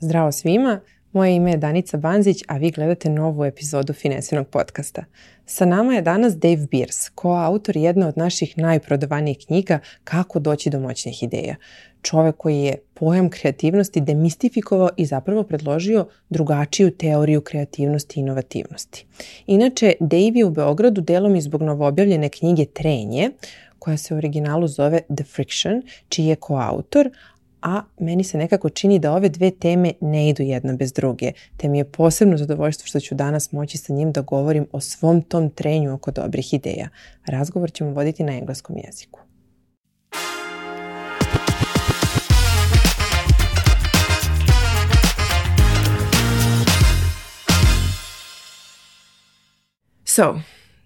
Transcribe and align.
Zdravo 0.00 0.32
svima, 0.32 0.80
moje 1.12 1.34
ime 1.34 1.50
je 1.50 1.56
Danica 1.56 1.96
Banzić, 1.96 2.42
a 2.48 2.56
vi 2.56 2.70
gledate 2.70 3.10
novu 3.10 3.44
epizodu 3.44 3.92
Finesenog 3.92 4.48
podcasta. 4.48 5.04
Sa 5.46 5.64
nama 5.64 5.94
je 5.94 6.02
danas 6.02 6.36
Dave 6.36 6.66
Beers, 6.70 7.08
koautor 7.08 7.76
jedne 7.76 8.06
od 8.06 8.18
naših 8.18 8.58
najprodavanijih 8.58 9.38
knjiga 9.46 9.78
Kako 10.04 10.38
doći 10.38 10.70
do 10.70 10.80
moćnih 10.80 11.22
ideja. 11.22 11.56
Čovek 12.02 12.36
koji 12.36 12.58
je 12.58 12.78
pojam 12.94 13.30
kreativnosti 13.30 14.00
demistifikovao 14.00 14.88
i 14.96 15.06
zapravo 15.06 15.42
predložio 15.42 16.06
drugačiju 16.30 16.90
teoriju 16.90 17.40
kreativnosti 17.40 18.20
i 18.20 18.22
inovativnosti. 18.22 19.06
Inače, 19.46 19.92
Dave 20.00 20.32
je 20.34 20.44
u 20.44 20.50
Beogradu 20.50 21.00
delom 21.00 21.36
i 21.36 21.40
zbog 21.40 21.62
novoobjavljene 21.62 22.28
knjige 22.28 22.64
Trenje, 22.64 23.30
koja 23.78 23.96
se 23.96 24.14
u 24.14 24.16
originalu 24.16 24.68
zove 24.68 25.00
The 25.16 25.24
Friction, 25.24 25.82
čiji 26.08 26.26
je 26.26 26.36
koautor, 26.36 27.10
a 27.62 27.82
meni 28.00 28.24
se 28.24 28.38
nekako 28.38 28.68
čini 28.68 28.98
da 28.98 29.12
ove 29.12 29.28
dve 29.28 29.50
teme 29.50 29.92
ne 30.00 30.28
idu 30.28 30.42
jedna 30.42 30.72
bez 30.72 30.92
druge, 30.92 31.32
te 31.56 31.68
mi 31.68 31.78
je 31.78 31.84
posebno 31.84 32.36
zadovoljstvo 32.36 32.86
što 32.86 33.00
ću 33.00 33.14
danas 33.14 33.52
moći 33.52 33.78
sa 33.78 33.92
njim 33.92 34.12
da 34.12 34.20
govorim 34.20 34.66
o 34.72 34.80
svom 34.80 35.22
tom 35.22 35.50
trenju 35.50 35.94
oko 35.94 36.10
dobrih 36.10 36.54
ideja. 36.54 36.88
Razgovor 37.26 37.72
ćemo 37.72 37.90
voditi 37.90 38.24
na 38.24 38.36
engleskom 38.36 38.76
jeziku. 38.86 39.20
So, 50.04 50.40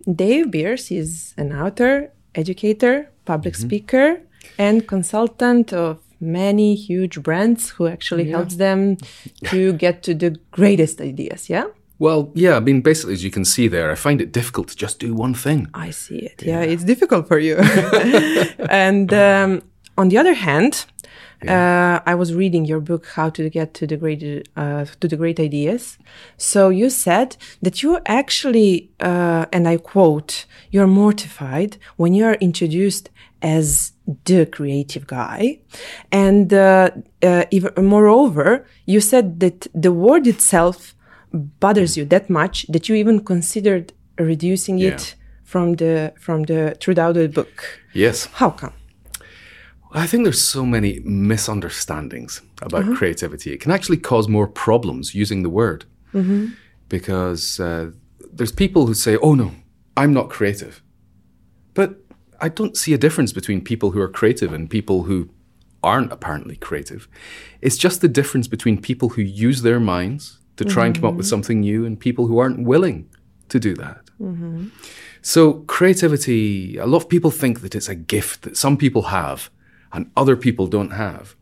Dave 0.07 0.45
Beers 0.47 0.91
is 0.91 1.39
an 1.39 1.53
author, 1.53 2.09
educator, 2.35 3.05
public 3.25 3.55
mm-hmm. 3.55 3.69
speaker, 3.69 4.17
and 4.59 4.83
consultant 4.89 5.73
of 5.73 6.10
many 6.21 6.75
huge 6.75 7.23
brands 7.23 7.71
who 7.71 7.87
actually 7.87 8.25
yeah. 8.25 8.37
helps 8.37 8.57
them 8.57 8.97
to 9.45 9.73
get 9.73 10.03
to 10.05 10.15
the 10.15 10.39
greatest 10.51 11.01
ideas. 11.01 11.49
Yeah. 11.49 11.67
Well, 11.99 12.31
yeah, 12.35 12.57
I 12.57 12.61
mean, 12.61 12.81
basically, 12.81 13.13
as 13.13 13.23
you 13.23 13.31
can 13.31 13.45
see 13.45 13.69
there, 13.69 13.91
I 13.91 13.95
find 13.95 14.23
it 14.23 14.33
difficult 14.33 14.69
to 14.69 14.77
just 14.77 14.99
do 14.99 15.15
one 15.15 15.35
thing. 15.35 15.69
I 15.75 15.91
see 15.91 16.19
it. 16.19 16.43
Yeah, 16.43 16.63
yeah 16.63 16.73
it's 16.73 16.85
difficult 16.85 17.29
for 17.29 17.39
you. 17.39 17.57
and 18.71 19.13
um, 19.13 19.63
on 19.99 20.09
the 20.09 20.17
other 20.17 20.33
hand, 20.33 20.87
yeah. 21.45 22.01
uh, 22.03 22.11
I 22.11 22.15
was 22.15 22.35
reading 22.35 22.65
your 22.65 22.81
book, 22.81 23.07
How 23.07 23.29
to 23.31 23.51
Get 23.51 23.75
to 23.75 23.87
the 23.87 23.99
Great 23.99 24.49
uh, 24.57 24.87
to 25.01 25.09
the 25.09 25.17
Great 25.17 25.39
Ideas. 25.39 25.99
So 26.39 26.71
you 26.71 26.89
said 26.89 27.37
that 27.61 27.83
you 27.83 28.01
actually, 28.07 28.91
uh, 29.01 29.45
and 29.53 29.69
I 29.69 29.77
quote, 29.77 30.47
"You're 30.71 30.87
mortified 30.87 31.77
when 31.97 32.15
you 32.15 32.25
are 32.25 32.39
introduced 32.41 33.11
as 33.43 33.93
the 34.25 34.47
creative 34.47 35.07
guy. 35.07 35.61
And 36.11 36.53
uh, 36.53 36.91
uh, 37.23 37.45
even 37.51 37.73
moreover, 37.85 38.67
you 38.87 39.01
said 39.01 39.41
that 39.41 39.67
the 39.75 39.93
word 39.93 40.27
itself 40.27 40.95
bothers 41.33 41.97
you 41.97 42.05
that 42.07 42.29
much 42.29 42.67
that 42.69 42.89
you 42.89 42.97
even 42.97 43.25
considered 43.25 43.93
reducing 44.19 44.79
yeah. 44.79 44.91
it 44.91 45.15
from 45.45 45.75
the 45.75 46.13
from 46.19 46.45
the 46.45 46.77
throughout 46.81 47.15
the 47.15 47.29
book. 47.29 47.81
Yes. 47.93 48.27
How 48.35 48.51
come? 48.51 48.73
I 49.93 50.07
think 50.07 50.25
there's 50.25 50.41
so 50.41 50.65
many 50.65 51.01
misunderstandings 51.01 52.43
about 52.63 52.83
uh-huh. 52.83 52.95
creativity. 52.95 53.53
It 53.53 53.61
can 53.61 53.73
actually 53.73 53.97
cause 53.97 54.29
more 54.29 54.47
problems 54.47 55.15
using 55.15 55.43
the 55.43 55.49
word 55.49 55.85
mm-hmm. 56.15 56.49
because 56.89 57.59
uh, 57.59 57.91
there's 58.33 58.53
people 58.53 58.87
who 58.87 58.95
say, 58.95 59.17
"Oh 59.17 59.35
no, 59.35 59.51
I'm 59.97 60.13
not 60.13 60.31
creative," 60.31 60.83
but 61.75 61.97
I 62.41 62.49
don't 62.49 62.77
see 62.77 62.95
a 62.95 62.99
difference 62.99 63.33
between 63.33 63.61
people 63.63 63.91
who 63.91 64.01
are 64.01 64.09
creative 64.09 64.53
and 64.53 64.69
people 64.69 65.05
who 65.05 65.31
aren't 65.83 66.13
apparently 66.13 66.57
creative. 66.57 67.09
It's 67.61 67.77
just 67.77 68.01
the 68.01 68.09
difference 68.09 68.49
between 68.49 68.81
people 68.81 69.11
who 69.11 69.23
use 69.23 69.63
their 69.63 69.81
minds 69.81 70.39
to 70.57 70.65
try 70.65 70.83
mm-hmm. 70.83 70.87
and 70.87 70.95
come 70.97 71.05
up 71.05 71.15
with 71.15 71.27
mm-hmm. 71.27 71.31
something 71.31 71.61
new 71.61 71.87
and 71.87 71.99
people 71.99 72.27
who 72.27 72.39
aren't 72.39 72.67
willing 72.67 73.09
to 73.49 73.59
do 73.59 73.75
that. 73.75 74.01
Mm-hmm. 74.21 74.69
So, 75.23 75.65
creativity, 75.67 76.77
a 76.77 76.87
lot 76.87 76.99
of 76.99 77.09
people 77.09 77.31
think 77.31 77.61
that 77.61 77.75
it's 77.75 77.89
a 77.89 77.95
gift 77.95 78.43
that 78.43 78.57
some 78.57 78.77
people 78.77 79.03
have 79.03 79.51
and 79.93 80.11
other 80.17 80.37
people 80.37 80.67
don't 80.67 80.93
have. 80.93 81.37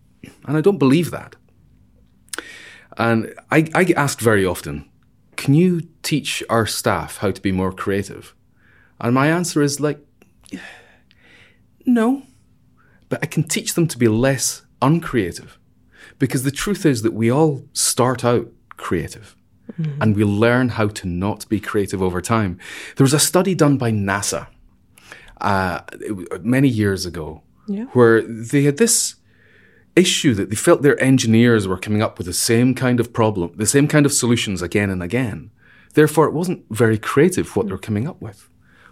And 0.47 0.57
I 0.57 0.61
don't 0.61 0.79
believe 0.79 1.11
that. 1.11 1.37
And 2.97 3.33
I, 3.51 3.69
I 3.75 3.85
get 3.85 3.97
asked 3.97 4.21
very 4.21 4.45
often, 4.45 4.89
can 5.37 5.55
you 5.55 5.83
teach 6.03 6.43
our 6.51 6.67
staff 6.67 7.19
how 7.19 7.31
to 7.31 7.41
be 7.41 7.53
more 7.53 7.73
creative? 7.73 8.35
And 9.01 9.15
my 9.15 9.29
answer 9.29 9.63
is 9.63 9.79
like, 9.79 10.01
no. 11.89 12.23
But 13.09 13.21
I 13.23 13.27
can 13.27 13.43
teach 13.43 13.75
them 13.75 13.89
to 13.89 13.99
be 13.99 14.09
less 14.09 14.63
uncreative. 14.81 15.59
Because 16.19 16.43
the 16.43 16.51
truth 16.51 16.85
is 16.85 17.03
that 17.03 17.15
we 17.15 17.31
all 17.31 17.65
start 17.73 18.25
out 18.25 18.49
creative 18.77 19.37
mm-hmm. 19.73 20.01
and 20.03 20.17
we 20.17 20.25
learn 20.25 20.71
how 20.71 20.89
to 20.89 21.07
not 21.07 21.49
be 21.49 21.61
creative 21.61 22.03
over 22.03 22.21
time. 22.21 22.59
There 22.97 23.05
was 23.05 23.15
a 23.15 23.19
study 23.19 23.55
done 23.55 23.79
by 23.79 23.91
NASA 23.91 24.49
uh, 25.41 25.81
many 26.43 26.69
years 26.69 27.07
ago 27.07 27.43
yeah. 27.67 27.85
where 27.93 28.23
they 28.23 28.63
had 28.63 28.79
this 28.79 29.17
issue 29.97 30.35
that 30.35 30.51
they 30.51 30.57
felt 30.57 30.83
their 30.83 31.01
engineers 31.03 31.67
were 31.67 31.79
coming 31.79 32.03
up 32.03 32.19
with 32.19 32.27
the 32.27 32.33
same 32.33 32.75
kind 32.75 33.01
of 33.01 33.13
problem, 33.13 33.53
the 33.57 33.67
same 33.67 33.89
kind 33.89 34.07
of 34.07 34.13
solutions 34.13 34.63
again 34.63 34.91
and 34.91 35.03
again. 35.03 35.51
Therefore, 35.95 36.27
it 36.27 36.35
wasn't 36.35 36.65
very 36.71 36.99
creative 36.99 37.57
what 37.57 37.67
mm. 37.67 37.69
they 37.69 37.73
were 37.73 37.79
coming 37.79 38.09
up 38.09 38.21
with. 38.21 38.49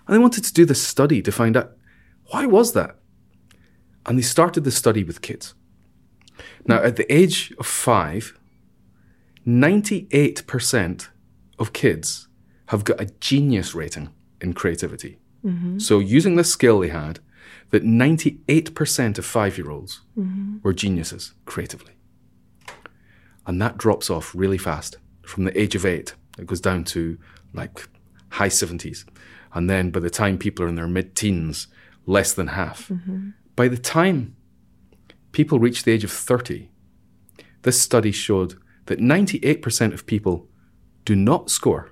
And 0.06 0.14
they 0.14 0.18
wanted 0.18 0.44
to 0.44 0.52
do 0.52 0.64
this 0.64 0.82
study 0.82 1.22
to 1.22 1.32
find 1.32 1.56
out 1.56 1.72
why 2.30 2.46
was 2.46 2.72
that? 2.72 2.96
And 4.04 4.18
they 4.18 4.22
started 4.22 4.64
the 4.64 4.70
study 4.70 5.04
with 5.04 5.22
kids. 5.22 5.54
Now, 6.66 6.82
at 6.82 6.96
the 6.96 7.12
age 7.12 7.52
of 7.58 7.66
five, 7.66 8.38
98% 9.46 11.08
of 11.58 11.72
kids 11.72 12.28
have 12.66 12.84
got 12.84 13.00
a 13.00 13.06
genius 13.20 13.74
rating 13.74 14.10
in 14.40 14.52
creativity. 14.52 15.18
Mm-hmm. 15.44 15.78
So, 15.78 15.98
using 16.00 16.36
this 16.36 16.50
skill 16.50 16.80
they 16.80 16.88
had, 16.88 17.20
that 17.70 17.84
98% 17.84 19.18
of 19.18 19.24
five 19.24 19.58
year 19.58 19.70
olds 19.70 20.02
mm-hmm. 20.18 20.58
were 20.62 20.72
geniuses 20.72 21.34
creatively. 21.44 21.92
And 23.46 23.62
that 23.62 23.78
drops 23.78 24.10
off 24.10 24.34
really 24.34 24.58
fast 24.58 24.98
from 25.22 25.44
the 25.44 25.58
age 25.58 25.74
of 25.74 25.86
eight. 25.86 26.14
It 26.38 26.46
goes 26.46 26.60
down 26.60 26.84
to 26.84 27.18
like 27.52 27.88
high 28.30 28.48
70s. 28.48 29.04
And 29.52 29.70
then 29.70 29.90
by 29.90 30.00
the 30.00 30.10
time 30.10 30.36
people 30.38 30.64
are 30.64 30.68
in 30.68 30.74
their 30.74 30.88
mid 30.88 31.14
teens, 31.14 31.68
less 32.06 32.32
than 32.32 32.48
half. 32.48 32.88
Mm-hmm. 32.88 33.30
By 33.54 33.68
the 33.68 33.76
time 33.76 34.36
people 35.32 35.58
reach 35.58 35.82
the 35.82 35.92
age 35.92 36.04
of 36.04 36.12
30, 36.12 36.70
this 37.62 37.80
study 37.80 38.12
showed 38.12 38.54
that 38.86 39.00
98% 39.00 39.92
of 39.92 40.06
people 40.06 40.48
do 41.04 41.16
not 41.16 41.50
score 41.50 41.90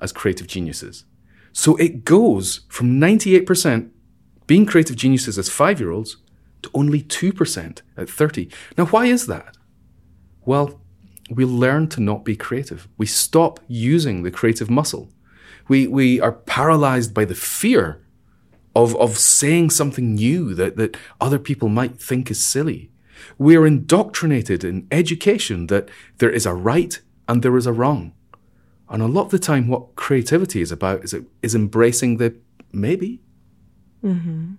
as 0.00 0.12
creative 0.12 0.46
geniuses. 0.46 1.04
So 1.52 1.76
it 1.76 2.04
goes 2.04 2.60
from 2.68 3.00
98% 3.00 3.90
being 4.46 4.66
creative 4.66 4.96
geniuses 4.96 5.38
as 5.38 5.48
five 5.48 5.80
year 5.80 5.90
olds 5.90 6.16
to 6.62 6.70
only 6.74 7.02
2% 7.02 7.82
at 7.96 8.08
30. 8.08 8.50
Now, 8.78 8.86
why 8.86 9.06
is 9.06 9.26
that? 9.26 9.56
Well, 10.44 10.80
we 11.30 11.44
learn 11.44 11.88
to 11.88 12.00
not 12.00 12.24
be 12.24 12.36
creative. 12.36 12.88
We 12.98 13.06
stop 13.06 13.60
using 13.68 14.22
the 14.22 14.30
creative 14.30 14.70
muscle. 14.70 15.10
We, 15.68 15.86
we 15.86 16.20
are 16.20 16.32
paralyzed 16.32 17.14
by 17.14 17.24
the 17.24 17.34
fear 17.34 18.04
of, 18.74 18.96
of 18.96 19.18
saying 19.18 19.70
something 19.70 20.14
new 20.14 20.54
that, 20.54 20.76
that 20.76 20.96
other 21.20 21.38
people 21.38 21.68
might 21.68 22.00
think 22.00 22.30
is 22.30 22.44
silly. 22.44 22.90
We 23.38 23.56
are 23.56 23.66
indoctrinated 23.66 24.64
in 24.64 24.86
education 24.90 25.66
that 25.68 25.88
there 26.18 26.30
is 26.30 26.46
a 26.46 26.54
right 26.54 27.00
and 27.28 27.42
there 27.42 27.56
is 27.56 27.66
a 27.66 27.72
wrong. 27.72 28.12
And 28.88 29.02
a 29.02 29.06
lot 29.06 29.26
of 29.26 29.30
the 29.30 29.38
time, 29.38 29.68
what 29.68 29.94
creativity 29.96 30.60
is 30.60 30.70
about 30.70 31.04
is, 31.04 31.14
is 31.42 31.54
embracing 31.54 32.18
the 32.18 32.36
maybe. 32.72 33.22
Mm-hmm. 34.04 34.54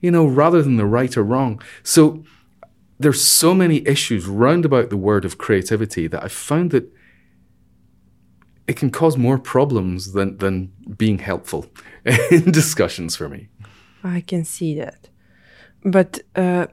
You 0.00 0.10
know, 0.10 0.26
rather 0.26 0.62
than 0.62 0.76
the 0.76 0.86
right 0.86 1.16
or 1.16 1.22
wrong. 1.22 1.60
So 1.82 2.24
there's 2.98 3.22
so 3.22 3.54
many 3.54 3.86
issues 3.86 4.26
round 4.26 4.64
about 4.64 4.90
the 4.90 4.96
word 4.96 5.24
of 5.24 5.38
creativity 5.38 6.06
that 6.06 6.22
I've 6.22 6.32
found 6.32 6.70
that 6.70 6.92
it 8.70 8.76
can 8.76 8.88
cause 8.88 9.16
more 9.16 9.36
problems 9.36 10.12
than, 10.12 10.36
than 10.36 10.72
being 10.96 11.18
helpful 11.18 11.66
in 12.30 12.52
discussions 12.52 13.16
for 13.16 13.28
me. 13.28 13.48
I 14.04 14.20
can 14.20 14.44
see 14.44 14.76
that. 14.76 15.08
But 15.82 16.20
uh, 16.36 16.68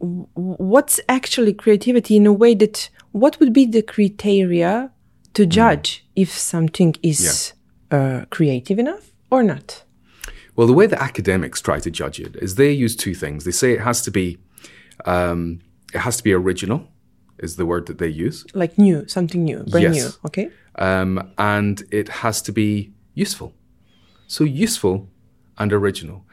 what's 0.00 0.98
actually 1.08 1.54
creativity 1.54 2.16
in 2.16 2.26
a 2.26 2.32
way 2.32 2.56
that 2.56 2.90
what 3.12 3.38
would 3.38 3.52
be 3.52 3.64
the 3.64 3.80
criteria 3.80 4.90
to 5.34 5.44
hmm. 5.44 5.50
judge 5.50 5.88
mm. 5.88 6.22
if 6.22 6.30
something 6.32 6.96
is 7.00 7.52
yeah. 7.92 7.96
uh, 7.96 8.24
creative 8.30 8.80
enough 8.80 9.12
or 9.30 9.44
not? 9.44 9.84
Well, 10.56 10.66
the 10.66 10.72
way 10.72 10.86
that 10.86 11.00
academics 11.00 11.60
try 11.60 11.78
to 11.78 11.90
judge 11.92 12.18
it 12.18 12.34
is 12.36 12.56
they 12.56 12.72
use 12.72 12.96
two 12.96 13.14
things. 13.14 13.44
They 13.44 13.52
say 13.52 13.70
it 13.72 13.82
has 13.82 14.02
to 14.02 14.10
be 14.10 14.38
um, 15.04 15.60
it 15.92 16.00
has 16.00 16.16
to 16.16 16.24
be 16.24 16.32
original, 16.32 16.88
is 17.38 17.54
the 17.54 17.66
word 17.66 17.86
that 17.86 17.98
they 17.98 18.08
use. 18.08 18.44
Like 18.52 18.78
new, 18.78 19.06
something 19.06 19.44
new, 19.44 19.62
brand 19.64 19.94
yes. 19.94 20.04
new. 20.04 20.10
Okay 20.26 20.50
um, 20.76 21.32
and 21.38 21.82
it 21.90 22.08
has 22.08 22.42
to 22.42 22.52
be 22.52 22.92
useful. 23.14 23.54
So 24.26 24.44
useful 24.44 25.08
and 25.58 25.72
original. 25.72 26.24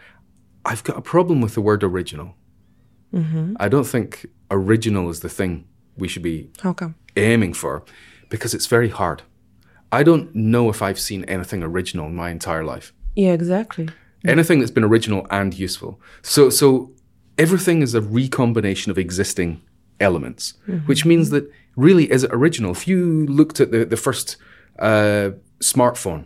I've 0.66 0.84
got 0.84 0.98
a 0.98 1.02
problem 1.02 1.42
with 1.42 1.56
the 1.56 1.62
word 1.62 1.84
original. 1.84 2.36
Mm-hmm. 3.14 3.56
I 3.60 3.68
don't 3.68 3.86
think 3.88 4.26
original 4.50 5.10
is 5.10 5.20
the 5.20 5.30
thing 5.30 5.68
we 5.98 6.08
should 6.08 6.24
be 6.24 6.50
aiming 7.16 7.54
for 7.54 7.84
because 8.30 8.54
it's 8.54 8.68
very 8.68 8.90
hard. 8.90 9.24
I 9.92 10.04
don't 10.04 10.34
know 10.34 10.70
if 10.70 10.82
I've 10.82 11.00
seen 11.00 11.26
anything 11.26 11.64
original 11.64 12.08
in 12.08 12.16
my 12.16 12.30
entire 12.30 12.64
life. 12.64 12.94
Yeah, 13.16 13.34
exactly. 13.34 13.90
Anything 14.26 14.60
that's 14.60 14.72
been 14.72 14.84
original 14.84 15.28
and 15.30 15.54
useful. 15.58 16.00
So 16.22 16.50
so 16.50 16.94
everything 17.38 17.82
is 17.82 17.94
a 17.94 18.02
recombination 18.02 18.92
of 18.92 18.98
existing 18.98 19.62
elements, 20.02 20.56
which 20.86 21.06
means 21.06 21.30
that 21.30 21.50
really 21.76 22.12
is 22.12 22.24
it 22.24 22.32
original? 22.34 22.72
If 22.72 22.88
you 22.88 23.26
looked 23.28 23.60
at 23.60 23.72
the, 23.72 23.86
the 23.86 23.98
first 23.98 24.38
uh, 24.80 25.32
smartphone 25.60 26.26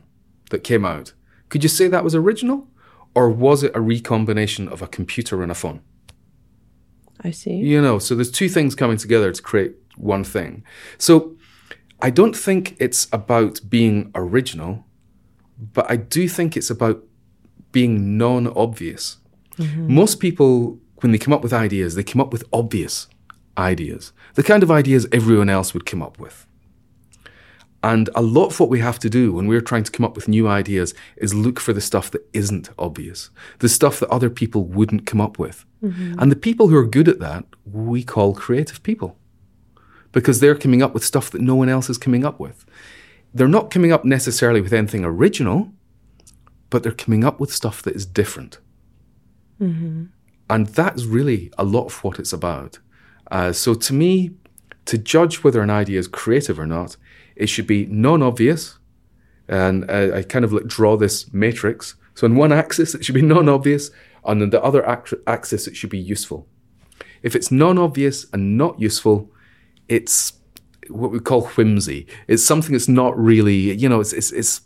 that 0.49 0.63
came 0.63 0.85
out, 0.85 1.13
could 1.49 1.63
you 1.63 1.69
say 1.69 1.87
that 1.87 2.03
was 2.03 2.15
original? 2.15 2.67
Or 3.13 3.29
was 3.29 3.63
it 3.63 3.71
a 3.73 3.81
recombination 3.81 4.67
of 4.67 4.81
a 4.81 4.87
computer 4.87 5.41
and 5.41 5.51
a 5.51 5.55
phone? 5.55 5.81
I 7.23 7.31
see. 7.31 7.55
You 7.55 7.81
know, 7.81 7.97
so 7.97 8.13
there's 8.13 8.31
two 8.31 8.49
things 8.49 8.75
coming 8.75 8.97
together 8.97 9.31
to 9.31 9.41
create 9.41 9.75
one 9.95 10.23
thing. 10.23 10.63
So 10.97 11.37
I 12.01 12.09
don't 12.09 12.35
think 12.35 12.75
it's 12.79 13.07
about 13.13 13.61
being 13.69 14.11
original, 14.13 14.85
but 15.57 15.89
I 15.89 15.95
do 15.95 16.27
think 16.27 16.57
it's 16.57 16.69
about 16.69 17.03
being 17.71 18.17
non 18.17 18.47
obvious. 18.47 19.17
Most 19.57 20.19
people, 20.19 20.79
when 20.97 21.13
they 21.13 21.17
come 21.17 21.33
up 21.33 21.41
with 21.41 21.53
ideas, 21.53 21.95
they 21.95 22.03
come 22.03 22.19
up 22.19 22.33
with 22.33 22.43
obvious 22.51 23.07
ideas, 23.57 24.13
the 24.35 24.43
kind 24.43 24.63
of 24.63 24.71
ideas 24.71 25.07
everyone 25.11 25.49
else 25.49 25.73
would 25.73 25.85
come 25.85 26.01
up 26.01 26.19
with. 26.19 26.45
And 27.83 28.09
a 28.15 28.21
lot 28.21 28.47
of 28.47 28.59
what 28.59 28.69
we 28.69 28.79
have 28.79 28.97
to 28.99 29.11
do 29.11 29.33
when 29.33 29.47
we're 29.47 29.61
trying 29.61 29.83
to 29.83 29.91
come 29.91 30.03
up 30.03 30.15
with 30.15 30.27
new 30.27 30.47
ideas 30.47 30.95
is 31.17 31.35
look 31.35 31.59
for 31.59 31.71
the 31.71 31.81
stuff 31.81 32.09
that 32.11 32.27
isn't 32.33 32.69
obvious, 32.79 33.29
the 33.59 33.69
stuff 33.69 33.99
that 33.99 34.09
other 34.09 34.31
people 34.31 34.63
wouldn't 34.63 35.05
come 35.05 35.21
up 35.21 35.37
with. 35.37 35.65
Mm-hmm. 35.83 36.17
And 36.17 36.31
the 36.31 36.35
people 36.35 36.69
who 36.69 36.77
are 36.77 36.87
good 36.87 37.07
at 37.07 37.19
that, 37.19 37.45
we 37.71 38.03
call 38.03 38.33
creative 38.33 38.81
people 38.81 39.19
because 40.11 40.39
they're 40.39 40.55
coming 40.55 40.81
up 40.81 40.95
with 40.95 41.05
stuff 41.05 41.29
that 41.29 41.41
no 41.41 41.53
one 41.53 41.69
else 41.69 41.87
is 41.87 41.99
coming 41.99 42.25
up 42.25 42.39
with. 42.39 42.65
They're 43.35 43.47
not 43.47 43.69
coming 43.69 43.91
up 43.91 44.03
necessarily 44.03 44.61
with 44.61 44.73
anything 44.73 45.05
original, 45.05 45.71
but 46.71 46.81
they're 46.81 46.91
coming 46.91 47.23
up 47.23 47.39
with 47.39 47.53
stuff 47.53 47.83
that 47.83 47.95
is 47.95 48.05
different. 48.07 48.57
Mm-hmm. 49.61 50.05
And 50.49 50.67
that's 50.67 51.05
really 51.05 51.51
a 51.57 51.63
lot 51.63 51.85
of 51.85 52.03
what 52.03 52.17
it's 52.17 52.33
about. 52.33 52.79
Uh, 53.31 53.51
so 53.51 53.73
to 53.73 53.93
me, 53.93 54.31
to 54.85 54.97
judge 54.97 55.43
whether 55.43 55.61
an 55.61 55.69
idea 55.69 55.99
is 55.99 56.07
creative 56.07 56.59
or 56.59 56.67
not, 56.67 56.97
it 57.35 57.47
should 57.47 57.67
be 57.67 57.85
non-obvious. 57.87 58.77
And 59.47 59.89
uh, 59.89 60.11
I 60.15 60.23
kind 60.23 60.45
of 60.45 60.53
like 60.53 60.67
draw 60.67 60.97
this 60.97 61.31
matrix. 61.33 61.95
So 62.13 62.25
on 62.25 62.35
one 62.35 62.51
axis, 62.51 62.95
it 62.95 63.03
should 63.03 63.15
be 63.15 63.21
non-obvious. 63.21 63.91
And 64.23 64.41
on 64.41 64.49
the 64.49 64.63
other 64.63 64.85
axis, 65.27 65.67
it 65.67 65.75
should 65.75 65.89
be 65.89 65.99
useful. 65.99 66.47
If 67.21 67.35
it's 67.35 67.51
non-obvious 67.51 68.25
and 68.31 68.57
not 68.57 68.79
useful, 68.79 69.31
it's 69.87 70.33
what 70.89 71.11
we 71.11 71.19
call 71.19 71.47
whimsy. 71.47 72.07
It's 72.27 72.43
something 72.43 72.71
that's 72.71 72.87
not 72.87 73.17
really, 73.17 73.73
you 73.73 73.89
know, 73.89 73.99
it's 73.99 74.13
it's, 74.13 74.31
it's 74.31 74.61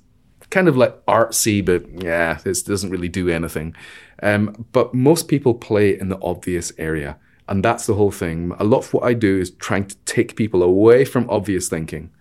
kind 0.50 0.67
of 0.67 0.75
like 0.75 1.05
artsy, 1.05 1.63
but 1.63 1.85
yeah, 2.03 2.39
it 2.45 2.57
doesn't 2.65 2.89
really 2.89 3.09
do 3.09 3.29
anything. 3.29 3.75
Um, 4.21 4.65
but 4.71 4.94
most 4.94 5.27
people 5.27 5.53
play 5.53 5.97
in 5.97 6.09
the 6.09 6.19
obvious 6.21 6.73
area, 6.77 7.17
and 7.50 7.66
that's 7.66 7.86
the 7.88 7.96
whole 7.96 8.12
thing. 8.12 8.54
A 8.60 8.63
lot 8.63 8.80
of 8.80 8.94
what 8.94 9.04
I 9.04 9.13
do 9.13 9.40
is 9.40 9.51
trying 9.51 9.86
to 9.88 9.96
take 10.06 10.36
people 10.36 10.63
away 10.63 11.04
from 11.04 11.30
obvious 11.30 11.68
thinking 11.68 12.12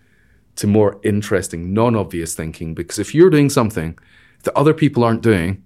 to 0.57 0.67
more 0.67 0.99
interesting, 1.05 1.73
non-obvious 1.73 2.35
thinking. 2.35 2.75
Because 2.75 2.99
if 2.99 3.15
you're 3.15 3.31
doing 3.31 3.51
something 3.51 3.97
that 4.43 4.57
other 4.57 4.75
people 4.75 5.05
aren't 5.05 5.23
doing, 5.23 5.63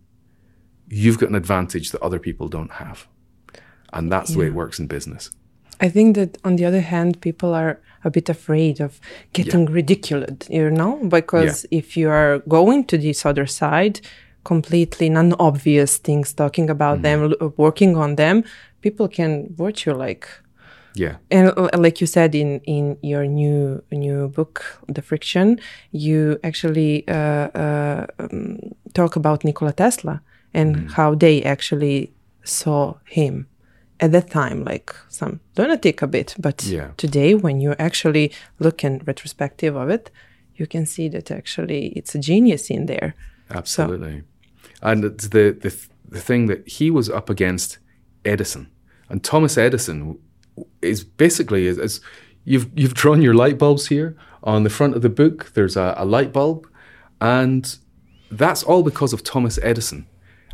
you've 0.89 1.19
got 1.19 1.31
an 1.31 1.37
advantage 1.37 1.93
that 1.93 2.03
other 2.03 2.19
people 2.19 2.49
don't 2.49 2.73
have, 2.73 3.07
and 3.93 4.13
that's 4.13 4.33
the 4.33 4.39
way 4.41 4.47
it 4.49 4.55
works 4.55 4.79
in 4.79 4.87
business. 4.89 5.31
I 5.81 5.89
think 5.89 6.17
that 6.17 6.39
on 6.45 6.57
the 6.57 6.65
other 6.65 6.83
hand, 6.83 7.21
people 7.21 7.55
are 7.55 7.81
a 8.05 8.11
bit 8.11 8.29
afraid 8.29 8.81
of 8.81 9.01
getting 9.33 9.67
ridiculed, 9.67 10.47
you 10.51 10.71
know, 10.71 10.97
because 11.09 11.67
if 11.71 11.97
you 11.97 12.11
are 12.11 12.41
going 12.41 12.85
to 12.87 12.99
this 12.99 13.25
other 13.25 13.47
side, 13.47 14.01
completely 14.45 15.09
non-obvious 15.09 15.99
things, 15.99 16.33
talking 16.33 16.69
about 16.69 17.01
mm-hmm. 17.01 17.39
them, 17.39 17.53
working 17.57 17.97
on 17.97 18.17
them, 18.17 18.45
people 18.83 19.09
can 19.09 19.55
watch 19.57 19.87
you 19.87 19.95
like 20.09 20.27
Yeah. 20.95 21.17
and 21.31 21.49
uh, 21.57 21.69
like 21.85 22.01
you 22.03 22.07
said 22.07 22.35
in 22.35 22.61
in 22.67 22.97
your 23.03 23.25
new 23.27 23.81
new 23.91 24.29
book 24.29 24.57
the 24.95 25.03
friction 25.03 25.59
you 26.07 26.37
actually 26.43 27.05
uh, 27.09 27.49
uh, 27.65 28.07
um, 28.19 28.59
talk 28.93 29.17
about 29.17 29.43
nikola 29.45 29.73
tesla 29.73 30.21
and 30.55 30.91
how 30.97 31.15
they 31.17 31.43
actually 31.55 32.13
saw 32.45 32.95
him 33.17 33.47
at 34.01 34.11
that 34.13 34.29
time 34.31 34.65
like 34.73 34.93
some 35.09 35.39
lunatic 35.57 36.03
a 36.03 36.07
bit 36.07 36.35
but 36.39 36.63
Yeah. 36.65 36.89
today 36.97 37.35
when 37.35 37.61
you 37.61 37.75
actually 37.79 38.31
look 38.59 38.85
in 38.85 39.01
retrospective 39.07 39.75
of 39.83 39.89
it 39.91 40.11
you 40.59 40.67
can 40.69 40.85
see 40.87 41.09
that 41.11 41.31
actually 41.31 41.83
it's 41.99 42.15
a 42.15 42.19
genius 42.19 42.71
in 42.71 42.87
there 42.87 43.15
Absolutely. 43.55 44.23
And 44.83 45.05
it's 45.05 45.29
the, 45.29 45.53
the 45.61 45.71
the 46.09 46.21
thing 46.21 46.49
that 46.49 46.61
he 46.79 46.91
was 46.91 47.09
up 47.09 47.31
against 47.31 47.79
Edison, 48.25 48.71
and 49.09 49.23
Thomas 49.23 49.57
Edison 49.59 50.19
is 50.81 51.05
basically 51.05 51.67
as, 51.69 51.79
as 51.79 52.01
you've 52.45 52.69
you've 52.75 52.95
drawn 52.95 53.23
your 53.23 53.35
light 53.35 53.59
bulbs 53.59 53.87
here 53.89 54.17
on 54.43 54.65
the 54.65 54.71
front 54.71 54.95
of 54.97 55.03
the 55.03 55.09
book. 55.09 55.53
There's 55.55 55.77
a, 55.77 55.95
a 55.97 56.05
light 56.05 56.33
bulb, 56.33 56.67
and 57.21 57.77
that's 58.31 58.63
all 58.63 58.83
because 58.83 59.13
of 59.13 59.23
Thomas 59.23 59.59
Edison, 59.63 60.07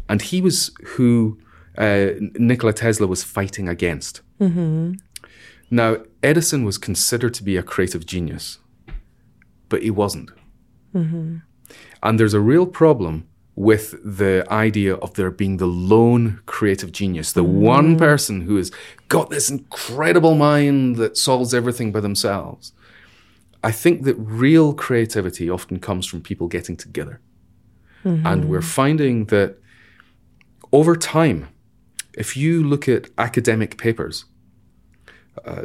and 0.09 0.23
he 0.23 0.41
was 0.41 0.71
who 0.85 1.39
uh, 1.77 2.11
Nikola 2.39 2.73
Tesla 2.73 3.07
was 3.07 3.23
fighting 3.25 3.69
against. 3.69 4.23
Now 5.71 5.99
Edison 6.23 6.65
was 6.65 6.79
considered 6.79 7.35
to 7.35 7.43
be 7.45 7.57
a 7.57 7.63
creative 7.63 8.07
genius, 8.07 8.59
but 9.69 9.83
he 9.83 9.91
wasn't. 9.91 10.31
And 12.03 12.19
there's 12.19 12.35
a 12.35 12.41
real 12.41 12.67
problem 12.67 13.27
with 13.59 13.97
the 14.05 14.47
idea 14.53 14.95
of 14.95 15.15
there 15.15 15.33
being 15.33 15.57
the 15.57 15.67
lone 15.67 16.41
creative 16.47 16.93
genius, 16.93 17.33
the 17.33 17.43
one 17.43 17.99
person 17.99 18.43
who 18.43 18.55
has 18.55 18.71
got 19.09 19.31
this 19.31 19.51
incredible 19.51 20.37
mind 20.37 20.95
that 20.95 21.17
solves 21.17 21.53
everything 21.53 21.91
by 21.91 21.99
themselves. 21.99 22.73
I 23.65 23.73
think 23.73 24.05
that 24.05 24.15
real 24.15 24.75
creativity 24.75 25.51
often 25.51 25.81
comes 25.81 26.07
from 26.07 26.21
people 26.21 26.47
getting 26.47 26.77
together. 26.77 27.21
And 28.05 28.45
we're 28.49 28.63
finding 28.63 29.25
that 29.27 29.57
over 30.71 30.95
time, 30.95 31.49
if 32.17 32.37
you 32.37 32.63
look 32.63 32.89
at 32.89 33.11
academic 33.19 33.77
papers, 33.77 34.25
uh, 35.45 35.65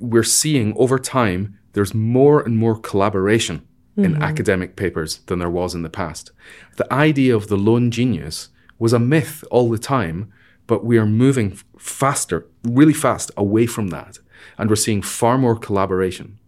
we're 0.00 0.22
seeing 0.22 0.72
over 0.78 0.98
time 0.98 1.58
there's 1.74 1.92
more 1.92 2.40
and 2.40 2.56
more 2.56 2.76
collaboration 2.80 3.68
in 3.96 4.22
academic 4.22 4.76
papers 4.76 5.18
than 5.26 5.38
there 5.38 5.50
was 5.50 5.74
in 5.74 5.82
the 5.82 5.90
past. 5.90 6.32
The 6.76 6.92
idea 6.92 7.36
of 7.36 7.48
the 7.48 7.56
lone 7.56 7.90
genius 7.90 8.48
was 8.78 8.92
a 8.92 8.98
myth 8.98 9.44
all 9.50 9.70
the 9.70 9.78
time, 9.78 10.32
but 10.66 10.84
we 10.84 10.98
are 10.98 11.06
moving 11.06 11.58
faster, 11.78 12.46
really 12.64 12.92
fast 12.92 13.30
away 13.36 13.66
from 13.66 13.88
that. 13.88 14.18
And 14.58 14.68
we're 14.68 14.76
seeing 14.76 15.02
far 15.02 15.38
more 15.38 15.56
collaboration. 15.56 16.38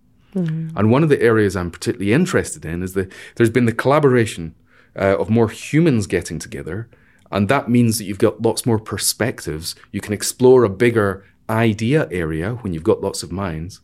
And 0.77 0.91
one 0.91 1.03
of 1.03 1.09
the 1.09 1.23
areas 1.23 1.57
I'm 1.57 1.71
particularly 1.71 2.13
interested 2.13 2.65
in 2.65 2.83
is 2.83 2.93
that 2.95 3.13
there's 3.37 3.51
been 3.51 3.65
the 3.65 3.73
collaboration 3.73 4.55
uh, 4.99 5.17
of 5.17 5.31
more 5.31 5.49
humans 5.49 6.07
getting 6.07 6.39
together. 6.39 6.89
And 7.31 7.49
that 7.49 7.71
means 7.71 7.99
that 7.99 8.05
you've 8.05 8.19
got 8.19 8.43
lots 8.43 8.67
more 8.67 8.79
perspectives. 8.79 9.75
You 9.93 10.01
can 10.01 10.13
explore 10.13 10.65
a 10.65 10.69
bigger 10.69 11.25
idea 11.49 12.09
area 12.11 12.55
when 12.57 12.75
you've 12.75 12.83
got 12.83 13.01
lots 13.01 13.23
of 13.23 13.33
minds. 13.33 13.81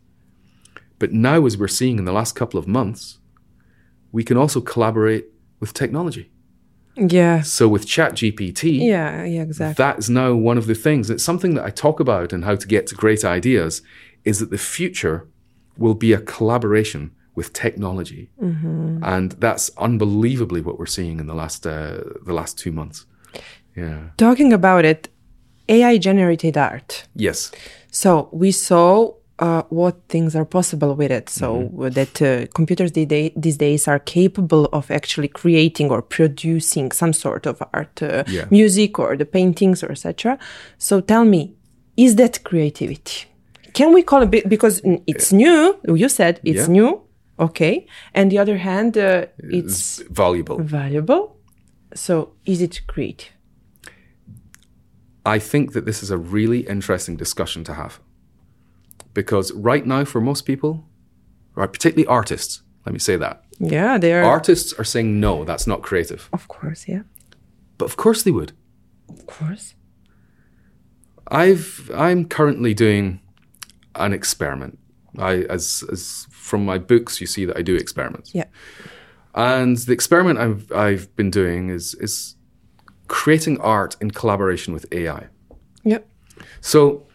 But 0.98 1.12
now, 1.12 1.46
as 1.46 1.56
we're 1.56 1.68
seeing 1.68 1.98
in 1.98 2.04
the 2.04 2.12
last 2.12 2.34
couple 2.34 2.58
of 2.58 2.68
months, 2.68 3.18
we 4.12 4.22
can 4.24 4.36
also 4.36 4.60
collaborate 4.60 5.24
with 5.60 5.72
technology. 5.72 6.30
yeah 6.96 7.42
So 7.42 7.68
with 7.68 7.86
ChatGPT, 7.86 8.62
yeah 8.80 9.24
yeah 9.24 9.42
exactly 9.42 9.82
that 9.84 9.98
is 9.98 10.08
now 10.10 10.34
one 10.34 10.58
of 10.58 10.66
the 10.66 10.74
things. 10.74 11.10
It's 11.10 11.24
something 11.24 11.54
that 11.54 11.64
I 11.64 11.70
talk 11.70 12.00
about 12.00 12.32
and 12.32 12.44
how 12.44 12.56
to 12.56 12.66
get 12.66 12.86
to 12.88 12.94
great 12.94 13.24
ideas 13.24 13.82
is 14.24 14.38
that 14.38 14.50
the 14.50 14.58
future 14.58 15.26
will 15.78 15.94
be 15.94 16.12
a 16.12 16.20
collaboration 16.20 17.10
with 17.34 17.52
technology, 17.54 18.30
and 19.02 19.32
that's 19.40 19.70
unbelievably 19.78 20.60
what 20.60 20.78
we're 20.78 20.94
seeing 20.98 21.18
in 21.20 21.26
the 21.26 21.34
last 21.34 21.66
uh, 21.66 22.02
the 22.26 22.34
last 22.34 22.58
two 22.58 22.72
months. 22.72 23.06
Yeah. 23.76 24.10
talking 24.18 24.52
about 24.52 24.84
it 24.84 25.08
ai 25.68 25.96
generated 25.98 26.56
art 26.58 27.06
Yes. 27.14 27.50
So 27.90 28.28
we 28.32 28.52
saw 28.52 29.14
uh, 29.44 29.62
what 29.70 29.94
things 30.08 30.34
are 30.36 30.44
possible 30.58 30.92
with 31.00 31.10
it. 31.18 31.28
So 31.28 31.48
that 31.98 32.14
uh, 32.22 32.46
computers 32.58 32.90
these 32.92 33.08
day- 33.14 33.32
these 33.44 33.58
days 33.66 33.88
are 33.88 33.98
capable 34.18 34.64
of 34.78 34.90
actually 34.90 35.28
creating 35.42 35.90
or 35.94 36.00
producing 36.02 36.92
some 37.00 37.12
sort 37.12 37.46
of 37.46 37.56
art, 37.78 38.02
uh, 38.02 38.22
Yeah. 38.36 38.46
music 38.50 38.98
or 38.98 39.16
the 39.16 39.24
paintings 39.38 39.82
or 39.84 39.90
etc. 39.90 40.38
So 40.78 41.00
tell 41.00 41.24
me, 41.24 41.40
is 41.96 42.14
that 42.16 42.34
creativity? 42.44 43.18
Can 43.78 43.88
we 43.96 44.02
call 44.02 44.22
it 44.22 44.30
be- 44.30 44.48
because 44.48 44.80
it's 45.06 45.32
new? 45.32 45.58
You 46.02 46.08
said 46.08 46.34
it's 46.44 46.66
Yeah. 46.68 46.72
new, 46.78 46.90
okay. 47.38 47.74
And 48.14 48.30
the 48.30 48.38
other 48.42 48.58
hand, 48.58 48.96
uh, 48.96 49.26
it's 49.58 49.98
It's 50.00 50.02
valuable. 50.22 50.58
valuable. 50.80 51.22
So 51.94 52.12
is 52.44 52.60
it 52.60 52.80
creative? 52.86 53.32
I 55.36 55.38
think 55.40 55.72
that 55.72 55.84
this 55.84 56.02
is 56.02 56.10
a 56.10 56.16
really 56.36 56.60
interesting 56.68 57.16
discussion 57.18 57.64
to 57.64 57.72
have 57.74 57.92
because 59.14 59.52
right 59.52 59.86
now, 59.86 60.04
for 60.04 60.20
most 60.20 60.42
people, 60.42 60.86
right, 61.54 61.72
particularly 61.72 62.06
artists, 62.06 62.62
let 62.86 62.92
me 62.92 62.98
say 62.98 63.16
that. 63.16 63.44
Yeah, 63.58 63.98
they 63.98 64.12
are. 64.12 64.24
Artists 64.24 64.72
are 64.74 64.84
saying, 64.84 65.20
no, 65.20 65.44
that's 65.44 65.66
not 65.66 65.82
creative. 65.82 66.28
Of 66.32 66.48
course, 66.48 66.88
yeah. 66.88 67.02
But 67.78 67.86
of 67.86 67.96
course 67.96 68.22
they 68.22 68.30
would. 68.30 68.52
Of 69.08 69.26
course. 69.26 69.74
I've 71.28 71.90
I'm 71.94 72.26
currently 72.26 72.74
doing 72.74 73.20
an 73.94 74.12
experiment. 74.12 74.78
I 75.18 75.42
as 75.48 75.84
as 75.90 76.26
from 76.30 76.64
my 76.64 76.78
books 76.78 77.20
you 77.20 77.26
see 77.26 77.44
that 77.44 77.56
I 77.56 77.62
do 77.62 77.74
experiments. 77.74 78.34
Yeah. 78.34 78.46
And 79.34 79.78
the 79.78 79.92
experiment 79.92 80.38
I've 80.38 80.72
I've 80.72 81.14
been 81.16 81.30
doing 81.30 81.70
is 81.70 81.94
is 81.94 82.36
creating 83.08 83.60
art 83.60 83.96
in 84.00 84.10
collaboration 84.10 84.74
with 84.74 84.86
AI. 84.92 85.28
Yeah. 85.84 85.98
So 86.60 87.06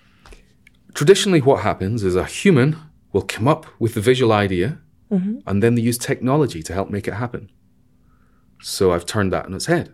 traditionally 0.97 1.41
what 1.41 1.61
happens 1.61 2.03
is 2.03 2.15
a 2.15 2.25
human 2.25 2.75
will 3.13 3.21
come 3.21 3.47
up 3.47 3.67
with 3.77 3.93
the 3.93 4.01
visual 4.01 4.33
idea 4.33 4.79
and 5.45 5.61
then 5.61 5.75
they 5.75 5.81
use 5.81 5.97
technology 5.97 6.61
to 6.63 6.73
help 6.73 6.89
make 6.89 7.07
it 7.07 7.13
happen. 7.13 7.49
So 8.61 8.91
I've 8.91 9.05
turned 9.05 9.31
that 9.31 9.45
on 9.45 9.53
its 9.53 9.67
head. 9.67 9.93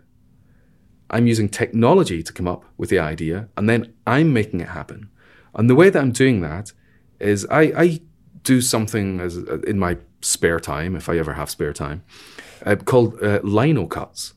I'm 1.10 1.26
using 1.26 1.48
technology 1.50 2.22
to 2.22 2.32
come 2.32 2.48
up 2.48 2.64
with 2.78 2.88
the 2.88 2.98
idea, 2.98 3.48
and 3.56 3.68
then 3.68 3.92
I'm 4.06 4.32
making 4.32 4.60
it 4.60 4.68
happen. 4.68 5.10
And 5.54 5.68
the 5.68 5.74
way 5.74 5.90
that 5.90 6.00
I'm 6.02 6.10
doing 6.10 6.40
that 6.40 6.72
is 7.20 7.46
I, 7.50 7.62
I 7.84 8.00
do 8.42 8.60
something 8.60 9.20
as 9.20 9.36
in 9.36 9.78
my 9.78 9.98
spare 10.22 10.58
time, 10.58 10.96
if 10.96 11.08
I 11.10 11.18
ever 11.18 11.34
have 11.34 11.50
spare 11.50 11.74
time, 11.74 12.02
uh, 12.64 12.76
called 12.76 13.22
uh, 13.22 13.40
lino 13.44 13.86
cuts, 13.86 14.32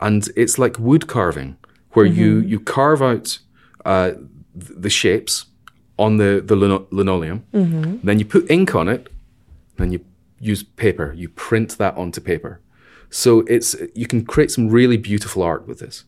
and 0.00 0.28
it's 0.36 0.56
like 0.56 0.78
wood 0.78 1.08
carving, 1.08 1.56
where 1.94 2.06
you 2.06 2.38
you 2.38 2.60
carve 2.60 3.02
out 3.02 3.40
uh, 3.84 4.12
th- 4.12 4.78
the 4.84 4.90
shapes 4.90 5.46
on 5.98 6.16
the 6.16 6.42
the 6.44 6.56
lino- 6.56 6.86
linoleum, 6.90 7.44
then 8.02 8.18
you 8.18 8.24
put 8.24 8.50
ink 8.50 8.74
on 8.74 8.88
it, 8.88 9.08
then 9.76 9.92
you 9.92 10.00
use 10.40 10.62
paper, 10.62 11.12
you 11.16 11.28
print 11.28 11.78
that 11.78 11.96
onto 11.96 12.20
paper. 12.20 12.60
So 13.10 13.40
it's 13.40 13.76
you 13.94 14.06
can 14.06 14.24
create 14.24 14.50
some 14.50 14.68
really 14.68 14.96
beautiful 14.96 15.42
art 15.42 15.66
with 15.68 15.78
this. 15.78 16.04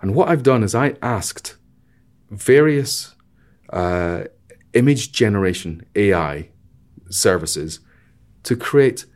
And 0.00 0.14
what 0.14 0.28
I've 0.28 0.42
done 0.42 0.62
is 0.64 0.74
I 0.74 0.94
asked 1.02 1.56
various 2.30 3.14
uh, 3.72 4.24
image 4.72 5.12
generation 5.12 5.84
AI 5.94 6.48
services 7.10 7.80
to 8.42 8.56
create 8.56 9.06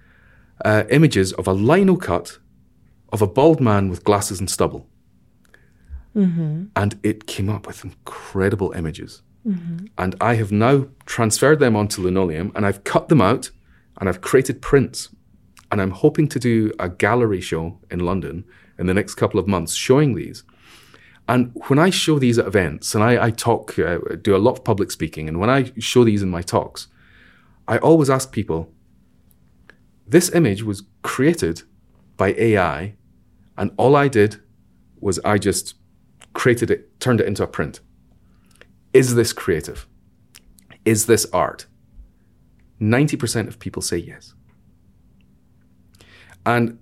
uh, 0.64 0.84
images 0.90 1.32
of 1.32 1.46
a 1.48 1.52
lino 1.52 1.96
cut 1.96 2.38
of 3.12 3.22
a 3.22 3.26
bald 3.26 3.60
man 3.60 3.88
with 3.88 4.04
glasses 4.04 4.40
and 4.40 4.50
stubble. 4.50 4.86
And 6.76 6.98
it 7.02 7.26
came 7.26 7.48
up 7.50 7.66
with 7.66 7.84
incredible 7.84 8.72
images. 8.72 9.22
And 9.98 10.14
I 10.20 10.34
have 10.34 10.50
now 10.52 10.88
transferred 11.06 11.60
them 11.60 11.76
onto 11.76 12.02
linoleum 12.02 12.52
and 12.54 12.64
I've 12.64 12.84
cut 12.84 13.08
them 13.08 13.20
out 13.20 13.50
and 13.98 14.08
I've 14.08 14.20
created 14.20 14.62
prints. 14.62 15.10
And 15.70 15.80
I'm 15.80 15.90
hoping 15.90 16.28
to 16.28 16.38
do 16.38 16.72
a 16.78 16.88
gallery 16.88 17.40
show 17.40 17.78
in 17.90 18.00
London 18.00 18.44
in 18.78 18.86
the 18.86 18.94
next 18.94 19.14
couple 19.14 19.40
of 19.40 19.48
months 19.48 19.74
showing 19.74 20.14
these. 20.14 20.44
And 21.26 21.52
when 21.68 21.78
I 21.78 21.90
show 21.90 22.18
these 22.18 22.38
at 22.38 22.46
events, 22.46 22.94
and 22.94 23.02
I, 23.02 23.26
I 23.26 23.30
talk, 23.30 23.78
uh, 23.78 23.98
do 24.20 24.36
a 24.36 24.38
lot 24.38 24.52
of 24.52 24.64
public 24.64 24.90
speaking, 24.90 25.26
and 25.26 25.40
when 25.40 25.48
I 25.48 25.72
show 25.78 26.04
these 26.04 26.22
in 26.22 26.28
my 26.28 26.42
talks, 26.42 26.88
I 27.66 27.78
always 27.78 28.10
ask 28.10 28.30
people 28.30 28.70
this 30.06 30.30
image 30.34 30.62
was 30.62 30.82
created 31.02 31.62
by 32.18 32.34
AI, 32.34 32.94
and 33.56 33.72
all 33.78 33.96
I 33.96 34.08
did 34.08 34.36
was 35.00 35.18
I 35.24 35.38
just 35.38 35.74
created 36.34 36.70
it, 36.70 37.00
turned 37.00 37.20
it 37.20 37.26
into 37.26 37.42
a 37.42 37.46
print. 37.46 37.80
Is 38.94 39.16
this 39.16 39.32
creative? 39.32 39.86
Is 40.84 41.06
this 41.06 41.26
art? 41.32 41.66
90% 42.80 43.48
of 43.48 43.58
people 43.58 43.82
say 43.82 43.98
yes. 43.98 44.34
And 46.46 46.78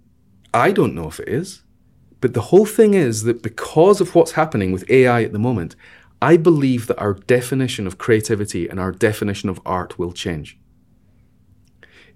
I 0.53 0.73
don't 0.73 0.95
know 0.95 1.09
if 1.09 1.19
it 1.21 1.29
is, 1.29 1.63
but 2.21 2.35
the 2.35 2.41
whole 2.43 2.67
thing 2.67 2.95
is 2.95 3.23
that 3.25 3.43
because 3.43 4.01
of 4.01 4.15
what's 4.15 4.33
happening 4.33 4.73
with 4.73 4.89
AI 4.91 5.23
at 5.23 5.33
the 5.33 5.39
moment, 5.39 5.75
I 6.21 6.37
believe 6.37 6.87
that 6.87 6.99
our 6.99 7.15
definition 7.15 7.87
of 7.87 7.99
creativity 7.99 8.69
and 8.69 8.79
our 8.79 8.93
definition 8.93 9.49
of 9.49 9.61
art 9.65 9.99
will 9.99 10.13
change. 10.13 10.59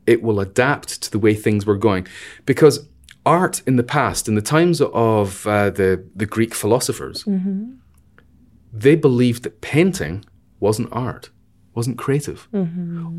It 0.07 0.23
will 0.23 0.39
adapt 0.39 1.03
to 1.03 1.11
the 1.11 1.19
way 1.19 1.35
things 1.35 1.67
were 1.67 1.77
going. 1.77 2.07
Because 2.45 2.89
art 3.25 3.63
in 3.67 3.77
the 3.77 3.83
past, 3.83 4.29
in 4.29 4.35
the 4.37 4.43
times 4.43 4.81
of 4.81 5.47
uh, 5.47 5.71
the, 5.71 6.05
the 6.15 6.27
Greek 6.27 6.55
philosophers, 6.55 7.25
they 8.81 8.97
believed 8.97 9.43
that 9.43 9.61
painting 9.61 10.25
wasn't 10.61 10.89
art, 10.93 11.31
wasn't 11.75 11.99
creative. 11.99 12.49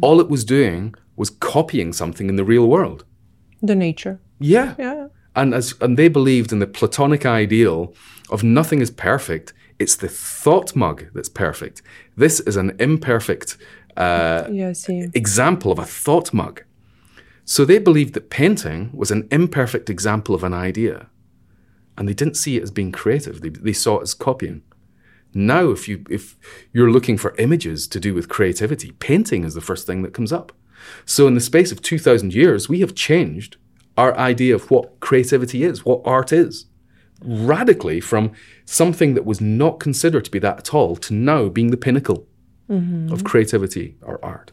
All 0.01 0.19
it 0.19 0.29
was 0.29 0.43
doing 0.43 0.95
was 1.15 1.29
copying 1.29 1.93
something 1.93 2.29
in 2.29 2.35
the 2.35 2.45
real 2.45 2.67
world. 2.67 3.05
The 3.61 3.75
nature. 3.75 4.19
Yeah. 4.39 4.75
Yeah. 4.77 5.07
And 5.35 5.53
as 5.53 5.75
and 5.81 5.97
they 5.97 6.07
believed 6.09 6.51
in 6.51 6.59
the 6.59 6.67
Platonic 6.67 7.25
ideal 7.25 7.93
of 8.29 8.43
nothing 8.43 8.81
is 8.81 8.91
perfect. 8.91 9.53
It's 9.79 9.95
the 9.95 10.09
thought 10.09 10.75
mug 10.75 11.05
that's 11.13 11.29
perfect. 11.29 11.81
This 12.15 12.39
is 12.41 12.55
an 12.55 12.75
imperfect 12.79 13.57
uh, 13.95 14.47
Yeah, 14.51 14.73
example 15.13 15.71
of 15.71 15.79
a 15.79 15.85
thought 15.85 16.33
mug. 16.33 16.63
So 17.45 17.65
they 17.65 17.79
believed 17.79 18.13
that 18.13 18.29
painting 18.29 18.91
was 18.93 19.11
an 19.11 19.27
imperfect 19.31 19.89
example 19.89 20.35
of 20.35 20.43
an 20.43 20.53
idea. 20.53 21.07
And 21.97 22.07
they 22.07 22.13
didn't 22.13 22.35
see 22.35 22.57
it 22.57 22.63
as 22.63 22.71
being 22.71 22.91
creative. 22.91 23.41
They, 23.41 23.49
they 23.49 23.73
saw 23.73 23.99
it 23.99 24.03
as 24.03 24.13
copying. 24.13 24.61
Now, 25.37 25.69
if 25.69 25.87
you 25.87 26.03
if 26.09 26.35
you're 26.73 26.89
looking 26.89 27.17
for 27.17 27.35
images 27.37 27.87
to 27.89 27.99
do 27.99 28.15
with 28.15 28.27
creativity, 28.27 28.91
painting 28.93 29.43
is 29.43 29.53
the 29.53 29.61
first 29.61 29.85
thing 29.85 30.01
that 30.01 30.13
comes 30.13 30.33
up. 30.33 30.51
So 31.05 31.27
in 31.27 31.35
the 31.35 31.41
space 31.41 31.71
of 31.71 31.81
two 31.81 31.99
thousand 31.99 32.33
years, 32.33 32.67
we 32.67 32.79
have 32.79 32.95
changed 32.95 33.57
our 33.95 34.17
idea 34.17 34.55
of 34.55 34.71
what 34.71 34.99
creativity 34.99 35.63
is, 35.63 35.85
what 35.85 36.01
art 36.05 36.33
is, 36.33 36.65
radically 37.21 37.99
from 38.01 38.31
something 38.65 39.13
that 39.13 39.25
was 39.25 39.39
not 39.39 39.79
considered 39.79 40.25
to 40.25 40.31
be 40.31 40.39
that 40.39 40.57
at 40.57 40.73
all 40.73 40.95
to 40.95 41.13
now 41.13 41.49
being 41.49 41.71
the 41.71 41.77
pinnacle 41.77 42.27
mm-hmm. 42.67 43.13
of 43.13 43.23
creativity 43.23 43.95
or 44.01 44.23
art. 44.25 44.51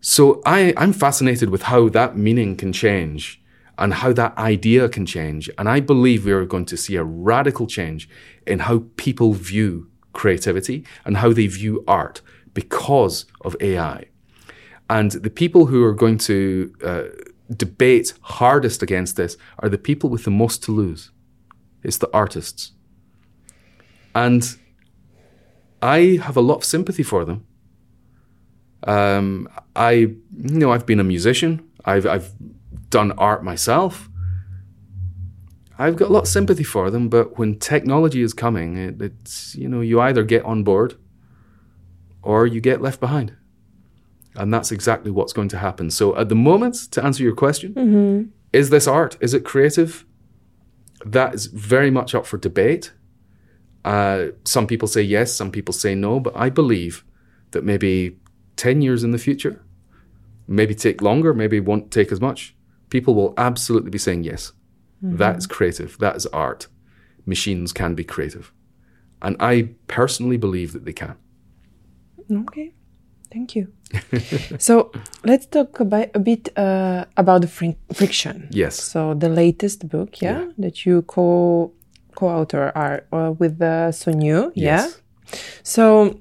So 0.00 0.42
I, 0.46 0.72
I'm 0.76 0.92
fascinated 0.92 1.50
with 1.50 1.62
how 1.62 1.88
that 1.88 2.16
meaning 2.16 2.56
can 2.56 2.72
change 2.72 3.42
and 3.78 3.94
how 3.94 4.12
that 4.12 4.36
idea 4.38 4.88
can 4.88 5.06
change. 5.06 5.50
And 5.58 5.68
I 5.68 5.80
believe 5.80 6.24
we 6.24 6.32
are 6.32 6.46
going 6.46 6.64
to 6.66 6.76
see 6.76 6.96
a 6.96 7.04
radical 7.04 7.66
change 7.66 8.08
in 8.46 8.60
how 8.60 8.84
people 8.96 9.32
view 9.34 9.90
creativity 10.12 10.84
and 11.04 11.18
how 11.18 11.32
they 11.32 11.46
view 11.46 11.84
art 11.86 12.22
because 12.54 13.26
of 13.42 13.54
AI. 13.60 14.06
And 14.88 15.10
the 15.12 15.30
people 15.30 15.66
who 15.66 15.84
are 15.84 15.92
going 15.92 16.18
to 16.18 16.72
uh, 16.82 17.02
debate 17.54 18.14
hardest 18.22 18.82
against 18.82 19.16
this 19.16 19.36
are 19.58 19.68
the 19.68 19.78
people 19.78 20.08
with 20.08 20.24
the 20.24 20.30
most 20.30 20.62
to 20.64 20.72
lose. 20.72 21.10
It's 21.82 21.98
the 21.98 22.10
artists. 22.12 22.72
And 24.14 24.56
I 25.82 26.18
have 26.22 26.36
a 26.36 26.40
lot 26.40 26.56
of 26.56 26.64
sympathy 26.64 27.02
for 27.02 27.24
them. 27.24 27.46
Um, 28.84 29.48
I, 29.74 29.90
you 29.90 30.18
know, 30.36 30.72
I've 30.72 30.86
been 30.86 31.00
a 31.00 31.04
musician. 31.04 31.68
I've, 31.84 32.06
I've 32.06 32.32
done 32.90 33.12
art 33.12 33.44
myself. 33.44 34.08
I've 35.78 35.96
got 35.96 36.08
a 36.08 36.12
lot 36.12 36.22
of 36.22 36.28
sympathy 36.28 36.64
for 36.64 36.90
them, 36.90 37.08
but 37.08 37.38
when 37.38 37.58
technology 37.58 38.22
is 38.22 38.32
coming, 38.32 38.76
it, 38.78 39.00
it's, 39.02 39.54
you 39.54 39.68
know, 39.68 39.82
you 39.82 40.00
either 40.00 40.24
get 40.24 40.44
on 40.44 40.64
board 40.64 40.94
or 42.22 42.46
you 42.46 42.60
get 42.60 42.80
left 42.80 42.98
behind. 42.98 43.36
And 44.34 44.52
that's 44.52 44.72
exactly 44.72 45.10
what's 45.10 45.32
going 45.32 45.48
to 45.50 45.58
happen. 45.58 45.90
So 45.90 46.16
at 46.16 46.28
the 46.28 46.34
moment, 46.34 46.74
to 46.92 47.04
answer 47.04 47.22
your 47.22 47.34
question, 47.34 48.32
is 48.52 48.70
this 48.70 48.86
art? 48.86 49.16
Is 49.20 49.34
it 49.34 49.44
creative? 49.44 50.06
That 51.04 51.34
is 51.34 51.46
very 51.46 51.90
much 51.90 52.14
up 52.14 52.26
for 52.26 52.38
debate. 52.38 52.92
Uh, 53.84 54.28
some 54.44 54.66
people 54.66 54.88
say 54.88 55.02
yes, 55.02 55.32
some 55.32 55.50
people 55.50 55.72
say 55.72 55.94
no, 55.94 56.18
but 56.20 56.34
I 56.36 56.50
believe 56.50 57.04
that 57.52 57.64
maybe 57.64 58.18
10 58.56 58.82
years 58.82 59.04
in 59.04 59.12
the 59.12 59.18
future, 59.18 59.62
maybe 60.48 60.74
take 60.74 61.02
longer, 61.02 61.32
maybe 61.32 61.60
won't 61.60 61.90
take 61.90 62.10
as 62.10 62.20
much, 62.20 62.55
people 62.90 63.14
will 63.14 63.34
absolutely 63.36 63.90
be 63.90 63.98
saying 63.98 64.24
yes. 64.24 64.52
That 65.02 65.36
is 65.36 65.46
creative. 65.46 65.96
That 65.98 66.16
is 66.16 66.26
art. 66.26 66.66
Machines 67.26 67.72
can 67.72 67.94
be 67.94 68.02
creative. 68.02 68.52
And 69.22 69.36
I 69.38 69.70
personally 69.86 70.36
believe 70.36 70.72
that 70.72 70.84
they 70.84 70.92
can. 70.92 71.14
Okay, 72.32 72.72
thank 73.32 73.54
you. 73.54 73.72
so 74.58 74.90
let's 75.24 75.46
talk 75.46 75.78
about, 75.80 76.08
a 76.14 76.18
bit 76.18 76.48
uh, 76.58 77.04
about 77.16 77.42
the 77.42 77.46
fri- 77.48 77.76
friction. 77.92 78.48
Yes. 78.50 78.82
So 78.82 79.14
the 79.14 79.28
latest 79.28 79.88
book, 79.88 80.20
yeah, 80.20 80.40
Yeah. 80.40 80.52
that 80.58 80.84
you 80.86 81.02
co 81.02 81.72
co-author 82.16 82.72
are 82.74 83.04
uh, 83.12 83.32
with 83.32 83.60
uh, 83.62 83.92
Soon 83.92 84.22
Yu, 84.22 84.50
yeah. 84.54 84.86
Yes. 84.86 85.02
So 85.62 86.18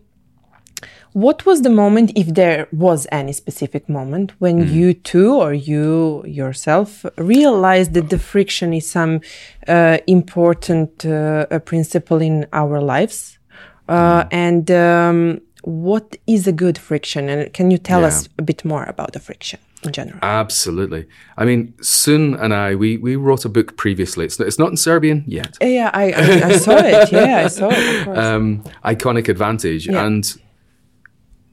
what 1.23 1.45
was 1.45 1.61
the 1.61 1.69
moment, 1.69 2.11
if 2.15 2.27
there 2.33 2.67
was 2.71 3.07
any 3.11 3.31
specific 3.33 3.87
moment, 3.87 4.31
when 4.39 4.57
Mm-hmm. 4.59 4.75
you 4.77 4.93
two 4.93 5.31
or 5.43 5.53
you 5.53 6.23
yourself 6.27 7.05
realized 7.17 7.93
that 7.93 8.09
the 8.09 8.19
friction 8.19 8.73
is 8.73 8.85
some 8.91 9.21
uh, 9.67 9.97
important 10.07 11.05
uh, 11.05 11.59
principle 11.71 12.21
in 12.21 12.45
our 12.51 12.81
lives? 12.81 13.39
Uh, 13.87 13.93
Mm-hmm. 14.23 14.35
And 14.47 14.71
um, 14.71 15.41
what 15.63 16.17
is 16.27 16.47
a 16.47 16.51
good 16.51 16.77
friction? 16.77 17.29
And 17.29 17.53
can 17.53 17.71
you 17.71 17.77
tell 17.77 18.01
Yeah. 18.01 18.07
us 18.07 18.29
a 18.37 18.41
bit 18.41 18.65
more 18.65 18.83
about 18.83 19.11
the 19.13 19.19
friction 19.19 19.59
in 19.85 19.91
general? 19.91 20.19
Absolutely. 20.21 21.05
I 21.37 21.45
mean, 21.45 21.73
Soon 21.81 22.33
and 22.35 22.53
I, 22.53 22.75
we, 22.75 22.97
we 22.97 23.15
wrote 23.15 23.45
a 23.45 23.49
book 23.49 23.77
previously. 23.77 24.25
It's, 24.25 24.39
it's 24.39 24.59
not 24.59 24.69
in 24.71 24.77
Serbian 24.77 25.23
yet. 25.27 25.57
yeah, 25.61 25.89
I, 25.93 26.05
I, 26.11 26.23
I 26.51 26.57
saw 26.57 26.77
it. 26.77 27.11
Yeah, 27.11 27.45
I 27.45 27.47
saw 27.49 27.69
it. 27.71 28.07
Um, 28.25 28.63
iconic 28.83 29.29
advantage 29.29 29.87
Yeah. 29.87 30.05
and 30.05 30.23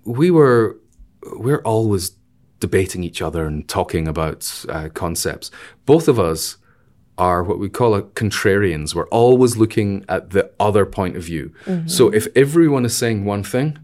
we 0.04 0.30
were 0.30 0.78
we're 1.34 1.62
always 1.62 2.12
debating 2.60 3.02
each 3.02 3.20
other 3.20 3.46
and 3.46 3.68
talking 3.68 4.06
about 4.06 4.64
uh, 4.68 4.88
concepts 4.94 5.50
both 5.86 6.08
of 6.08 6.18
us 6.18 6.56
are 7.18 7.42
what 7.42 7.58
we 7.58 7.68
call 7.68 7.94
a 7.94 8.02
contrarians 8.02 8.94
we're 8.94 9.08
always 9.08 9.56
looking 9.56 10.04
at 10.08 10.30
the 10.30 10.50
other 10.58 10.86
point 10.86 11.16
of 11.16 11.22
view 11.24 11.52
mm-hmm. 11.64 11.86
so 11.86 12.08
if 12.12 12.26
everyone 12.34 12.84
is 12.84 12.96
saying 12.96 13.24
one 13.24 13.42
thing 13.42 13.78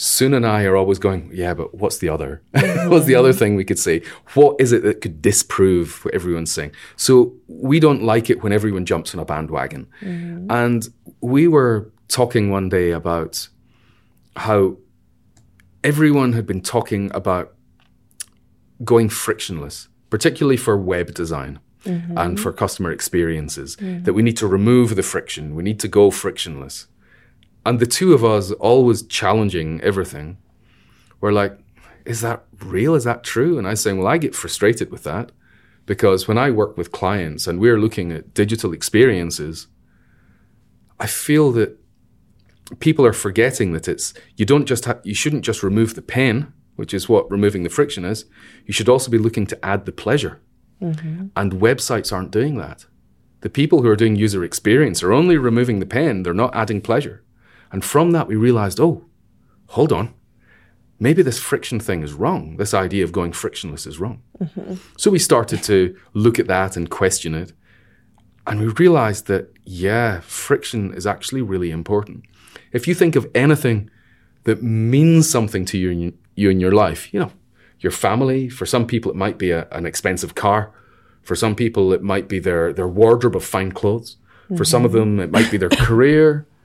Soon 0.00 0.32
and 0.32 0.46
I 0.46 0.62
are 0.62 0.76
always 0.76 1.00
going, 1.00 1.28
yeah, 1.34 1.54
but 1.54 1.74
what's 1.74 1.98
the 1.98 2.08
other? 2.08 2.40
what's 2.52 3.06
the 3.06 3.16
other 3.16 3.30
mm-hmm. 3.30 3.38
thing 3.38 3.56
we 3.56 3.64
could 3.64 3.80
say? 3.80 4.00
What 4.34 4.54
is 4.60 4.70
it 4.70 4.84
that 4.84 5.00
could 5.00 5.20
disprove 5.20 6.04
what 6.04 6.14
everyone's 6.14 6.52
saying? 6.52 6.70
So 6.94 7.34
we 7.48 7.80
don't 7.80 8.04
like 8.04 8.30
it 8.30 8.40
when 8.40 8.52
everyone 8.52 8.86
jumps 8.86 9.12
on 9.12 9.18
a 9.18 9.24
bandwagon. 9.24 9.88
Mm-hmm. 10.00 10.52
And 10.52 10.88
we 11.20 11.48
were 11.48 11.90
talking 12.06 12.48
one 12.48 12.68
day 12.68 12.92
about 12.92 13.48
how 14.36 14.76
everyone 15.82 16.32
had 16.32 16.46
been 16.46 16.60
talking 16.60 17.10
about 17.14 17.54
going 18.84 19.08
frictionless, 19.08 19.88
particularly 20.10 20.56
for 20.56 20.76
web 20.76 21.14
design 21.14 21.60
mm-hmm. 21.84 22.16
and 22.16 22.40
for 22.40 22.52
customer 22.52 22.92
experiences, 22.92 23.76
mm. 23.76 24.04
that 24.04 24.12
we 24.12 24.22
need 24.22 24.36
to 24.36 24.46
remove 24.46 24.96
the 24.96 25.02
friction, 25.02 25.54
we 25.54 25.62
need 25.62 25.80
to 25.80 25.88
go 25.88 26.10
frictionless. 26.10 26.86
And 27.66 27.80
the 27.80 27.86
two 27.86 28.12
of 28.12 28.24
us 28.24 28.52
always 28.52 29.02
challenging 29.02 29.80
everything. 29.82 30.38
We're 31.20 31.32
like, 31.32 31.58
is 32.04 32.20
that 32.22 32.44
real? 32.64 32.94
Is 32.94 33.04
that 33.04 33.24
true? 33.24 33.58
And 33.58 33.66
I 33.66 33.70
was 33.70 33.82
saying, 33.82 33.98
well, 33.98 34.06
I 34.06 34.16
get 34.16 34.34
frustrated 34.34 34.90
with 34.90 35.02
that 35.04 35.32
because 35.84 36.26
when 36.26 36.38
I 36.38 36.50
work 36.50 36.76
with 36.78 36.92
clients 36.92 37.46
and 37.46 37.60
we're 37.60 37.78
looking 37.78 38.12
at 38.12 38.32
digital 38.32 38.72
experiences, 38.72 39.66
I 40.98 41.06
feel 41.06 41.52
that 41.52 41.78
people 42.80 43.06
are 43.06 43.12
forgetting 43.12 43.72
that 43.72 43.88
it's 43.88 44.14
you 44.36 44.44
don't 44.44 44.66
just 44.66 44.84
ha- 44.84 45.00
you 45.04 45.14
shouldn't 45.14 45.44
just 45.44 45.62
remove 45.62 45.94
the 45.94 46.02
pain, 46.02 46.52
which 46.76 46.92
is 46.94 47.08
what 47.08 47.30
removing 47.30 47.62
the 47.62 47.70
friction 47.70 48.04
is. 48.04 48.24
You 48.66 48.72
should 48.72 48.88
also 48.88 49.10
be 49.10 49.18
looking 49.18 49.46
to 49.46 49.64
add 49.64 49.86
the 49.86 49.92
pleasure. 49.92 50.40
Mm-hmm. 50.80 51.28
And 51.34 51.52
websites 51.54 52.12
aren't 52.12 52.30
doing 52.30 52.56
that. 52.58 52.86
The 53.40 53.50
people 53.50 53.82
who 53.82 53.88
are 53.88 53.96
doing 53.96 54.16
user 54.16 54.44
experience 54.44 55.02
are 55.02 55.12
only 55.12 55.36
removing 55.36 55.80
the 55.80 55.86
pain, 55.86 56.22
they're 56.22 56.34
not 56.34 56.54
adding 56.54 56.80
pleasure. 56.80 57.24
And 57.70 57.84
from 57.84 58.12
that 58.12 58.28
we 58.28 58.36
realized, 58.36 58.80
oh, 58.80 59.06
hold 59.68 59.92
on. 59.92 60.14
Maybe 61.00 61.22
this 61.22 61.38
friction 61.38 61.78
thing 61.78 62.02
is 62.02 62.12
wrong. 62.12 62.56
This 62.56 62.74
idea 62.74 63.04
of 63.04 63.12
going 63.12 63.32
frictionless 63.32 63.86
is 63.86 64.00
wrong. 64.00 64.22
Mm-hmm. 64.40 64.74
So 64.96 65.10
we 65.12 65.20
started 65.20 65.62
to 65.64 65.96
look 66.12 66.40
at 66.40 66.48
that 66.48 66.76
and 66.76 66.90
question 66.90 67.34
it. 67.34 67.52
And 68.48 68.60
we 68.60 68.66
realized 68.68 69.26
that, 69.26 69.52
yeah, 69.64 70.20
friction 70.20 70.92
is 70.94 71.06
actually 71.06 71.42
really 71.42 71.70
important. 71.70 72.24
If 72.72 72.86
you 72.86 72.94
think 72.94 73.16
of 73.16 73.26
anything 73.34 73.90
that 74.44 74.62
means 74.62 75.28
something 75.28 75.64
to 75.66 75.78
you 75.78 75.90
in, 75.90 76.18
you 76.34 76.50
in 76.50 76.60
your 76.60 76.72
life, 76.72 77.12
you 77.12 77.20
know, 77.20 77.32
your 77.80 77.92
family, 77.92 78.48
for 78.48 78.66
some 78.66 78.86
people, 78.86 79.10
it 79.10 79.16
might 79.16 79.38
be 79.38 79.50
a, 79.50 79.68
an 79.70 79.86
expensive 79.86 80.34
car. 80.34 80.72
For 81.22 81.36
some 81.36 81.54
people, 81.54 81.92
it 81.92 82.02
might 82.02 82.28
be 82.28 82.38
their, 82.38 82.72
their 82.72 82.88
wardrobe 82.88 83.36
of 83.36 83.44
fine 83.44 83.72
clothes. 83.72 84.16
For 84.56 84.64
some 84.64 84.86
of 84.86 84.92
them, 84.92 85.20
it 85.20 85.30
might 85.30 85.50
be 85.50 85.58
their 85.58 85.68
career. 85.68 86.46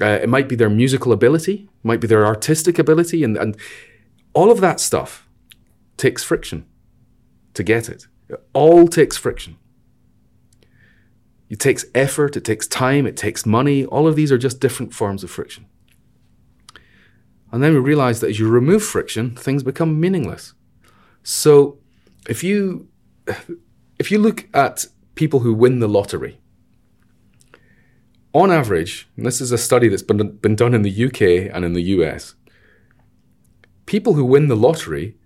Uh, 0.00 0.20
it 0.22 0.28
might 0.28 0.48
be 0.48 0.54
their 0.54 0.70
musical 0.70 1.12
ability, 1.12 1.68
might 1.82 1.98
be 1.98 2.06
their 2.06 2.24
artistic 2.24 2.78
ability. 2.78 3.24
And, 3.24 3.36
and 3.36 3.56
all 4.32 4.52
of 4.52 4.60
that 4.60 4.78
stuff 4.78 5.26
takes 5.96 6.22
friction 6.22 6.66
to 7.54 7.64
get 7.64 7.88
it. 7.88 8.06
It 8.28 8.40
all 8.52 8.86
takes 8.86 9.16
friction. 9.16 9.56
It 11.48 11.60
takes 11.60 11.84
effort, 11.94 12.36
it 12.36 12.44
takes 12.44 12.66
time, 12.66 13.06
it 13.06 13.16
takes 13.16 13.46
money. 13.46 13.84
All 13.86 14.06
of 14.06 14.16
these 14.16 14.30
are 14.30 14.38
just 14.38 14.60
different 14.60 14.92
forms 14.92 15.24
of 15.24 15.30
friction. 15.30 15.66
And 17.50 17.62
then 17.62 17.72
we 17.72 17.78
realize 17.78 18.20
that 18.20 18.28
as 18.28 18.38
you 18.38 18.48
remove 18.48 18.82
friction, 18.82 19.34
things 19.34 19.62
become 19.62 19.98
meaningless. 19.98 20.52
So 21.22 21.78
if 22.28 22.44
you 22.44 22.88
if 23.98 24.10
you 24.10 24.18
look 24.18 24.48
at 24.54 24.86
people 25.14 25.40
who 25.40 25.52
win 25.54 25.80
the 25.80 25.88
lottery, 25.88 26.38
on 28.32 28.52
average, 28.52 29.08
and 29.16 29.26
this 29.26 29.40
is 29.40 29.52
a 29.52 29.58
study 29.58 29.88
that's 29.88 30.02
been, 30.02 30.36
been 30.36 30.56
done 30.56 30.74
in 30.74 30.82
the 30.82 31.04
UK 31.06 31.52
and 31.52 31.64
in 31.64 31.72
the 31.72 31.82
US, 31.82 32.34
people 33.86 34.14
who 34.14 34.24
win 34.24 34.48
the 34.48 34.56
lottery 34.56 35.16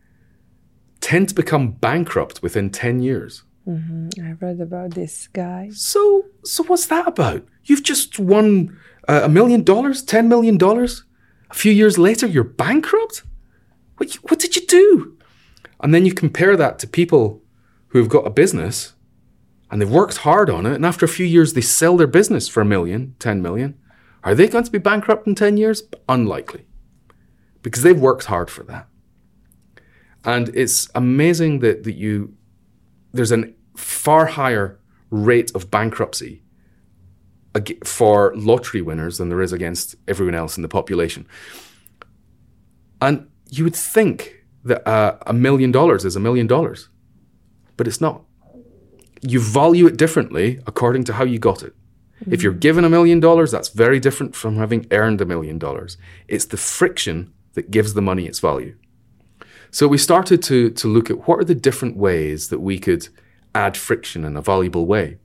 tend 1.00 1.28
to 1.28 1.35
become 1.35 1.72
bankrupt 1.72 2.42
within 2.42 2.70
10 2.70 3.02
years. 3.02 3.42
I 3.66 4.33
read 4.40 4.61
about 4.61 4.94
this 4.94 5.29
guy. 5.29 5.70
So, 5.72 6.27
so 6.44 6.64
what's 6.64 6.87
that 6.87 7.07
about? 7.07 7.46
You've 7.64 7.85
just 7.85 8.18
won 8.18 8.77
uh, 9.09 9.22
a 9.25 9.29
million 9.29 9.62
dollars, 9.62 10.03
ten 10.03 10.29
million 10.29 10.59
dollars. 10.59 11.05
A 11.51 11.55
few 11.55 11.72
years 11.72 11.96
later, 11.96 12.27
you're 12.27 12.44
bankrupt. 12.44 13.22
What? 13.98 14.14
What 14.14 14.40
did 14.40 14.57
you 14.57 14.66
do? 14.66 15.16
And 15.81 15.94
then 15.94 16.07
you 16.07 16.12
compare 16.12 16.57
that 16.57 16.79
to 16.81 16.87
people 16.87 17.42
who 17.88 17.98
have 17.98 18.09
got 18.09 18.27
a 18.27 18.31
business 18.31 18.94
and 19.70 19.81
they've 19.81 19.90
worked 19.90 20.18
hard 20.18 20.51
on 20.51 20.66
it, 20.66 20.75
and 20.75 20.85
after 20.85 21.07
a 21.07 21.09
few 21.09 21.25
years, 21.25 21.53
they 21.53 21.61
sell 21.62 21.96
their 21.96 22.07
business 22.07 22.46
for 22.48 22.61
a 22.61 22.64
million, 22.64 23.14
ten 23.18 23.40
million. 23.40 23.79
Are 24.22 24.35
they 24.35 24.48
going 24.48 24.64
to 24.64 24.70
be 24.70 24.79
bankrupt 24.79 25.27
in 25.27 25.35
ten 25.35 25.57
years? 25.57 25.85
Unlikely, 26.09 26.66
because 27.62 27.83
they've 27.83 27.98
worked 27.98 28.25
hard 28.25 28.51
for 28.51 28.64
that. 28.64 28.88
And 30.25 30.51
it's 30.55 30.88
amazing 30.94 31.61
that 31.61 31.85
that 31.85 31.94
you 31.94 32.35
there's 33.12 33.33
a 33.33 33.44
far 33.77 34.27
higher 34.27 34.79
rate 35.11 35.53
of 35.55 35.70
bankruptcy 35.70 36.42
for 37.85 38.33
lottery 38.35 38.81
winners 38.81 39.18
than 39.18 39.29
there 39.29 39.42
is 39.42 39.53
against 39.53 39.94
everyone 40.09 40.35
else 40.35 40.57
in 40.57 40.62
the 40.62 40.68
population. 40.68 41.27
And 43.01 43.29
you 43.51 43.64
would 43.64 43.77
think 43.77 44.44
that 44.64 44.87
uh, 44.88 45.18
a 45.27 45.33
million 45.33 45.70
dollars 45.72 46.05
is 46.05 46.16
a 46.16 46.20
million 46.20 46.46
dollars, 46.46 46.88
but 47.77 47.87
it's 47.87 48.01
not. 48.01 48.22
You 49.20 49.40
value 49.40 49.87
it 49.87 49.96
differently 49.96 50.61
according 50.66 51.05
to 51.05 51.12
how 51.14 51.25
you 51.25 51.38
got 51.38 51.62
it. 51.62 51.75
If 52.31 52.42
you're 52.42 52.53
given 52.53 52.85
a 52.85 52.88
million 52.88 53.18
dollars, 53.18 53.51
that's 53.51 53.68
very 53.68 53.98
different 53.98 54.37
from 54.37 54.57
having 54.57 54.87
earned 54.92 55.20
a 55.20 55.25
million 55.25 55.59
dollars. 55.59 55.96
It's 56.29 56.44
the 56.44 56.57
friction 56.57 57.33
that 57.55 57.70
gives 57.70 57.94
the 57.94 58.03
money 58.03 58.27
its 58.27 58.38
value. 58.38 58.77
So 59.72 59.88
we 59.88 59.96
started 59.96 60.42
to, 60.44 60.70
to 60.70 60.87
look 60.87 61.11
at 61.11 61.26
what 61.26 61.40
are 61.40 61.44
the 61.44 61.54
different 61.54 61.96
ways 61.96 62.50
that 62.50 62.61
we 62.61 62.78
could 62.78 63.08
add 63.54 63.74
friction 63.74 64.22
in 64.24 64.37
a 64.37 64.42
valuable 64.42 64.85
way. 64.85 65.16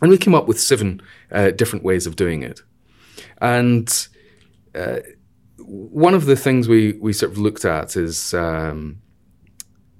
And 0.00 0.10
we 0.10 0.16
came 0.16 0.34
up 0.34 0.48
with 0.48 0.58
seven 0.58 1.02
uh, 1.30 1.50
different 1.50 1.84
ways 1.84 2.06
of 2.06 2.16
doing 2.16 2.42
it. 2.42 2.62
And 3.38 4.08
uh, 4.74 5.00
one 5.58 6.14
of 6.14 6.24
the 6.24 6.36
things 6.36 6.68
we, 6.68 6.92
we 6.92 7.12
sort 7.12 7.32
of 7.32 7.38
looked 7.38 7.66
at 7.66 7.96
is, 7.96 8.32
um, 8.32 9.02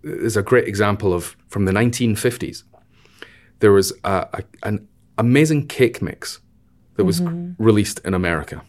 is 0.02 0.38
a 0.38 0.42
great 0.42 0.66
example 0.66 1.12
of 1.12 1.36
from 1.48 1.66
the 1.66 1.72
1950s. 1.72 2.62
There 3.58 3.72
was 3.72 3.92
a, 4.04 4.26
a, 4.32 4.42
an 4.62 4.88
amazing 5.18 5.68
cake 5.68 6.00
mix 6.00 6.40
that 6.96 7.04
was 7.04 7.20
released 7.58 7.98
in 8.06 8.14
America. 8.14 8.62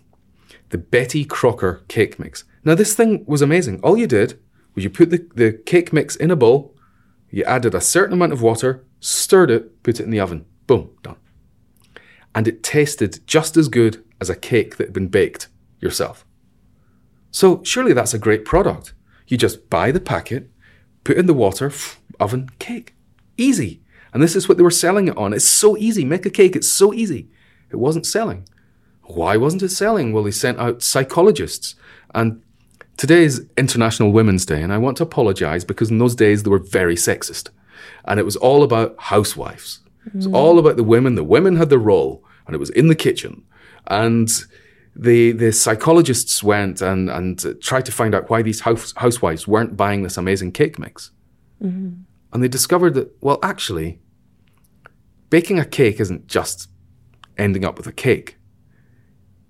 The 0.70 0.78
Betty 0.78 1.24
Crocker 1.24 1.86
cake 1.88 2.20
mix. 2.20 2.43
Now, 2.65 2.76
this 2.76 2.93
thing 2.93 3.24
was 3.26 3.41
amazing. 3.41 3.80
All 3.84 3.98
you 3.98 4.08
did 4.08 4.38
you 4.84 4.90
put 4.90 5.10
the, 5.10 5.28
the 5.34 5.54
cake 5.66 5.92
mix 5.92 6.16
in 6.16 6.32
a 6.32 6.36
bowl, 6.36 6.76
you 7.30 7.44
added 7.44 7.74
a 7.74 7.82
certain 7.82 8.13
amount 8.13 8.34
of 8.34 8.42
water, 8.42 8.86
stirred 9.00 9.52
it, 9.52 9.84
put 9.84 10.00
it 10.00 10.04
in 10.04 10.12
the 10.12 10.20
oven. 10.20 10.46
Boom, 10.66 10.90
done. 11.02 11.18
And 12.36 12.48
it 12.48 12.63
tasted 12.63 13.26
just 13.26 13.58
as 13.58 13.68
good 13.68 14.04
as 14.22 14.30
a 14.30 14.36
cake 14.36 14.78
that 14.78 14.88
had 14.88 14.94
been 14.94 15.08
baked 15.08 15.48
yourself. 15.80 16.26
So 17.32 17.63
surely 17.63 17.94
that's 17.94 18.13
a 18.13 18.20
great 18.20 18.46
product. 18.46 18.94
You 19.28 19.38
just 19.38 19.70
buy 19.70 19.92
the 19.92 20.00
packet, 20.00 20.50
put 21.04 21.18
in 21.18 21.26
the 21.26 21.34
water, 21.34 21.72
oven, 22.20 22.50
cake. 22.60 22.96
Easy. 23.38 23.82
And 24.13 24.24
this 24.24 24.36
is 24.36 24.48
what 24.48 24.58
they 24.58 24.63
were 24.63 24.72
selling 24.72 25.08
it 25.08 25.18
on. 25.18 25.34
It's 25.34 25.46
so 25.46 25.78
easy. 25.78 26.06
Make 26.06 26.26
a 26.26 26.30
cake, 26.30 26.56
it's 26.56 26.68
so 26.68 26.94
easy. 26.94 27.30
It 27.70 27.76
wasn't 27.76 28.06
selling. 28.06 28.48
Why 29.04 29.38
wasn't 29.38 29.63
it 29.63 29.70
selling? 29.70 30.12
Well, 30.12 30.24
they 30.24 30.32
sent 30.32 30.60
out 30.60 30.82
psychologists. 30.82 31.76
And 32.16 32.42
today 32.98 33.24
is 33.24 33.48
International 33.58 34.12
Women's 34.12 34.46
Day, 34.46 34.62
and 34.62 34.74
I 34.74 34.78
want 34.78 34.98
to 34.98 35.04
apologize 35.04 35.64
because 35.64 35.90
in 35.90 36.00
those 36.00 36.16
days 36.16 36.44
they 36.44 36.50
were 36.50 36.60
very 36.60 36.96
sexist. 36.96 37.50
And 38.06 38.20
it 38.20 38.24
was 38.24 38.36
all 38.36 38.64
about 38.64 38.96
housewives. 38.98 39.82
It 40.06 40.16
was 40.16 40.28
mm. 40.28 40.34
all 40.34 40.60
about 40.60 40.78
the 40.78 40.84
women. 40.84 41.16
The 41.16 41.24
women 41.24 41.56
had 41.56 41.70
the 41.70 41.78
role, 41.78 42.24
and 42.46 42.56
it 42.56 42.60
was 42.60 42.70
in 42.72 42.88
the 42.88 42.96
kitchen. 42.96 43.44
And 43.88 44.30
the 44.96 45.32
the 45.34 45.52
psychologists 45.52 46.42
went 46.42 46.82
and 46.82 47.10
and 47.10 47.62
tried 47.62 47.86
to 47.86 47.92
find 47.92 48.16
out 48.16 48.30
why 48.30 48.42
these 48.42 48.62
house, 48.62 48.94
housewives 48.98 49.48
weren't 49.48 49.78
buying 49.78 50.04
this 50.04 50.18
amazing 50.18 50.52
cake 50.54 50.80
mix. 50.80 51.12
Mm-hmm. 51.62 52.02
And 52.34 52.44
they 52.44 52.48
discovered 52.48 52.94
that 52.96 53.16
well, 53.22 53.40
actually, 53.44 54.00
baking 55.30 55.60
a 55.60 55.66
cake 55.66 56.00
isn't 56.00 56.28
just 56.28 56.70
ending 57.38 57.64
up 57.64 57.78
with 57.78 57.88
a 57.88 57.94
cake. 57.94 58.38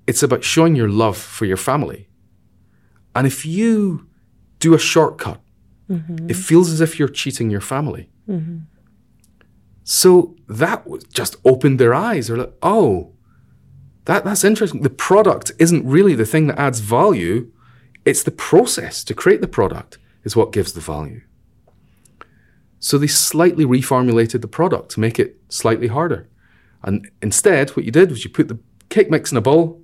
It's 0.06 0.24
about 0.24 0.44
showing 0.44 0.76
your 0.76 0.90
love 0.90 1.18
for 1.18 1.46
your 1.46 1.58
family 1.58 2.07
And 3.18 3.26
if 3.26 3.48
you 3.48 4.08
do 4.60 4.76
a 4.76 4.80
shortcut, 4.80 5.42
mm-hmm. 5.90 6.30
it 6.30 6.36
feels 6.36 6.70
as 6.72 6.82
if 6.82 7.00
you're 7.00 7.08
cheating 7.08 7.50
your 7.50 7.62
family. 7.62 8.12
Mm-hmm. 8.30 8.58
So 9.84 10.36
that 10.48 10.86
just 11.12 11.36
opened 11.44 11.80
their 11.80 11.96
eyes. 11.96 12.28
They're 12.28 12.38
like, 12.38 12.54
oh, 12.62 13.14
that, 14.06 14.24
that's 14.24 14.44
interesting. 14.44 14.84
The 14.84 14.92
product 14.92 15.52
isn't 15.58 15.84
really 15.84 16.14
the 16.14 16.28
thing 16.28 16.46
that 16.46 16.60
adds 16.60 16.80
value. 16.80 17.52
It's 18.06 18.22
the 18.22 18.30
process 18.30 19.04
to 19.06 19.16
create 19.16 19.42
the 19.42 19.48
product 19.48 19.98
is 20.24 20.36
what 20.36 20.54
gives 20.54 20.74
the 20.74 20.82
value. 20.82 21.22
So 22.78 23.00
they 23.00 23.08
slightly 23.08 23.66
reformulated 23.66 24.42
the 24.42 24.48
product 24.48 24.92
to 24.92 25.00
make 25.00 25.18
it 25.18 25.42
slightly 25.50 25.88
harder. 25.88 26.30
And 26.84 27.10
instead, 27.24 27.72
what 27.72 27.84
you 27.84 27.92
did 27.92 28.12
was 28.12 28.24
you 28.24 28.30
put 28.30 28.48
the 28.48 28.60
cake 28.90 29.10
mix 29.10 29.32
in 29.32 29.40
a 29.40 29.42
bowl, 29.42 29.82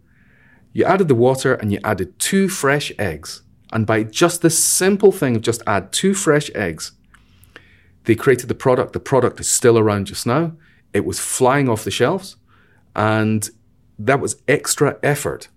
you 0.74 0.84
added 0.86 1.08
the 1.08 1.16
water, 1.16 1.54
and 1.54 1.72
you 1.72 1.80
added 1.84 2.18
two 2.20 2.50
fresh 2.50 2.92
eggs. 3.00 3.44
And 3.72 3.88
by 3.88 4.04
just 4.04 4.42
this 4.42 4.58
simple 4.58 5.12
thing 5.12 5.36
of 5.36 5.42
just 5.42 5.64
add 5.66 5.92
two 5.92 6.14
fresh 6.14 6.52
eggs, 6.54 6.92
they 8.04 8.16
created 8.16 8.48
the 8.48 8.56
product. 8.56 8.94
The 8.94 9.00
product 9.00 9.40
is 9.40 9.48
still 9.48 9.78
around 9.80 10.08
just 10.08 10.26
now. 10.26 10.54
It 10.94 11.06
was 11.06 11.20
flying 11.20 11.70
off 11.70 11.84
the 11.84 11.92
shelves. 11.92 12.36
And 12.96 13.50
that 13.98 14.20
was 14.20 14.42
extra 14.48 14.98
effort 15.02 15.48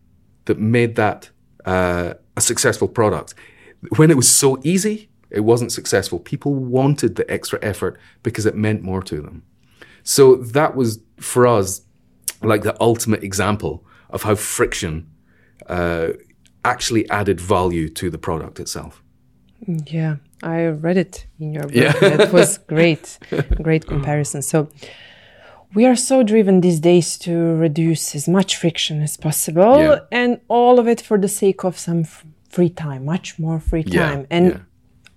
that 0.47 0.59
made 0.59 0.97
that 0.97 1.31
uh, 1.65 2.15
a 2.37 2.41
successful 2.41 2.89
product. 2.89 3.35
When 3.97 4.11
it 4.11 4.17
was 4.17 4.29
so 4.29 4.59
easy, 4.63 5.11
it 5.31 5.41
wasn't 5.41 5.73
successful. 5.73 6.19
People 6.19 6.55
wanted 6.55 7.17
the 7.17 7.31
extra 7.31 7.59
effort 7.63 7.99
because 8.23 8.47
it 8.47 8.55
meant 8.55 8.83
more 8.83 9.03
to 9.03 9.21
them. 9.21 9.43
So 10.03 10.37
that 10.37 10.77
was 10.77 11.01
for 11.19 11.47
us 11.47 11.83
like 12.43 12.63
the 12.63 12.77
ultimate 12.81 13.25
example 13.25 13.85
of 14.11 14.23
how 14.23 14.35
friction 14.35 15.07
uh, 15.69 16.09
actually 16.65 17.09
added 17.11 17.41
value 17.41 17.89
to 17.89 18.11
the 18.11 18.19
product 18.19 18.61
itself. 18.61 19.03
Yeah, 19.67 20.17
I 20.43 20.67
read 20.67 20.97
it 20.97 21.27
in 21.41 21.53
your 21.55 21.63
book. 21.65 21.75
Yeah. 21.75 21.93
that 22.17 22.33
was 22.33 22.59
great, 22.59 23.19
great 23.63 23.87
comparison. 23.87 24.43
So 24.43 24.69
we 25.75 25.87
are 25.87 25.97
so 25.97 26.23
driven 26.23 26.61
these 26.61 26.81
days 26.81 27.19
to 27.19 27.33
reduce 27.57 28.15
as 28.15 28.29
much 28.29 28.57
friction 28.57 29.03
as 29.03 29.17
possible, 29.17 29.79
Yeah. 29.83 29.99
and 30.13 30.41
all 30.49 30.79
of 30.79 30.87
it 30.89 31.01
for 31.01 31.19
the 31.19 31.29
sake 31.29 31.65
of 31.65 31.79
some 31.79 32.01
f- 32.01 32.25
free 32.49 32.71
time, 32.71 33.05
much 33.05 33.39
more 33.39 33.61
free 33.61 33.85
time. 33.85 34.21
Yeah. 34.21 34.27
And. 34.39 34.61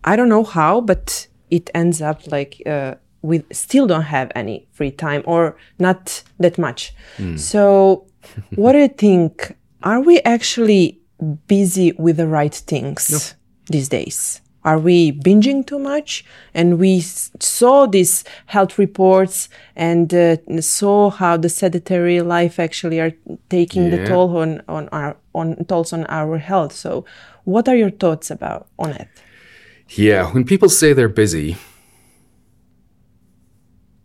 I 0.01 0.15
don't 0.15 0.29
know 0.29 0.45
how, 0.45 0.79
but 0.79 1.27
it 1.49 1.69
ends 1.75 2.01
up 2.01 2.25
like 2.31 2.61
uh, 2.65 2.95
we 3.21 3.43
still 3.51 3.85
don't 3.85 4.03
have 4.05 4.31
any 4.33 4.65
free 4.71 4.91
time 4.91 5.23
or 5.25 5.57
not 5.77 6.23
that 6.39 6.57
much. 6.57 6.93
Hmm. 7.17 7.35
So, 7.35 8.07
what 8.55 8.73
do 8.73 8.79
you 8.79 8.87
think? 8.87 9.55
Are 9.83 10.01
we 10.01 10.19
actually 10.21 10.99
busy 11.47 11.93
with 11.93 12.17
the 12.17 12.27
right 12.27 12.53
things 12.53 13.35
these 13.67 13.89
days? 13.89 14.41
Are 14.65 14.77
we 14.77 15.13
binging 15.13 15.65
too 15.65 15.79
much? 15.79 16.25
And 16.53 16.79
we 16.79 16.99
saw 16.99 17.85
these 17.85 18.25
health 18.47 18.77
reports 18.77 19.47
and 19.75 20.13
uh, 20.13 20.35
saw 20.59 21.09
how 21.09 21.37
the 21.37 21.47
sedentary 21.47 22.21
life 22.21 22.59
actually 22.59 22.99
are 22.99 23.13
taking 23.49 23.89
the 23.89 24.05
toll 24.05 24.37
on, 24.37 24.61
on 24.67 24.89
our 24.89 25.15
on 25.33 25.63
tolls 25.65 25.93
on 25.93 26.05
our 26.07 26.37
health. 26.37 26.73
So, 26.73 27.05
what 27.45 27.69
are 27.69 27.75
your 27.75 27.89
thoughts 27.89 28.29
about 28.29 28.67
on 28.77 28.91
it? 28.91 29.07
Yeah, 29.89 30.31
when 30.33 30.43
people 30.43 30.69
say 30.69 30.93
they're 30.93 31.09
busy, 31.09 31.57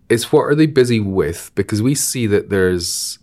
it's 0.08 0.32
what 0.32 0.42
are 0.42 0.54
they 0.54 0.66
busy 0.66 1.00
with? 1.00 1.50
Because 1.54 1.82
we 1.82 1.94
see 1.94 2.26
that 2.28 2.48
there's, 2.48 3.18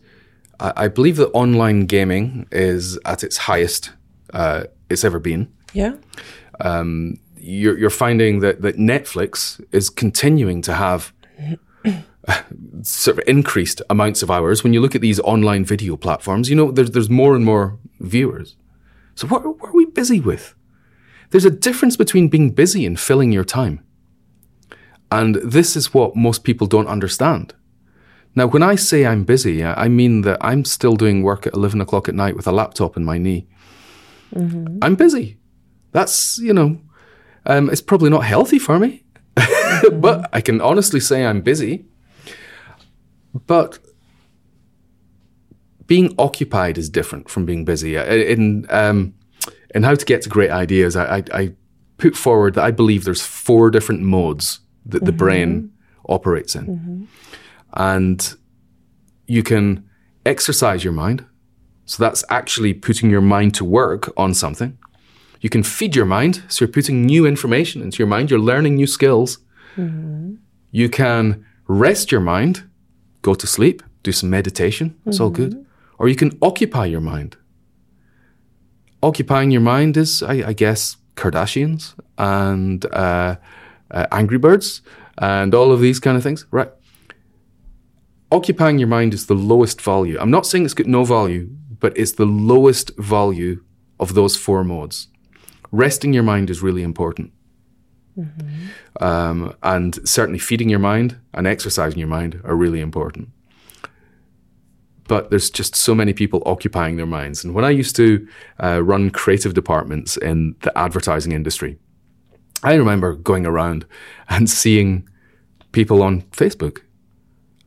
I, 0.61 0.85
I 0.85 0.87
believe 0.87 1.17
that 1.17 1.29
online 1.31 1.85
gaming 1.87 2.47
is 2.51 2.97
at 3.05 3.23
its 3.23 3.37
highest 3.37 3.91
uh, 4.33 4.65
it's 4.89 5.03
ever 5.03 5.19
been. 5.19 5.51
Yeah. 5.73 5.95
You're, 7.37 7.77
you're 7.77 7.89
finding 7.89 8.39
that, 8.39 8.61
that 8.61 8.77
Netflix 8.77 9.63
is 9.71 9.89
continuing 9.89 10.61
to 10.61 10.75
have 10.75 11.11
sort 12.83 13.17
of 13.17 13.23
increased 13.27 13.81
amounts 13.89 14.21
of 14.21 14.29
hours. 14.29 14.63
When 14.63 14.73
you 14.73 14.79
look 14.79 14.93
at 14.93 15.01
these 15.01 15.19
online 15.21 15.65
video 15.65 15.97
platforms, 15.97 16.49
you 16.49 16.55
know, 16.55 16.71
there's, 16.71 16.91
there's 16.91 17.09
more 17.09 17.35
and 17.35 17.43
more 17.43 17.79
viewers. 17.99 18.55
So 19.15 19.27
what, 19.27 19.43
what 19.43 19.69
are 19.69 19.75
we 19.75 19.85
busy 19.85 20.19
with? 20.19 20.53
There's 21.31 21.45
a 21.45 21.49
difference 21.49 21.97
between 21.97 22.27
being 22.27 22.51
busy 22.51 22.85
and 22.85 22.99
filling 22.99 23.31
your 23.31 23.45
time. 23.45 23.83
And 25.11 25.35
this 25.35 25.75
is 25.75 25.93
what 25.93 26.15
most 26.15 26.43
people 26.43 26.67
don't 26.67 26.87
understand. 26.87 27.55
Now, 28.35 28.47
when 28.47 28.63
I 28.63 28.75
say 28.75 29.05
I'm 29.05 29.23
busy, 29.23 29.63
I 29.63 29.85
I 29.85 29.87
mean 29.89 30.21
that 30.21 30.37
I'm 30.41 30.63
still 30.65 30.95
doing 30.95 31.21
work 31.23 31.45
at 31.47 31.53
11 31.53 31.81
o'clock 31.81 32.07
at 32.07 32.15
night 32.15 32.35
with 32.35 32.47
a 32.47 32.51
laptop 32.51 32.95
in 32.97 33.03
my 33.03 33.17
knee. 33.17 33.47
I'm 34.81 34.95
busy. 34.95 35.37
That's, 35.91 36.37
you 36.37 36.53
know, 36.53 36.79
um, 37.45 37.69
it's 37.69 37.81
probably 37.81 38.09
not 38.09 38.23
healthy 38.23 38.59
for 38.59 38.79
me, 38.79 39.03
but 39.91 40.29
I 40.31 40.39
can 40.41 40.61
honestly 40.61 40.99
say 41.01 41.25
I'm 41.25 41.41
busy. 41.41 41.85
But 43.47 43.79
being 45.87 46.15
occupied 46.17 46.77
is 46.77 46.89
different 46.89 47.29
from 47.29 47.45
being 47.45 47.65
busy. 47.65 47.97
Uh, 47.97 48.05
In 48.05 48.65
um, 48.69 49.13
in 49.75 49.83
how 49.83 49.95
to 49.95 50.05
get 50.05 50.21
to 50.21 50.29
great 50.29 50.49
ideas, 50.51 50.95
I, 50.95 51.17
I, 51.17 51.23
I 51.33 51.53
put 51.97 52.15
forward 52.15 52.53
that 52.55 52.63
I 52.63 52.71
believe 52.71 53.03
there's 53.03 53.21
four 53.21 53.69
different 53.71 54.01
modes 54.01 54.59
that 54.85 55.03
the 55.05 55.11
brain 55.11 55.71
operates 56.07 56.55
in, 56.55 57.07
and 57.73 58.35
you 59.27 59.43
can 59.43 59.83
exercise 60.25 60.83
your 60.83 60.93
mind. 60.93 61.25
So 61.85 62.03
that's 62.03 62.23
actually 62.29 62.73
putting 62.73 63.09
your 63.09 63.21
mind 63.21 63.53
to 63.55 63.65
work 63.65 64.11
on 64.17 64.33
something. 64.33 64.77
You 65.41 65.49
can 65.49 65.63
feed 65.63 65.95
your 65.95 66.05
mind, 66.05 66.43
so 66.47 66.65
you're 66.65 66.71
putting 66.71 67.05
new 67.05 67.25
information 67.25 67.81
into 67.81 67.97
your 67.97 68.07
mind. 68.07 68.29
You're 68.29 68.39
learning 68.39 68.75
new 68.75 68.87
skills. 68.87 69.39
You 70.71 70.89
can 70.89 71.45
rest 71.67 72.11
your 72.11 72.21
mind, 72.21 72.63
go 73.21 73.33
to 73.33 73.47
sleep, 73.47 73.81
do 74.03 74.11
some 74.11 74.29
meditation. 74.29 74.95
That's 75.05 75.19
all 75.19 75.29
good. 75.29 75.65
Or 75.97 76.07
you 76.07 76.15
can 76.15 76.37
occupy 76.41 76.85
your 76.85 77.01
mind. 77.01 77.37
Occupying 79.03 79.51
your 79.51 79.61
mind 79.61 79.97
is, 79.97 80.21
I, 80.23 80.49
I 80.49 80.53
guess, 80.53 80.97
Kardashians 81.15 81.95
and 82.17 82.85
uh, 82.93 83.35
uh, 83.89 84.05
Angry 84.11 84.37
Birds 84.37 84.81
and 85.17 85.53
all 85.55 85.71
of 85.71 85.79
these 85.81 85.99
kind 85.99 86.17
of 86.17 86.23
things. 86.23 86.45
Right. 86.51 86.69
Occupying 88.31 88.79
your 88.79 88.87
mind 88.87 89.13
is 89.13 89.25
the 89.25 89.33
lowest 89.33 89.81
value. 89.81 90.17
I'm 90.19 90.31
not 90.31 90.45
saying 90.45 90.65
it's 90.65 90.73
got 90.73 90.87
no 90.87 91.03
value, 91.03 91.49
but 91.79 91.97
it's 91.97 92.13
the 92.13 92.25
lowest 92.25 92.91
value 92.97 93.63
of 93.99 94.13
those 94.13 94.37
four 94.37 94.63
modes. 94.63 95.09
Resting 95.71 96.13
your 96.13 96.23
mind 96.23 96.49
is 96.49 96.61
really 96.61 96.83
important. 96.83 97.33
Um, 98.99 99.55
and 99.63 100.07
certainly 100.07 100.39
feeding 100.39 100.69
your 100.69 100.79
mind 100.79 101.17
and 101.33 101.47
exercising 101.47 101.99
your 101.99 102.07
mind 102.07 102.39
are 102.43 102.55
really 102.55 102.79
important. 102.81 103.29
But 105.07 105.29
there's 105.29 105.49
just 105.49 105.75
so 105.75 105.93
many 105.93 106.13
people 106.13 106.41
occupying 106.45 106.95
their 106.95 107.05
minds. 107.05 107.43
And 107.43 107.53
when 107.53 107.65
I 107.65 107.69
used 107.69 107.95
to 107.97 108.27
uh, 108.63 108.81
run 108.83 109.09
creative 109.09 109.53
departments 109.53 110.17
in 110.17 110.55
the 110.61 110.77
advertising 110.77 111.31
industry, 111.33 111.77
I 112.63 112.75
remember 112.75 113.15
going 113.15 113.45
around 113.45 113.85
and 114.29 114.49
seeing 114.49 115.07
people 115.71 116.01
on 116.03 116.21
Facebook. 116.31 116.79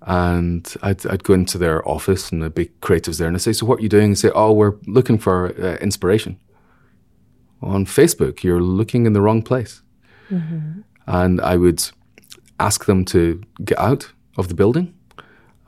And 0.06 0.72
I'd, 0.82 1.06
I'd 1.06 1.24
go 1.24 1.32
into 1.32 1.56
their 1.56 1.86
office 1.88 2.30
and 2.30 2.42
there'd 2.42 2.54
be 2.54 2.70
creatives 2.82 3.18
there 3.18 3.26
and 3.26 3.36
I'd 3.36 3.40
say, 3.40 3.54
So, 3.54 3.64
what 3.64 3.78
are 3.78 3.82
you 3.82 3.88
doing? 3.88 4.06
And 4.06 4.18
say, 4.18 4.30
Oh, 4.34 4.52
we're 4.52 4.74
looking 4.86 5.18
for 5.18 5.54
uh, 5.58 5.76
inspiration. 5.76 6.38
On 7.62 7.86
Facebook, 7.86 8.42
you're 8.42 8.60
looking 8.60 9.06
in 9.06 9.14
the 9.14 9.22
wrong 9.22 9.40
place. 9.42 9.80
And 11.06 11.40
I 11.40 11.56
would 11.56 11.82
ask 12.60 12.84
them 12.84 13.04
to 13.06 13.42
get 13.64 13.78
out 13.78 14.12
of 14.36 14.48
the 14.48 14.54
building. 14.54 14.94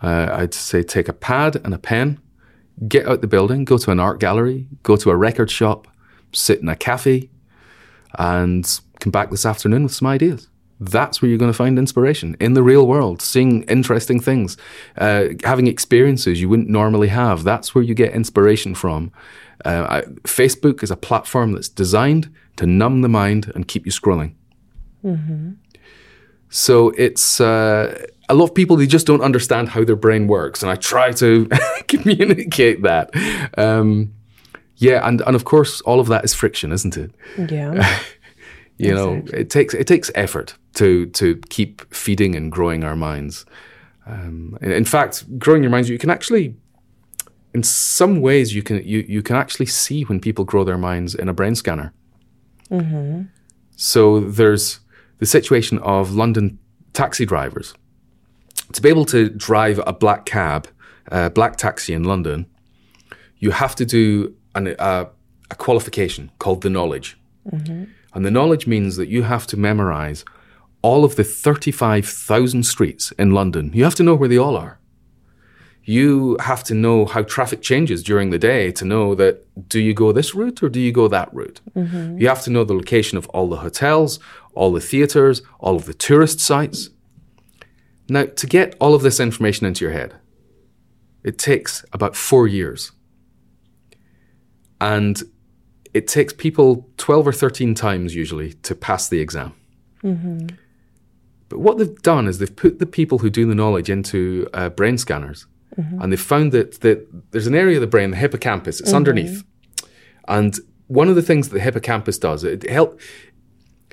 Uh, 0.02 0.28
I'd 0.30 0.52
say, 0.52 0.82
Take 0.82 1.08
a 1.08 1.14
pad 1.14 1.56
and 1.64 1.72
a 1.72 1.78
pen, 1.78 2.20
get 2.88 3.08
out 3.08 3.22
the 3.22 3.26
building, 3.26 3.64
go 3.64 3.78
to 3.78 3.90
an 3.90 4.00
art 4.00 4.20
gallery, 4.20 4.68
go 4.82 4.96
to 4.96 5.10
a 5.10 5.16
record 5.16 5.50
shop, 5.50 5.88
sit 6.32 6.60
in 6.60 6.68
a 6.68 6.76
cafe, 6.76 7.30
and 8.18 8.80
come 9.00 9.10
back 9.10 9.30
this 9.30 9.46
afternoon 9.46 9.84
with 9.84 9.94
some 9.94 10.08
ideas. 10.08 10.48
That's 10.78 11.22
where 11.22 11.28
you're 11.28 11.38
going 11.38 11.50
to 11.50 11.56
find 11.56 11.78
inspiration 11.78 12.36
in 12.38 12.52
the 12.52 12.62
real 12.62 12.86
world, 12.86 13.22
seeing 13.22 13.62
interesting 13.62 14.20
things, 14.20 14.56
uh, 14.98 15.28
having 15.42 15.66
experiences 15.66 16.40
you 16.40 16.48
wouldn't 16.48 16.68
normally 16.68 17.08
have. 17.08 17.44
That's 17.44 17.74
where 17.74 17.82
you 17.82 17.94
get 17.94 18.12
inspiration 18.12 18.74
from. 18.74 19.10
Uh, 19.64 19.86
I, 19.88 20.02
Facebook 20.24 20.82
is 20.82 20.90
a 20.90 20.96
platform 20.96 21.52
that's 21.52 21.68
designed 21.68 22.30
to 22.56 22.66
numb 22.66 23.00
the 23.00 23.08
mind 23.08 23.50
and 23.54 23.66
keep 23.66 23.86
you 23.86 23.92
scrolling. 23.92 24.34
So 26.50 26.90
it's 26.90 27.40
uh, 27.40 28.06
a 28.28 28.34
lot 28.34 28.44
of 28.44 28.54
people 28.54 28.76
they 28.76 28.86
just 28.86 29.06
don't 29.06 29.22
understand 29.22 29.70
how 29.70 29.84
their 29.84 29.96
brain 29.96 30.26
works, 30.26 30.62
and 30.62 30.70
I 30.70 30.76
try 30.76 31.12
to 31.12 31.48
communicate 31.88 32.82
that. 32.82 33.10
Um, 33.58 34.12
yeah, 34.76 35.06
and 35.06 35.22
and 35.22 35.34
of 35.34 35.44
course, 35.44 35.80
all 35.82 36.00
of 36.00 36.08
that 36.08 36.24
is 36.24 36.34
friction, 36.34 36.72
isn't 36.72 36.96
it? 36.96 37.12
Yeah. 37.50 37.98
You 38.78 38.94
know, 38.94 39.22
it 39.32 39.48
takes 39.48 39.74
it 39.74 39.86
takes 39.86 40.10
effort 40.14 40.54
to 40.74 41.06
to 41.06 41.36
keep 41.48 41.94
feeding 41.94 42.34
and 42.34 42.52
growing 42.52 42.84
our 42.84 42.96
minds. 42.96 43.46
Um, 44.06 44.56
in, 44.60 44.84
fact, 44.84 45.38
growing 45.38 45.62
your 45.62 45.70
minds, 45.70 45.88
you 45.88 45.98
can 45.98 46.10
actually 46.10 46.54
in 47.54 47.62
some 47.62 48.20
ways 48.20 48.54
you 48.54 48.62
can 48.62 48.76
you, 48.84 49.04
you 49.08 49.22
can 49.22 49.34
actually 49.34 49.66
see 49.66 50.02
when 50.02 50.20
people 50.20 50.44
grow 50.44 50.62
their 50.62 50.78
minds 50.78 51.14
in 51.14 51.28
a 51.28 51.32
brain 51.32 51.54
scanner. 51.54 51.92
Mm-hmm. 52.70 53.22
So 53.76 54.20
there's 54.20 54.80
the 55.18 55.26
situation 55.26 55.78
of 55.78 56.12
London 56.14 56.58
taxi 56.92 57.24
drivers. 57.24 57.74
To 58.72 58.82
be 58.82 58.88
able 58.88 59.06
to 59.06 59.30
drive 59.30 59.80
a 59.86 59.92
black 59.92 60.26
cab, 60.26 60.68
a 61.06 61.30
black 61.30 61.56
taxi 61.56 61.94
in 61.94 62.04
London, 62.04 62.46
you 63.38 63.52
have 63.52 63.74
to 63.76 63.86
do 63.86 64.34
an, 64.54 64.74
a, 64.78 65.08
a 65.50 65.54
qualification 65.54 66.30
called 66.38 66.62
the 66.62 66.70
knowledge. 66.70 67.16
Mm-hmm. 67.50 67.84
And 68.16 68.24
the 68.24 68.30
knowledge 68.30 68.66
means 68.66 68.96
that 68.96 69.08
you 69.08 69.24
have 69.24 69.46
to 69.48 69.58
memorize 69.58 70.24
all 70.80 71.04
of 71.04 71.16
the 71.16 71.22
35,000 71.22 72.62
streets 72.62 73.12
in 73.18 73.32
London. 73.32 73.70
You 73.74 73.84
have 73.84 73.94
to 73.96 74.02
know 74.02 74.14
where 74.14 74.28
they 74.28 74.38
all 74.38 74.56
are. 74.56 74.80
You 75.84 76.38
have 76.40 76.64
to 76.64 76.74
know 76.74 77.04
how 77.04 77.24
traffic 77.24 77.60
changes 77.60 78.02
during 78.02 78.30
the 78.30 78.38
day 78.38 78.72
to 78.72 78.86
know 78.86 79.14
that 79.16 79.44
do 79.68 79.78
you 79.78 79.92
go 79.92 80.12
this 80.12 80.34
route 80.34 80.62
or 80.62 80.70
do 80.70 80.80
you 80.80 80.92
go 80.92 81.08
that 81.08 81.28
route? 81.34 81.60
Mm-hmm. 81.76 82.18
You 82.18 82.28
have 82.28 82.42
to 82.44 82.50
know 82.50 82.64
the 82.64 82.72
location 82.72 83.18
of 83.18 83.28
all 83.28 83.50
the 83.50 83.58
hotels, 83.58 84.18
all 84.54 84.72
the 84.72 84.80
theatres, 84.80 85.42
all 85.60 85.76
of 85.76 85.84
the 85.84 85.92
tourist 85.92 86.40
sites. 86.40 86.88
Now, 88.08 88.24
to 88.24 88.46
get 88.46 88.76
all 88.80 88.94
of 88.94 89.02
this 89.02 89.20
information 89.20 89.66
into 89.66 89.84
your 89.84 89.92
head, 89.92 90.14
it 91.22 91.36
takes 91.36 91.84
about 91.92 92.16
four 92.16 92.48
years. 92.48 92.92
And 94.80 95.22
it 95.96 96.06
takes 96.06 96.32
people 96.32 96.86
12 96.98 97.28
or 97.28 97.32
13 97.32 97.74
times 97.74 98.14
usually 98.14 98.52
to 98.52 98.74
pass 98.74 99.08
the 99.08 99.20
exam. 99.20 99.54
But 101.48 101.58
what 101.60 101.78
they've 101.78 102.02
done 102.02 102.26
is 102.28 102.38
they've 102.38 102.54
put 102.54 102.78
the 102.78 102.86
people 102.86 103.18
who 103.18 103.30
do 103.30 103.46
the 103.46 103.54
knowledge 103.54 103.88
into 103.88 104.46
uh, 104.52 104.68
brain 104.68 104.98
scanners. 104.98 105.46
And 106.02 106.12
they've 106.12 106.20
found 106.20 106.52
that, 106.52 106.80
that 106.80 106.98
there's 107.30 107.46
an 107.46 107.54
area 107.54 107.76
of 107.76 107.80
the 107.80 107.86
brain, 107.86 108.10
the 108.10 108.16
hippocampus, 108.16 108.80
it's 108.80 108.92
underneath. 108.96 109.42
And 110.28 110.58
one 110.88 111.08
of 111.08 111.16
the 111.16 111.22
things 111.22 111.48
that 111.48 111.54
the 111.54 111.60
hippocampus 111.60 112.18
does, 112.18 112.44
it 112.44 112.68
help. 112.68 113.00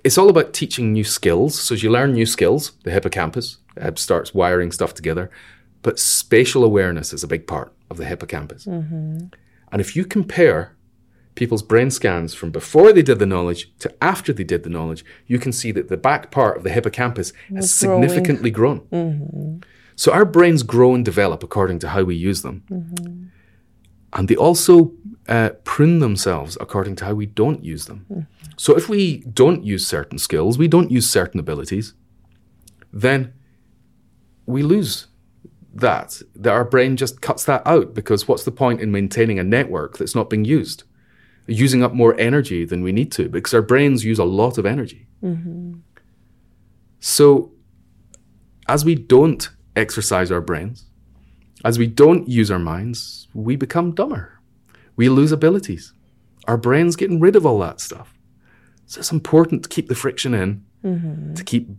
It's 0.04 0.18
all 0.18 0.30
about 0.30 0.54
teaching 0.54 0.92
new 0.92 1.04
skills. 1.06 1.58
So 1.60 1.76
as 1.76 1.84
you 1.84 1.90
learn 1.90 2.12
new 2.14 2.26
skills, 2.26 2.74
the 2.84 2.92
hippocampus 2.92 3.58
uh, 3.82 3.92
starts 3.96 4.34
wiring 4.34 4.72
stuff 4.74 4.94
together. 4.94 5.30
But 5.82 6.00
spatial 6.00 6.64
awareness 6.66 7.14
is 7.14 7.24
a 7.24 7.28
big 7.28 7.48
part 7.48 7.72
of 7.90 7.98
the 7.98 8.06
hippocampus. 8.06 8.66
And 9.72 9.80
if 9.82 9.96
you 9.96 10.04
compare 10.06 10.76
people's 11.36 11.64
brain 11.64 11.90
scans 11.90 12.34
from 12.34 12.52
before 12.52 12.94
they 12.94 13.02
did 13.02 13.20
the 13.20 13.26
knowledge 13.26 13.72
to 13.80 13.94
after 14.04 14.34
they 14.34 14.44
did 14.44 14.64
the 14.64 14.70
knowledge, 14.70 15.04
you 15.28 15.40
can 15.40 15.52
see 15.52 15.72
that 15.72 15.90
the 15.90 15.98
back 15.98 16.32
part 16.32 16.58
of 16.58 16.64
the 16.64 16.70
hippocampus 16.70 17.34
has 17.54 17.74
significantly 17.74 18.52
grown. 18.52 18.82
Mm-hmm. 18.92 19.58
So 19.96 20.12
our 20.12 20.26
brains 20.26 20.64
grow 20.64 20.96
and 20.96 21.06
develop 21.06 21.44
according 21.44 21.80
to 21.80 21.90
how 21.90 22.04
we 22.04 22.16
use 22.16 22.42
them. 22.42 22.64
Mm-hmm. 22.70 23.26
And 24.14 24.28
they 24.28 24.36
also 24.36 24.94
uh, 25.28 25.52
prune 25.64 26.00
themselves 26.00 26.58
according 26.60 26.96
to 26.98 27.06
how 27.06 27.14
we 27.14 27.26
don't 27.26 27.64
use 27.64 27.86
them. 27.86 28.06
Mm-hmm. 28.12 28.22
So 28.58 28.78
if 28.78 28.88
we 28.90 29.20
don't 29.20 29.64
use 29.64 29.88
certain 29.88 30.18
skills, 30.18 30.58
we 30.58 30.68
don't 30.68 30.92
use 30.92 31.10
certain 31.10 31.40
abilities, 31.40 31.94
then 32.92 33.34
we 34.46 34.62
lose 34.62 35.08
that. 35.74 36.22
That 36.36 36.54
our 36.54 36.66
brain 36.66 36.96
just 36.96 37.22
cuts 37.22 37.44
that 37.46 37.64
out 37.66 37.96
because 37.96 38.28
what's 38.28 38.44
the 38.44 38.52
point 38.52 38.82
in 38.82 38.92
maintaining 38.92 39.40
a 39.40 39.44
network 39.44 39.98
that's 39.98 40.16
not 40.16 40.30
being 40.30 40.46
used? 40.46 40.84
Using 41.48 41.84
up 41.84 41.94
more 41.94 42.18
energy 42.20 42.66
than 42.66 42.84
we 42.84 42.92
need 42.92 43.12
to 43.14 43.28
because 43.30 43.54
our 43.54 43.62
brains 43.62 44.06
use 44.06 44.20
a 44.20 44.24
lot 44.24 44.58
of 44.58 44.66
energy. 44.66 45.08
Mm-hmm. 45.24 45.74
So 47.00 47.52
as 48.68 48.86
we 48.86 48.96
don't 48.96 49.50
exercise 49.76 50.32
our 50.32 50.42
brains, 50.42 50.86
as 51.66 51.78
we 51.78 51.88
don't 51.88 52.28
use 52.28 52.52
our 52.52 52.60
minds, 52.60 53.28
we 53.34 53.56
become 53.56 53.94
dumber. 53.94 54.40
We 54.96 55.10
lose 55.10 55.32
abilities. 55.32 55.94
Our 56.48 56.58
brain's 56.58 56.96
getting 56.96 57.20
rid 57.20 57.36
of 57.36 57.46
all 57.46 57.60
that 57.60 57.80
stuff. 57.80 58.18
So 58.86 59.00
it's 59.00 59.12
important 59.12 59.64
to 59.64 59.70
keep 59.70 59.88
the 59.88 59.96
friction 59.96 60.34
in, 60.34 60.66
mm-hmm. 60.84 61.34
to 61.34 61.44
keep 61.44 61.70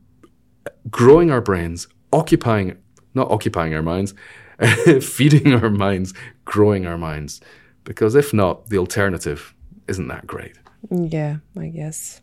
growing 0.91 1.31
our 1.31 1.41
brains, 1.41 1.87
occupying, 2.13 2.77
not 3.15 3.31
occupying 3.31 3.75
our 3.75 3.83
minds, 3.83 4.15
feeding 5.03 5.53
our 5.53 5.71
minds, 5.71 6.15
growing 6.45 6.87
our 6.87 6.99
minds. 6.99 7.41
Because 7.85 8.15
if 8.15 8.33
not, 8.33 8.69
the 8.71 8.79
alternative 8.79 9.54
isn't 9.89 10.09
that 10.09 10.27
great. 10.27 10.57
Yeah, 10.91 11.37
I 11.59 11.69
guess. 11.69 12.21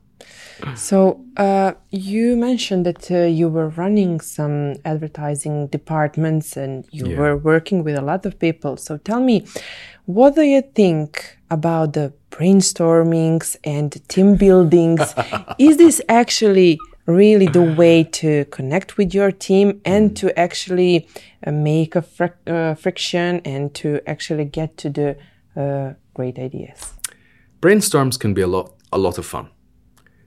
So 0.75 1.25
uh, 1.37 1.73
you 1.89 2.35
mentioned 2.37 2.85
that 2.85 3.09
uh, 3.09 3.23
you 3.23 3.49
were 3.49 3.69
running 3.69 4.19
some 4.21 4.75
advertising 4.85 5.67
departments 5.67 6.55
and 6.55 6.85
you 6.91 7.07
Yeah. 7.07 7.17
were 7.19 7.37
working 7.37 7.83
with 7.83 7.95
a 7.97 8.01
lot 8.01 8.25
of 8.25 8.37
people. 8.37 8.77
So 8.77 8.97
tell 8.97 9.19
me, 9.19 9.45
what 10.05 10.35
do 10.35 10.43
you 10.43 10.61
think 10.61 11.37
about 11.49 11.93
the 11.93 12.13
brainstormings 12.29 13.55
and 13.63 13.91
team 14.07 14.35
buildings? 14.35 15.01
Is 15.57 15.77
this 15.77 16.01
actually 16.07 16.77
really 17.07 17.47
the 17.47 17.63
way 17.63 18.03
to 18.03 18.45
connect 18.45 18.97
with 18.97 19.13
your 19.15 19.31
team 19.31 19.81
and 19.85 20.15
to 20.17 20.27
actually 20.39 21.07
uh, 21.45 21.51
make 21.51 21.95
a 21.95 22.01
fric- 22.01 22.47
uh, 22.47 22.75
friction 22.75 23.41
and 23.43 23.73
to 23.75 23.99
actually 24.07 24.45
get 24.45 24.77
to 24.77 24.89
the 24.89 25.17
uh, 25.55 25.93
great 26.13 26.37
ideas? 26.37 26.93
Brainstorms 27.61 28.19
can 28.19 28.33
be 28.33 28.41
a 28.41 28.47
lot 28.47 28.73
a 28.91 28.97
lot 28.97 29.17
of 29.17 29.25
fun. 29.25 29.49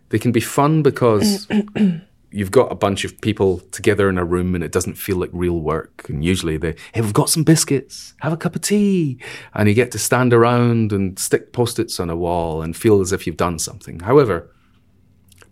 They 0.08 0.18
can 0.18 0.32
be 0.32 0.40
fun 0.40 0.82
because 0.82 1.46
you've 2.30 2.50
got 2.50 2.72
a 2.72 2.74
bunch 2.74 3.04
of 3.04 3.20
people 3.20 3.60
together 3.70 4.08
in 4.08 4.18
a 4.18 4.24
room 4.24 4.54
and 4.54 4.64
it 4.64 4.72
doesn't 4.72 4.94
feel 4.94 5.16
like 5.16 5.30
real 5.32 5.60
work. 5.60 6.08
And 6.08 6.24
usually 6.24 6.56
they, 6.56 6.74
hey, 6.92 7.00
we've 7.00 7.12
got 7.12 7.28
some 7.28 7.44
biscuits, 7.44 8.14
have 8.20 8.32
a 8.32 8.36
cup 8.36 8.56
of 8.56 8.62
tea. 8.62 9.18
And 9.54 9.68
you 9.68 9.74
get 9.74 9.92
to 9.92 9.98
stand 9.98 10.32
around 10.32 10.92
and 10.92 11.18
stick 11.18 11.52
post-its 11.52 12.00
on 12.00 12.10
a 12.10 12.16
wall 12.16 12.62
and 12.62 12.76
feel 12.76 13.00
as 13.00 13.12
if 13.12 13.26
you've 13.26 13.36
done 13.36 13.58
something. 13.58 14.00
However, 14.00 14.50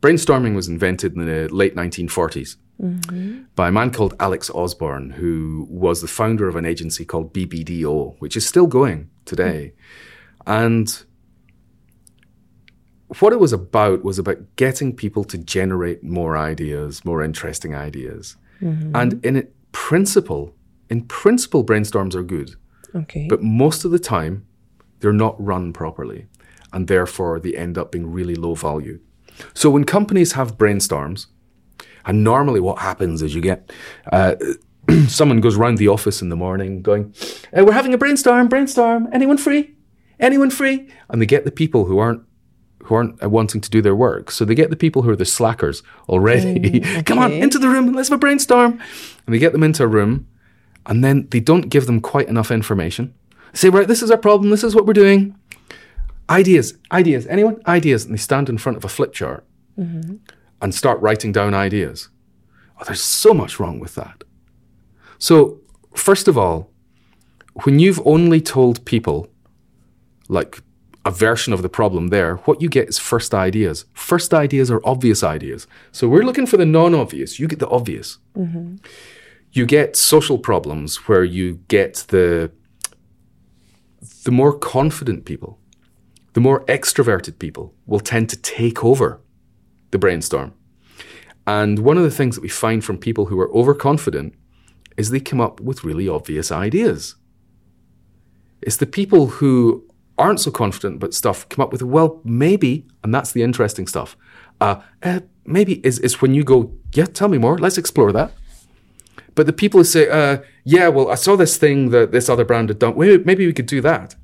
brainstorming 0.00 0.54
was 0.54 0.68
invented 0.68 1.14
in 1.14 1.24
the 1.24 1.48
late 1.54 1.76
1940s 1.76 2.56
mm-hmm. 2.80 3.42
by 3.54 3.68
a 3.68 3.72
man 3.72 3.90
called 3.90 4.14
Alex 4.18 4.50
Osborn, 4.50 5.10
who 5.10 5.66
was 5.70 6.00
the 6.00 6.08
founder 6.08 6.48
of 6.48 6.56
an 6.56 6.64
agency 6.64 7.04
called 7.04 7.32
BBDO, 7.32 8.16
which 8.18 8.36
is 8.36 8.46
still 8.46 8.66
going 8.66 9.10
today. 9.24 9.72
Mm. 10.46 10.64
And 10.64 11.04
what 13.20 13.32
it 13.32 13.40
was 13.40 13.52
about 13.52 14.04
was 14.04 14.18
about 14.18 14.38
getting 14.56 14.94
people 14.94 15.24
to 15.24 15.38
generate 15.38 16.02
more 16.02 16.36
ideas, 16.36 17.04
more 17.04 17.22
interesting 17.22 17.74
ideas. 17.74 18.36
And 18.60 19.24
in 19.24 19.48
principle, 19.72 20.54
in 20.88 21.02
principle, 21.02 21.64
brainstorms 21.64 22.14
are 22.14 22.22
good, 22.22 22.54
Okay. 22.94 23.26
but 23.28 23.42
most 23.42 23.84
of 23.84 23.90
the 23.90 23.98
time, 23.98 24.46
they're 25.00 25.12
not 25.12 25.34
run 25.44 25.72
properly, 25.72 26.26
and 26.72 26.86
therefore 26.86 27.40
they 27.40 27.54
end 27.56 27.76
up 27.76 27.90
being 27.90 28.06
really 28.12 28.36
low 28.36 28.54
value. 28.54 29.00
So 29.52 29.68
when 29.68 29.82
companies 29.84 30.32
have 30.32 30.56
brainstorms, 30.56 31.26
and 32.06 32.22
normally 32.22 32.60
what 32.60 32.78
happens 32.78 33.20
is 33.20 33.34
you 33.34 33.40
get 33.40 33.72
uh, 34.12 34.36
someone 35.08 35.40
goes 35.40 35.56
round 35.56 35.78
the 35.78 35.88
office 35.88 36.22
in 36.22 36.28
the 36.28 36.36
morning 36.36 36.82
going, 36.82 37.12
"Uh, 37.56 37.64
"We're 37.64 37.72
having 37.72 37.94
a 37.94 37.98
brainstorm. 37.98 38.48
Brainstorm. 38.48 39.08
Anyone 39.12 39.38
free? 39.38 39.74
Anyone 40.20 40.50
free?" 40.50 40.88
And 41.08 41.20
they 41.20 41.26
get 41.26 41.44
the 41.44 41.50
people 41.50 41.86
who 41.86 41.98
aren't 41.98 42.22
who 42.84 42.94
aren't 42.94 43.22
uh, 43.22 43.28
wanting 43.28 43.60
to 43.60 43.70
do 43.70 43.80
their 43.80 43.94
work. 43.94 44.30
So 44.30 44.44
they 44.44 44.54
get 44.54 44.70
the 44.70 44.76
people 44.76 45.02
who 45.02 45.10
are 45.10 45.16
the 45.16 45.24
slackers 45.24 45.82
already. 46.08 46.80
Come 47.04 47.18
on 47.18 47.32
into 47.32 47.58
the 47.58 47.68
room. 47.68 47.92
Let's 47.92 48.08
have 48.08 48.16
a 48.16 48.20
brainstorm. 48.20 48.80
And 49.26 49.34
they 49.34 49.38
get 49.38 49.52
them 49.52 49.62
into 49.62 49.84
a 49.84 49.86
room, 49.86 50.26
and 50.86 51.04
then 51.04 51.28
they 51.30 51.40
don't 51.40 51.68
give 51.68 51.86
them 51.86 52.00
quite 52.00 52.28
enough 52.28 52.50
information. 52.50 53.14
They 53.52 53.58
say, 53.58 53.68
"Right, 53.68 53.88
this 53.88 54.02
is 54.02 54.10
our 54.10 54.18
problem. 54.18 54.50
This 54.50 54.64
is 54.64 54.74
what 54.74 54.86
we're 54.86 54.92
doing." 54.92 55.36
Ideas, 56.30 56.74
ideas. 56.90 57.26
Anyone? 57.26 57.60
Ideas. 57.66 58.04
And 58.04 58.14
they 58.14 58.18
stand 58.18 58.48
in 58.48 58.58
front 58.58 58.78
of 58.78 58.84
a 58.84 58.88
flip 58.88 59.12
chart 59.12 59.44
and 60.60 60.74
start 60.74 61.00
writing 61.00 61.32
down 61.32 61.54
ideas. 61.54 62.08
Oh, 62.80 62.84
there's 62.84 63.02
so 63.02 63.34
much 63.34 63.60
wrong 63.60 63.80
with 63.80 63.94
that. 63.96 64.24
So, 65.18 65.60
first 65.94 66.28
of 66.28 66.38
all, 66.38 66.70
when 67.64 67.78
you've 67.78 68.00
only 68.06 68.40
told 68.40 68.84
people 68.84 69.28
like 70.28 70.62
a 71.04 71.10
version 71.10 71.52
of 71.52 71.62
the 71.62 71.68
problem 71.68 72.08
there, 72.08 72.36
what 72.44 72.62
you 72.62 72.68
get 72.68 72.88
is 72.88 72.98
first 72.98 73.34
ideas. 73.34 73.86
First 73.92 74.32
ideas 74.32 74.70
are 74.70 74.80
obvious 74.84 75.22
ideas. 75.22 75.66
So 75.90 76.08
we're 76.08 76.22
looking 76.22 76.46
for 76.46 76.56
the 76.56 76.66
non 76.66 76.94
obvious. 76.94 77.40
You 77.40 77.48
get 77.48 77.58
the 77.58 77.68
obvious. 77.68 78.18
Mm-hmm. 78.36 78.76
You 79.52 79.66
get 79.66 79.96
social 79.96 80.38
problems 80.38 81.08
where 81.08 81.24
you 81.24 81.60
get 81.68 82.04
the 82.08 82.52
the 84.24 84.30
more 84.30 84.56
confident 84.56 85.24
people, 85.24 85.58
the 86.34 86.40
more 86.40 86.64
extroverted 86.66 87.38
people 87.38 87.74
will 87.86 88.00
tend 88.00 88.28
to 88.30 88.36
take 88.36 88.84
over 88.84 89.20
the 89.90 89.98
brainstorm. 89.98 90.54
And 91.46 91.80
one 91.80 91.98
of 91.98 92.04
the 92.04 92.10
things 92.10 92.36
that 92.36 92.42
we 92.42 92.48
find 92.48 92.84
from 92.84 92.98
people 92.98 93.26
who 93.26 93.40
are 93.40 93.52
overconfident 93.52 94.34
is 94.96 95.10
they 95.10 95.20
come 95.20 95.40
up 95.40 95.60
with 95.60 95.82
really 95.82 96.08
obvious 96.08 96.52
ideas. 96.52 97.16
It's 98.60 98.76
the 98.76 98.86
people 98.86 99.26
who 99.26 99.84
aren't 100.18 100.40
so 100.40 100.50
confident 100.50 101.00
but 101.00 101.14
stuff 101.14 101.48
come 101.48 101.62
up 101.62 101.72
with, 101.72 101.82
well, 101.82 102.20
maybe, 102.24 102.86
and 103.02 103.14
that's 103.14 103.32
the 103.32 103.42
interesting 103.42 103.86
stuff. 103.86 104.16
Uh, 104.60 104.80
uh, 105.02 105.20
maybe 105.44 105.84
is, 105.86 105.98
is 106.00 106.20
when 106.22 106.34
you 106.34 106.44
go, 106.44 106.72
yeah, 106.94 107.06
tell 107.06 107.28
me 107.28 107.38
more, 107.38 107.58
let's 107.58 107.78
explore 107.78 108.12
that. 108.12 108.32
But 109.34 109.46
the 109.46 109.52
people 109.52 109.80
who 109.80 109.84
say, 109.84 110.08
uh, 110.08 110.42
yeah, 110.64 110.88
well, 110.88 111.10
I 111.10 111.14
saw 111.14 111.36
this 111.36 111.56
thing 111.56 111.90
that 111.90 112.12
this 112.12 112.28
other 112.28 112.44
brand 112.44 112.68
had 112.68 112.78
done. 112.78 112.94
Wait, 112.94 113.24
maybe 113.24 113.46
we 113.46 113.52
could 113.52 113.66
do 113.66 113.80
that. 113.80 114.14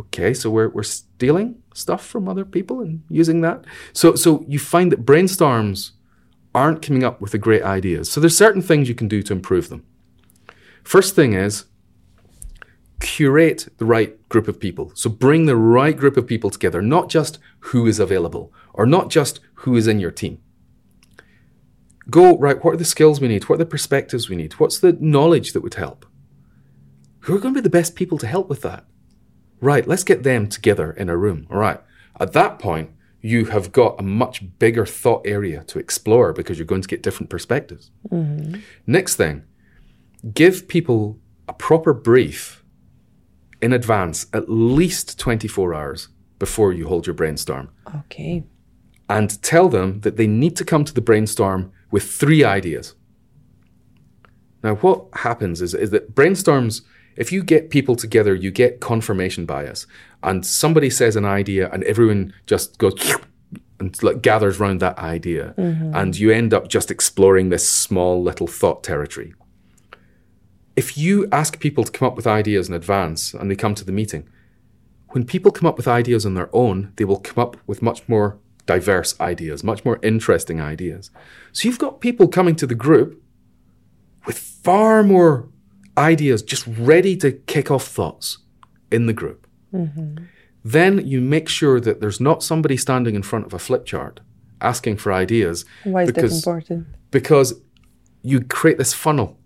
Okay, 0.00 0.32
so 0.32 0.50
we're, 0.50 0.70
we're 0.70 0.82
stealing 0.82 1.62
stuff 1.74 2.04
from 2.04 2.28
other 2.28 2.44
people 2.44 2.80
and 2.80 3.02
using 3.08 3.42
that. 3.42 3.64
So, 3.92 4.14
so 4.14 4.44
you 4.48 4.58
find 4.58 4.90
that 4.90 5.04
brainstorms 5.04 5.92
aren't 6.54 6.82
coming 6.82 7.04
up 7.04 7.20
with 7.20 7.32
the 7.32 7.38
great 7.38 7.62
ideas. 7.62 8.10
So 8.10 8.20
there's 8.20 8.36
certain 8.36 8.62
things 8.62 8.88
you 8.88 8.94
can 8.94 9.08
do 9.08 9.22
to 9.22 9.32
improve 9.32 9.68
them. 9.68 9.84
First 10.82 11.14
thing 11.14 11.34
is 11.34 11.66
curate 13.02 13.68
the 13.78 13.84
right 13.84 14.26
group 14.28 14.48
of 14.48 14.60
people. 14.60 14.92
So 14.94 15.10
bring 15.10 15.44
the 15.44 15.56
right 15.56 15.96
group 15.96 16.16
of 16.16 16.26
people 16.26 16.50
together, 16.50 16.80
not 16.80 17.10
just 17.10 17.38
who 17.60 17.86
is 17.86 17.98
available 17.98 18.52
or 18.72 18.86
not 18.86 19.10
just 19.10 19.40
who 19.54 19.76
is 19.76 19.86
in 19.86 20.00
your 20.00 20.12
team. 20.12 20.40
Go, 22.08 22.38
right, 22.38 22.62
what 22.64 22.74
are 22.74 22.78
the 22.78 22.84
skills 22.84 23.20
we 23.20 23.28
need? 23.28 23.44
What 23.44 23.56
are 23.56 23.58
the 23.58 23.66
perspectives 23.66 24.28
we 24.28 24.36
need? 24.36 24.54
What's 24.54 24.78
the 24.78 24.96
knowledge 25.00 25.52
that 25.52 25.62
would 25.62 25.74
help? 25.74 26.06
Who 27.20 27.36
are 27.36 27.38
going 27.38 27.54
to 27.54 27.60
be 27.60 27.62
the 27.62 27.70
best 27.70 27.94
people 27.94 28.18
to 28.18 28.26
help 28.26 28.48
with 28.48 28.62
that? 28.62 28.84
Right, 29.60 29.86
let's 29.86 30.04
get 30.04 30.22
them 30.22 30.48
together 30.48 30.92
in 30.92 31.08
a 31.08 31.16
room. 31.16 31.46
All 31.50 31.58
right. 31.58 31.80
At 32.18 32.32
that 32.32 32.58
point, 32.58 32.90
you 33.20 33.46
have 33.46 33.70
got 33.70 33.98
a 34.00 34.02
much 34.02 34.58
bigger 34.58 34.84
thought 34.86 35.24
area 35.24 35.62
to 35.64 35.78
explore 35.78 36.32
because 36.32 36.58
you're 36.58 36.66
going 36.66 36.82
to 36.82 36.88
get 36.88 37.02
different 37.02 37.30
perspectives. 37.30 37.90
Mm-hmm. 38.10 38.60
Next 38.86 39.14
thing, 39.16 39.44
give 40.34 40.66
people 40.66 41.18
a 41.48 41.52
proper 41.52 41.92
brief 41.92 42.61
in 43.62 43.72
advance, 43.72 44.26
at 44.32 44.50
least 44.50 45.18
24 45.18 45.72
hours 45.72 46.08
before 46.38 46.72
you 46.72 46.88
hold 46.88 47.06
your 47.06 47.14
brainstorm. 47.14 47.70
Okay. 47.96 48.42
And 49.08 49.40
tell 49.42 49.68
them 49.68 50.00
that 50.00 50.16
they 50.16 50.26
need 50.26 50.56
to 50.56 50.64
come 50.64 50.84
to 50.84 50.92
the 50.92 51.00
brainstorm 51.00 51.72
with 51.90 52.02
three 52.02 52.42
ideas. 52.44 52.94
Now, 54.64 54.74
what 54.76 55.06
happens 55.14 55.62
is, 55.62 55.74
is 55.74 55.90
that 55.90 56.14
brainstorms, 56.14 56.82
if 57.16 57.30
you 57.32 57.42
get 57.42 57.70
people 57.70 57.94
together, 57.94 58.34
you 58.34 58.50
get 58.50 58.80
confirmation 58.80 59.46
bias. 59.46 59.86
And 60.22 60.44
somebody 60.44 60.90
says 60.90 61.16
an 61.16 61.24
idea, 61.24 61.70
and 61.72 61.84
everyone 61.84 62.32
just 62.46 62.78
goes 62.78 62.94
and 63.78 64.00
like 64.02 64.22
gathers 64.22 64.60
around 64.60 64.80
that 64.80 64.98
idea. 64.98 65.54
Mm-hmm. 65.58 65.94
And 65.94 66.18
you 66.18 66.30
end 66.30 66.54
up 66.54 66.68
just 66.68 66.90
exploring 66.90 67.48
this 67.48 67.68
small 67.68 68.22
little 68.22 68.46
thought 68.46 68.82
territory. 68.84 69.34
If 70.74 70.96
you 70.96 71.28
ask 71.30 71.60
people 71.60 71.84
to 71.84 71.92
come 71.92 72.08
up 72.08 72.16
with 72.16 72.26
ideas 72.26 72.68
in 72.68 72.74
advance 72.74 73.34
and 73.34 73.50
they 73.50 73.56
come 73.56 73.74
to 73.74 73.84
the 73.84 73.92
meeting, 73.92 74.28
when 75.10 75.24
people 75.24 75.50
come 75.50 75.66
up 75.66 75.76
with 75.76 75.86
ideas 75.86 76.24
on 76.24 76.34
their 76.34 76.48
own, 76.54 76.92
they 76.96 77.04
will 77.04 77.20
come 77.20 77.42
up 77.42 77.56
with 77.66 77.82
much 77.82 78.08
more 78.08 78.38
diverse 78.66 79.18
ideas, 79.20 79.62
much 79.62 79.84
more 79.84 79.98
interesting 80.02 80.60
ideas. 80.60 81.10
So 81.52 81.68
you've 81.68 81.78
got 81.78 82.00
people 82.00 82.28
coming 82.28 82.56
to 82.56 82.66
the 82.66 82.74
group 82.74 83.22
with 84.26 84.38
far 84.38 85.02
more 85.02 85.48
ideas 85.98 86.42
just 86.42 86.66
ready 86.66 87.16
to 87.16 87.32
kick 87.32 87.70
off 87.70 87.86
thoughts 87.86 88.38
in 88.90 89.06
the 89.06 89.12
group. 89.12 89.46
Mm-hmm. 89.74 90.24
Then 90.64 91.06
you 91.06 91.20
make 91.20 91.48
sure 91.48 91.80
that 91.80 92.00
there's 92.00 92.20
not 92.20 92.42
somebody 92.42 92.76
standing 92.76 93.14
in 93.14 93.22
front 93.22 93.46
of 93.46 93.52
a 93.52 93.58
flip 93.58 93.84
chart 93.84 94.20
asking 94.60 94.96
for 94.96 95.12
ideas. 95.12 95.64
Why 95.84 96.02
is 96.02 96.12
because, 96.12 96.30
that 96.30 96.50
important? 96.50 96.86
Because 97.10 97.60
you 98.22 98.40
create 98.40 98.78
this 98.78 98.94
funnel 98.94 99.38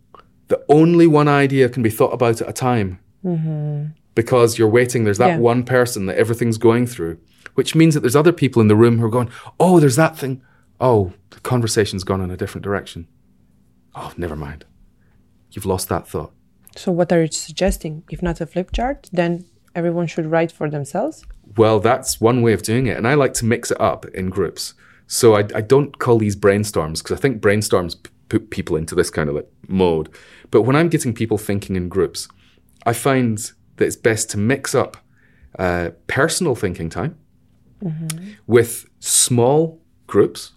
that 0.48 0.64
only 0.68 1.06
one 1.06 1.28
idea 1.28 1.68
can 1.68 1.82
be 1.82 1.90
thought 1.90 2.12
about 2.12 2.40
at 2.40 2.48
a 2.48 2.52
time. 2.52 2.98
Mm-hmm. 3.24 3.87
Because 4.14 4.59
you're 4.59 4.68
waiting, 4.68 5.04
there's 5.04 5.18
that 5.18 5.28
yeah. 5.28 5.38
one 5.38 5.62
person 5.62 6.06
that 6.06 6.16
everything's 6.16 6.56
going 6.56 6.87
through 6.87 7.18
which 7.56 7.74
means 7.74 7.94
that 7.94 8.00
there's 8.00 8.14
other 8.14 8.32
people 8.32 8.62
in 8.62 8.68
the 8.68 8.76
room 8.76 8.98
who 8.98 9.06
are 9.06 9.11
going, 9.11 9.30
oh, 9.59 9.80
there's 9.80 9.96
that 9.96 10.16
thing. 10.16 10.42
Oh, 10.78 11.14
the 11.30 11.40
conversation's 11.40 12.04
gone 12.04 12.20
in 12.20 12.30
a 12.30 12.37
different 12.37 12.62
direction. 12.62 13.09
Oh, 13.94 14.12
never 14.16 14.37
mind. 14.37 14.66
You've 15.50 15.66
lost 15.66 15.88
that 15.88 16.06
thought. 16.06 16.32
So, 16.76 16.92
what 16.92 17.11
are 17.12 17.22
you 17.22 17.32
suggesting? 17.32 18.04
If 18.11 18.22
not 18.22 18.42
a 18.42 18.46
flip 18.46 18.72
chart, 18.72 19.09
then 19.11 19.46
everyone 19.74 20.06
should 20.06 20.26
write 20.26 20.52
for 20.52 20.68
themselves? 20.68 21.24
Well, 21.56 21.80
that's 21.80 22.20
one 22.20 22.42
way 22.42 22.52
of 22.52 22.62
doing 22.62 22.87
it. 22.87 22.98
And 22.98 23.09
I 23.09 23.14
like 23.14 23.32
to 23.35 23.46
mix 23.46 23.70
it 23.70 23.80
up 23.80 24.04
in 24.06 24.28
groups. 24.28 24.74
So, 25.06 25.35
I, 25.35 25.40
I 25.54 25.62
don't 25.62 25.98
call 25.98 26.18
these 26.18 26.37
brainstorms 26.37 27.02
because 27.02 27.16
I 27.16 27.20
think 27.20 27.40
brainstorms 27.40 27.96
put 28.29 28.51
people 28.51 28.77
into 28.77 28.95
this 28.95 29.11
kind 29.11 29.29
of 29.29 29.37
like 29.37 29.49
mode. 29.69 30.09
But 30.51 30.62
when 30.62 30.77
I'm 30.77 30.89
getting 30.89 31.15
people 31.15 31.39
thinking 31.39 31.77
in 31.77 31.89
groups, 31.89 32.29
I 32.85 32.93
find 32.93 33.39
that 33.77 33.85
it's 33.85 33.97
best 33.97 34.31
to 34.31 34.39
mix 34.39 34.75
up 34.75 34.97
uh, 35.59 35.91
personal 36.07 36.55
thinking 36.55 36.91
time 36.91 37.17
mm-hmm. 37.83 38.33
with 38.47 38.87
small 39.01 39.81
groups 40.07 40.53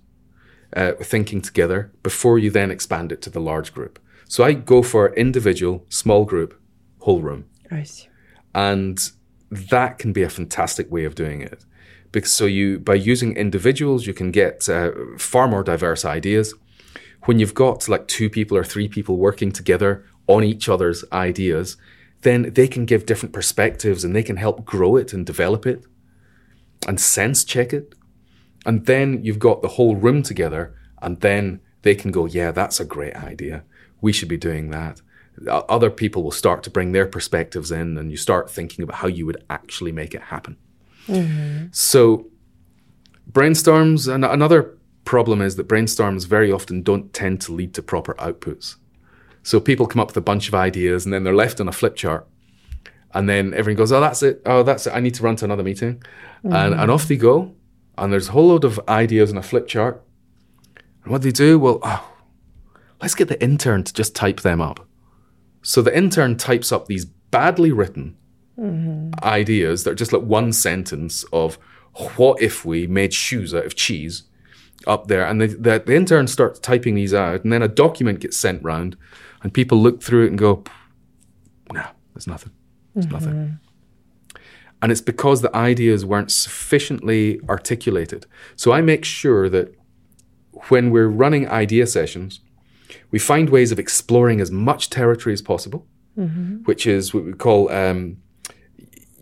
uh, 0.75 0.93
thinking 1.01 1.41
together 1.41 1.91
before 2.03 2.37
you 2.37 2.51
then 2.51 2.71
expand 2.71 3.11
it 3.11 3.21
to 3.23 3.29
the 3.29 3.39
large 3.39 3.73
group. 3.73 3.99
So 4.27 4.43
I 4.43 4.53
go 4.53 4.83
for 4.83 5.13
individual, 5.15 5.85
small 5.89 6.25
group, 6.25 6.59
whole 6.99 7.21
room. 7.21 7.45
I 7.71 7.83
see. 7.83 8.07
And 8.53 8.99
that 9.49 9.97
can 9.97 10.13
be 10.13 10.21
a 10.21 10.29
fantastic 10.29 10.91
way 10.91 11.05
of 11.05 11.15
doing 11.15 11.41
it. 11.41 11.65
Because 12.11 12.31
so 12.31 12.45
you 12.45 12.79
by 12.79 12.95
using 12.95 13.35
individuals, 13.35 14.07
you 14.07 14.13
can 14.13 14.31
get 14.31 14.67
uh, 14.69 14.91
far 15.17 15.47
more 15.47 15.63
diverse 15.63 16.05
ideas. 16.05 16.53
When 17.25 17.39
you've 17.39 17.53
got 17.53 17.87
like 17.89 18.07
two 18.07 18.29
people 18.29 18.57
or 18.57 18.63
three 18.63 18.87
people 18.87 19.17
working 19.17 19.51
together 19.51 20.05
on 20.27 20.43
each 20.43 20.69
other's 20.69 21.03
ideas, 21.11 21.77
then 22.21 22.53
they 22.53 22.67
can 22.67 22.85
give 22.85 23.05
different 23.05 23.33
perspectives 23.33 24.03
and 24.03 24.15
they 24.15 24.23
can 24.23 24.37
help 24.37 24.65
grow 24.65 24.95
it 24.95 25.13
and 25.13 25.25
develop 25.25 25.65
it 25.65 25.85
and 26.87 26.99
sense 26.99 27.43
check 27.43 27.73
it. 27.73 27.95
And 28.65 28.85
then 28.85 29.23
you've 29.23 29.39
got 29.39 29.61
the 29.61 29.69
whole 29.69 29.95
room 29.95 30.21
together, 30.21 30.75
and 31.01 31.19
then 31.21 31.61
they 31.81 31.95
can 31.95 32.11
go, 32.11 32.25
yeah, 32.25 32.51
that's 32.51 32.79
a 32.79 32.85
great 32.85 33.15
idea. 33.15 33.63
We 34.01 34.11
should 34.11 34.27
be 34.27 34.37
doing 34.37 34.69
that. 34.71 35.01
Other 35.47 35.89
people 35.89 36.23
will 36.23 36.31
start 36.31 36.63
to 36.63 36.69
bring 36.69 36.91
their 36.91 37.07
perspectives 37.07 37.71
in, 37.71 37.97
and 37.97 38.11
you 38.11 38.17
start 38.17 38.49
thinking 38.49 38.83
about 38.83 38.97
how 38.97 39.07
you 39.07 39.25
would 39.25 39.43
actually 39.49 39.93
make 39.93 40.13
it 40.13 40.23
happen. 40.23 40.57
Mm-hmm. 41.07 41.67
So, 41.71 42.27
brainstorms, 43.31 44.13
and 44.13 44.25
another 44.25 44.77
problem 45.09 45.41
is 45.41 45.55
that 45.55 45.67
brainstorms 45.67 46.27
very 46.27 46.51
often 46.51 46.83
don't 46.83 47.13
tend 47.13 47.41
to 47.41 47.51
lead 47.51 47.73
to 47.73 47.81
proper 47.81 48.13
outputs. 48.15 48.75
So, 49.43 49.59
people 49.59 49.87
come 49.87 49.99
up 49.99 50.09
with 50.09 50.17
a 50.17 50.29
bunch 50.31 50.47
of 50.47 50.55
ideas, 50.55 51.05
and 51.05 51.13
then 51.13 51.23
they're 51.23 51.33
left 51.45 51.59
on 51.59 51.67
a 51.67 51.71
flip 51.71 51.95
chart 51.95 52.27
and 53.13 53.27
then 53.27 53.53
everyone 53.53 53.77
goes, 53.77 53.91
oh, 53.91 53.99
that's 53.99 54.21
it. 54.21 54.41
Oh, 54.45 54.63
that's 54.63 54.85
it. 54.87 54.91
I 54.91 54.99
need 54.99 55.15
to 55.15 55.23
run 55.23 55.35
to 55.37 55.45
another 55.45 55.63
meeting. 55.63 56.03
Mm-hmm. 56.43 56.53
And, 56.53 56.73
and 56.75 56.91
off 56.91 57.07
they 57.07 57.17
go. 57.17 57.55
And 57.97 58.13
there's 58.13 58.29
a 58.29 58.31
whole 58.31 58.47
load 58.47 58.63
of 58.63 58.79
ideas 58.87 59.31
on 59.31 59.37
a 59.37 59.43
flip 59.43 59.67
chart. 59.67 60.03
And 61.03 61.11
what 61.11 61.21
do 61.21 61.29
they 61.29 61.31
do? 61.31 61.57
Well, 61.57 61.79
oh, 61.81 62.07
let's 63.01 63.15
get 63.15 63.27
the 63.27 63.41
intern 63.41 63.83
to 63.83 63.93
just 63.93 64.15
type 64.15 64.41
them 64.41 64.61
up. 64.61 64.87
So 65.61 65.81
the 65.81 65.95
intern 65.95 66.37
types 66.37 66.71
up 66.71 66.85
these 66.85 67.05
badly 67.05 67.71
written 67.71 68.15
mm-hmm. 68.57 69.11
ideas 69.23 69.83
that 69.83 69.91
are 69.91 69.95
just 69.95 70.13
like 70.13 70.21
one 70.21 70.53
sentence 70.53 71.25
of 71.33 71.57
what 72.15 72.41
if 72.41 72.63
we 72.63 72.87
made 72.87 73.13
shoes 73.13 73.53
out 73.53 73.65
of 73.65 73.75
cheese 73.75 74.23
up 74.87 75.07
there. 75.07 75.25
And 75.25 75.41
the, 75.41 75.47
the, 75.47 75.83
the 75.85 75.95
intern 75.95 76.27
starts 76.27 76.59
typing 76.59 76.95
these 76.95 77.13
out. 77.13 77.43
And 77.43 77.51
then 77.51 77.61
a 77.61 77.67
document 77.67 78.19
gets 78.19 78.37
sent 78.37 78.63
round. 78.63 78.97
And 79.41 79.53
people 79.53 79.77
look 79.77 80.01
through 80.01 80.25
it 80.25 80.29
and 80.29 80.37
go, 80.37 80.63
no, 81.71 81.85
there's 82.13 82.27
nothing. 82.27 82.51
There's 82.93 83.05
mm-hmm. 83.05 83.13
nothing. 83.13 83.59
And 84.81 84.91
it's 84.91 85.01
because 85.01 85.41
the 85.41 85.55
ideas 85.55 86.05
weren't 86.05 86.31
sufficiently 86.31 87.39
articulated. 87.49 88.25
So 88.55 88.71
I 88.71 88.81
make 88.81 89.03
sure 89.03 89.49
that 89.49 89.75
when 90.69 90.89
we're 90.89 91.07
running 91.07 91.49
idea 91.49 91.87
sessions, 91.87 92.39
we 93.11 93.19
find 93.19 93.49
ways 93.49 93.71
of 93.71 93.79
exploring 93.79 94.39
as 94.41 94.51
much 94.51 94.89
territory 94.89 95.33
as 95.33 95.41
possible, 95.41 95.85
mm-hmm. 96.17 96.57
which 96.63 96.85
is 96.87 97.13
what 97.13 97.25
we 97.25 97.33
call 97.33 97.71
um, 97.71 98.17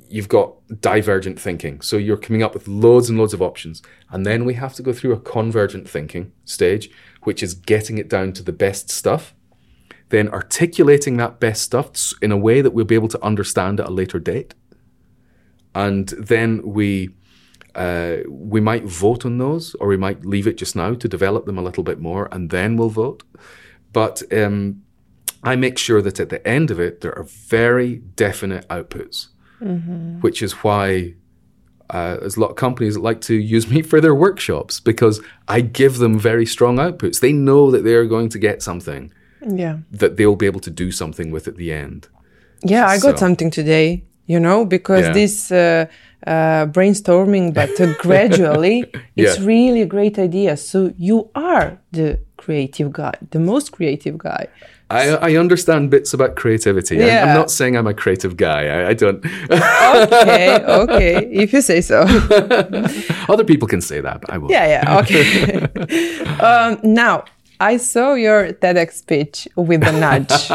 you've 0.09 0.29
got 0.29 0.55
divergent 0.81 1.39
thinking. 1.39 1.81
So 1.81 1.97
you're 1.97 2.17
coming 2.17 2.43
up 2.43 2.53
with 2.53 2.67
loads 2.67 3.09
and 3.09 3.17
loads 3.17 3.33
of 3.33 3.41
options. 3.41 3.81
And 4.09 4.25
then 4.25 4.45
we 4.45 4.55
have 4.55 4.73
to 4.75 4.83
go 4.83 4.93
through 4.93 5.13
a 5.13 5.19
convergent 5.19 5.89
thinking 5.89 6.31
stage, 6.45 6.89
which 7.23 7.41
is 7.43 7.53
getting 7.53 7.97
it 7.97 8.09
down 8.09 8.33
to 8.33 8.43
the 8.43 8.51
best 8.51 8.89
stuff 8.89 9.33
then 10.09 10.29
articulating 10.29 11.17
that 11.17 11.39
best 11.39 11.61
stuff 11.61 12.13
in 12.21 12.31
a 12.31 12.37
way 12.37 12.61
that 12.61 12.71
we'll 12.71 12.85
be 12.85 12.95
able 12.95 13.07
to 13.09 13.23
understand 13.23 13.79
at 13.79 13.87
a 13.87 13.91
later 13.91 14.19
date. 14.19 14.53
And 15.75 16.07
then 16.09 16.61
we 16.63 17.09
uh, 17.75 18.23
we 18.27 18.59
might 18.59 18.85
vote 18.85 19.23
on 19.23 19.37
those, 19.37 19.75
or 19.75 19.87
we 19.87 19.97
might 19.97 20.25
leave 20.25 20.47
it 20.47 20.57
just 20.57 20.75
now 20.75 20.95
to 20.95 21.07
develop 21.07 21.45
them 21.45 21.59
a 21.59 21.61
little 21.61 21.83
bit 21.83 21.99
more, 21.99 22.27
and 22.31 22.49
then 22.49 22.75
we'll 22.75 22.89
vote. 22.89 23.21
But 23.93 24.23
um, 24.33 24.81
I 25.43 25.55
make 25.55 25.77
sure 25.77 26.01
that 26.01 26.19
at 26.19 26.29
the 26.29 26.45
end 26.47 26.71
of 26.71 26.79
it, 26.79 27.01
there 27.01 27.15
are 27.15 27.23
very 27.23 27.97
definite 27.97 28.67
outputs, 28.69 29.27
mm-hmm. 29.61 30.19
which 30.21 30.41
is 30.41 30.53
why 30.63 31.13
uh, 31.89 32.17
there's 32.17 32.35
a 32.37 32.39
lot 32.39 32.49
of 32.49 32.55
companies 32.55 32.95
that 32.95 33.01
like 33.01 33.21
to 33.21 33.35
use 33.35 33.69
me 33.69 33.81
for 33.81 34.01
their 34.01 34.15
workshops 34.15 34.79
because 34.79 35.21
I 35.47 35.61
give 35.61 35.99
them 35.99 36.19
very 36.19 36.45
strong 36.45 36.77
outputs. 36.77 37.21
They 37.21 37.31
know 37.31 37.71
that 37.71 37.83
they're 37.83 38.05
going 38.05 38.29
to 38.29 38.39
get 38.39 38.61
something 38.61 39.11
yeah 39.45 39.77
that 39.91 40.17
they'll 40.17 40.35
be 40.35 40.45
able 40.45 40.59
to 40.59 40.71
do 40.71 40.91
something 40.91 41.31
with 41.31 41.47
at 41.47 41.55
the 41.57 41.71
end 41.71 42.07
yeah 42.63 42.87
i 42.87 42.97
got 42.99 43.19
something 43.19 43.49
today 43.49 44.03
you 44.25 44.39
know 44.39 44.65
because 44.65 45.05
yeah. 45.05 45.13
this 45.13 45.51
uh, 45.51 45.85
uh, 46.25 46.65
brainstorming, 46.65 47.53
but 47.53 47.79
uh, 47.79 47.93
gradually, 47.99 48.83
it's 49.15 49.39
Yeah. 49.39 49.45
really 49.45 49.81
a 49.81 49.85
great 49.85 50.17
idea. 50.17 50.57
So 50.57 50.91
you 50.97 51.29
are 51.35 51.77
the 51.91 52.19
creative 52.37 52.91
guy, 52.91 53.13
the 53.29 53.39
most 53.39 53.71
creative 53.71 54.17
guy. 54.17 54.47
I, 54.89 55.09
I 55.31 55.35
understand 55.35 55.89
bits 55.89 56.13
about 56.13 56.35
creativity. 56.35 57.03
I'm- 57.03 57.27
I'm, 57.29 57.35
not 57.35 57.51
saying 57.51 57.75
I'm 57.75 57.87
a 57.87 57.93
creative 57.93 58.37
guy. 58.37 58.67
I, 58.67 58.89
I 58.89 58.93
don't. 58.93 59.23
Okay, 59.51 60.63
okay, 60.83 61.25
if 61.31 61.51
you 61.53 61.61
say 61.61 61.81
so. 61.81 62.01
Other 63.29 63.43
people 63.43 63.67
can 63.67 63.81
say 63.81 63.99
that, 64.01 64.21
but 64.21 64.29
I 64.31 64.37
won't. 64.37 64.51
Yeah, 64.51 64.65
yeah, 64.67 64.99
okay. 64.99 65.61
um, 66.39 66.79
now, 66.83 67.25
I 67.59 67.77
saw 67.77 68.13
your 68.13 68.53
TEDx 68.53 68.93
speech 68.93 69.47
with 69.55 69.81
the 69.81 69.91
nudge, 69.91 70.49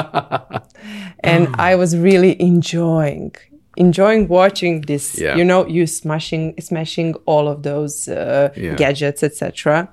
and 1.20 1.48
I 1.56 1.74
was 1.74 1.96
really 1.96 2.40
enjoying 2.40 3.34
enjoying 3.76 4.28
watching 4.28 4.82
this. 4.82 5.18
Yeah. 5.18 5.36
You 5.36 5.44
know, 5.44 5.66
you 5.66 5.86
smashing 5.86 6.54
smashing 6.60 7.14
all 7.26 7.48
of 7.48 7.62
those 7.62 8.08
uh, 8.08 8.50
Yeah. 8.56 8.74
gadgets, 8.76 9.22
etc. 9.22 9.88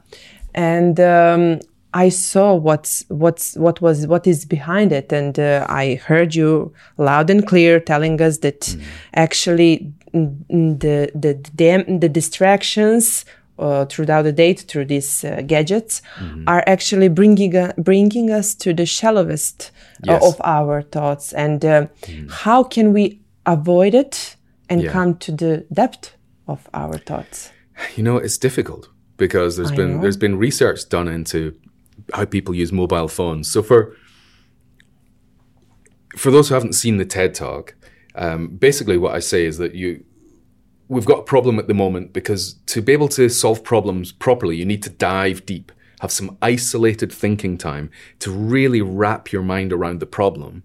And 0.53 0.99
um, 0.99 1.59
I 1.93 2.09
saw 2.09 2.53
what's 2.53 3.03
what's 3.09 3.55
what 3.55 3.81
was 3.81 4.05
what 4.05 4.27
is 4.27 4.45
behind 4.45 4.91
it, 4.91 5.11
and 5.11 5.39
uh, 5.39 5.65
I 5.67 5.95
heard 5.95 6.35
you 6.35 6.71
loud 6.97 7.29
and 7.29 7.47
clear 7.47 7.79
telling 7.79 8.21
us 8.21 8.39
that 8.39 8.59
Mm. 8.61 8.81
actually 9.15 9.93
mm, 10.13 10.35
mm, 10.51 10.79
the 10.79 11.09
the 11.15 11.33
the, 11.55 11.97
the 11.99 12.09
distractions 12.09 13.25
uh, 13.57 13.85
throughout 13.85 14.21
the 14.23 14.31
day 14.31 14.53
through 14.53 14.85
these 14.85 15.23
uh, 15.23 15.41
gadgets 15.47 16.01
Mm-hmm. 16.19 16.43
are 16.47 16.63
actually 16.67 17.09
bringing 17.09 17.55
uh, 17.55 17.73
bringing 17.77 18.29
us 18.31 18.55
to 18.55 18.73
the 18.73 18.85
shallowest 18.85 19.71
uh, 20.07 20.11
Yes. 20.13 20.21
Mm. 20.23 20.27
of 20.27 20.41
our 20.43 20.83
thoughts, 20.83 21.33
and 21.33 21.65
uh, 21.65 21.87
how 22.43 22.63
can 22.63 22.93
we 22.93 23.19
avoid 23.45 23.93
it 23.95 24.35
and 24.69 24.83
Yeah. 24.83 24.91
come 24.91 25.15
to 25.15 25.31
the 25.31 25.65
depth 25.73 26.15
of 26.47 26.59
our 26.73 26.99
thoughts? 26.99 27.51
You 27.95 28.03
know, 28.03 28.17
it's 28.17 28.37
difficult 28.37 28.89
because 29.17 29.57
there's 29.57 29.71
I 29.71 29.75
been 29.75 29.95
know. 29.95 30.01
there's 30.01 30.17
been 30.19 30.37
research 30.39 30.87
done 30.89 31.07
into 31.13 31.53
how 32.13 32.25
people 32.25 32.55
use 32.55 32.71
mobile 32.71 33.07
phones. 33.07 33.49
So 33.51 33.61
for 33.61 33.95
for 36.17 36.31
those 36.31 36.49
who 36.49 36.55
haven't 36.55 36.73
seen 36.73 36.97
the 36.97 37.05
TED 37.05 37.35
Talk, 37.35 37.75
um, 38.15 38.47
basically 38.47 38.97
what 38.97 39.13
I 39.13 39.19
say 39.19 39.45
is 39.45 39.57
that 39.57 39.75
you 39.75 40.03
we've 40.87 41.05
got 41.05 41.19
a 41.19 41.23
problem 41.23 41.59
at 41.59 41.67
the 41.67 41.73
moment 41.73 42.13
because 42.13 42.55
to 42.65 42.81
be 42.81 42.93
able 42.93 43.07
to 43.09 43.29
solve 43.29 43.63
problems 43.63 44.11
properly, 44.11 44.57
you 44.57 44.65
need 44.65 44.83
to 44.83 44.89
dive 44.89 45.45
deep, 45.45 45.71
have 46.01 46.11
some 46.11 46.37
isolated 46.41 47.11
thinking 47.11 47.57
time 47.57 47.91
to 48.19 48.31
really 48.31 48.81
wrap 48.81 49.31
your 49.31 49.43
mind 49.43 49.71
around 49.71 49.99
the 49.99 50.07
problem. 50.07 50.63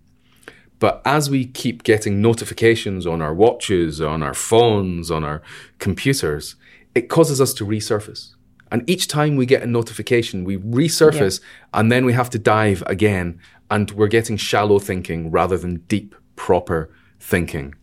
But 0.79 1.03
as 1.05 1.31
we 1.31 1.47
keep 1.47 1.83
getting 1.83 2.21
notifications 2.21 3.07
on 3.07 3.23
our 3.23 3.33
watches, 3.33 4.01
on 4.01 4.23
our 4.23 4.35
phones, 4.35 5.11
on 5.11 5.25
our 5.25 5.41
computers, 5.79 6.57
it 6.95 7.09
causes 7.09 7.41
us 7.41 7.55
to 7.55 7.67
resurface. 7.67 8.34
And 8.75 8.91
each 8.91 9.07
time 9.07 9.37
we 9.37 9.47
get 9.47 9.63
a 9.63 9.69
notification, 9.69 10.43
we 10.43 10.59
resurface 10.59 11.41
and 11.73 11.93
then 11.93 12.05
we 12.05 12.13
have 12.13 12.29
to 12.31 12.41
dive 12.41 12.83
again. 12.89 13.39
And 13.71 13.89
we're 13.93 14.09
getting 14.09 14.37
shallow 14.37 14.81
thinking 14.81 15.31
rather 15.31 15.57
than 15.57 15.77
deep, 15.87 16.17
proper 16.35 16.91
thinking. 17.21 17.77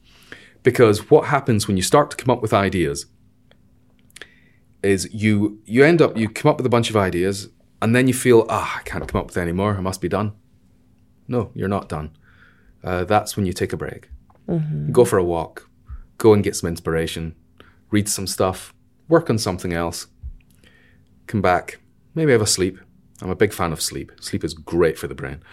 Because 0.64 1.10
what 1.10 1.28
happens 1.28 1.66
when 1.66 1.78
you 1.78 1.82
start 1.82 2.12
to 2.12 2.18
come 2.18 2.30
up 2.30 2.42
with 2.42 2.54
ideas 2.54 3.06
is 4.84 5.08
you 5.14 5.62
you 5.64 5.86
end 5.86 6.02
up 6.02 6.18
you 6.18 6.28
come 6.28 6.52
up 6.52 6.58
with 6.58 6.66
a 6.66 6.70
bunch 6.70 6.89
of 6.89 6.98
ideas 6.98 7.48
and 7.82 7.96
then 7.96 8.10
you 8.10 8.14
feel 8.14 8.46
ah 8.50 8.80
I 8.80 8.84
can't 8.84 9.08
come 9.08 9.22
up 9.22 9.28
with 9.28 9.38
any 9.38 9.54
more 9.54 9.78
I 9.78 9.80
must 9.80 10.02
be 10.02 10.10
done. 10.10 10.34
No, 11.26 11.52
you're 11.56 11.70
not 11.70 11.88
done. 11.88 12.18
Uh, 12.84 13.06
that's 13.06 13.38
when 13.38 13.46
you 13.46 13.54
take 13.54 13.72
a 13.72 13.78
break. 13.78 14.10
You 14.88 14.92
go 14.92 15.06
for 15.06 15.18
a 15.18 15.24
walk, 15.24 15.70
go 16.18 16.34
and 16.34 16.44
get 16.44 16.58
some 16.58 16.68
inspiration, 16.68 17.34
read 17.92 18.10
some 18.10 18.28
stuff, 18.28 18.74
work 19.08 19.30
on 19.30 19.38
something 19.38 19.72
else, 19.72 20.08
come 21.32 21.41
back, 21.41 21.79
maybe 22.15 22.32
have 22.32 22.41
a 22.41 22.47
sleep. 22.47 22.77
I'm 23.23 23.29
a 23.29 23.36
big 23.36 23.53
fan 23.53 23.71
of 23.71 23.79
sleep. 23.82 24.11
Sleep 24.19 24.43
is 24.43 24.53
great 24.55 24.97
for 24.97 25.07
the 25.07 25.13
brain. 25.13 25.43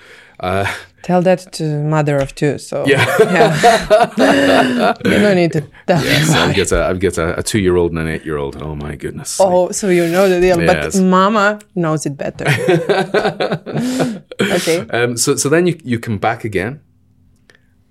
Uh, 0.40 0.64
Tell 1.02 1.20
that 1.22 1.52
to 1.54 1.64
mother 1.82 2.16
of 2.16 2.34
two. 2.34 2.56
So 2.58 2.86
yeah. 2.86 3.04
you 5.04 5.18
don't 5.24 5.36
need 5.36 5.52
to. 5.52 5.60
tell 5.86 6.02
yes. 6.02 6.30
I've 6.30 6.56
got 6.56 6.72
a, 6.72 6.84
I've 6.86 7.00
got 7.00 7.18
a, 7.18 7.38
a 7.38 7.42
two 7.42 7.58
year 7.58 7.76
old 7.76 7.90
and 7.90 7.98
an 8.00 8.08
eight 8.08 8.24
year 8.24 8.38
old. 8.38 8.56
Oh 8.62 8.74
my 8.74 8.96
goodness. 8.96 9.38
Oh, 9.38 9.70
so 9.70 9.90
you 9.90 10.08
know 10.08 10.28
the 10.30 10.40
deal, 10.40 10.58
Yes. 10.62 10.96
but 10.96 11.04
mama 11.04 11.60
knows 11.74 12.06
it 12.06 12.16
better. 12.16 12.46
okay. 14.40 14.78
Um, 14.90 15.16
so, 15.18 15.36
so 15.36 15.48
then 15.50 15.66
you, 15.66 15.78
you 15.84 15.98
come 15.98 16.16
back 16.18 16.44
again 16.44 16.80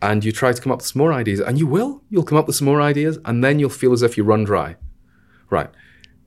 and 0.01 0.23
you 0.25 0.31
try 0.31 0.51
to 0.53 0.61
come 0.61 0.71
up 0.71 0.79
with 0.79 0.87
some 0.87 0.99
more 0.99 1.13
ideas, 1.13 1.39
and 1.39 1.57
you 1.59 1.67
will. 1.67 2.01
You'll 2.09 2.23
come 2.23 2.37
up 2.37 2.47
with 2.47 2.55
some 2.55 2.65
more 2.65 2.81
ideas, 2.81 3.17
and 3.25 3.43
then 3.43 3.59
you'll 3.59 3.69
feel 3.69 3.93
as 3.93 4.01
if 4.01 4.17
you 4.17 4.23
run 4.23 4.43
dry. 4.43 4.75
Right. 5.49 5.69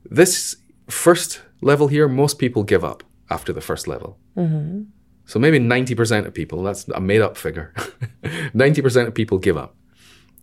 This 0.09 0.57
first 0.89 1.41
level 1.61 1.87
here, 1.87 2.07
most 2.07 2.39
people 2.39 2.63
give 2.63 2.83
up 2.83 3.03
after 3.29 3.53
the 3.53 3.61
first 3.61 3.87
level. 3.87 4.17
Mm-hmm. 4.35 4.83
So 5.25 5.39
maybe 5.39 5.59
90% 5.59 6.25
of 6.25 6.33
people, 6.33 6.63
that's 6.63 6.87
a 6.89 6.99
made 6.99 7.21
up 7.21 7.37
figure, 7.37 7.73
90% 8.23 9.07
of 9.07 9.13
people 9.13 9.37
give 9.37 9.57
up. 9.57 9.75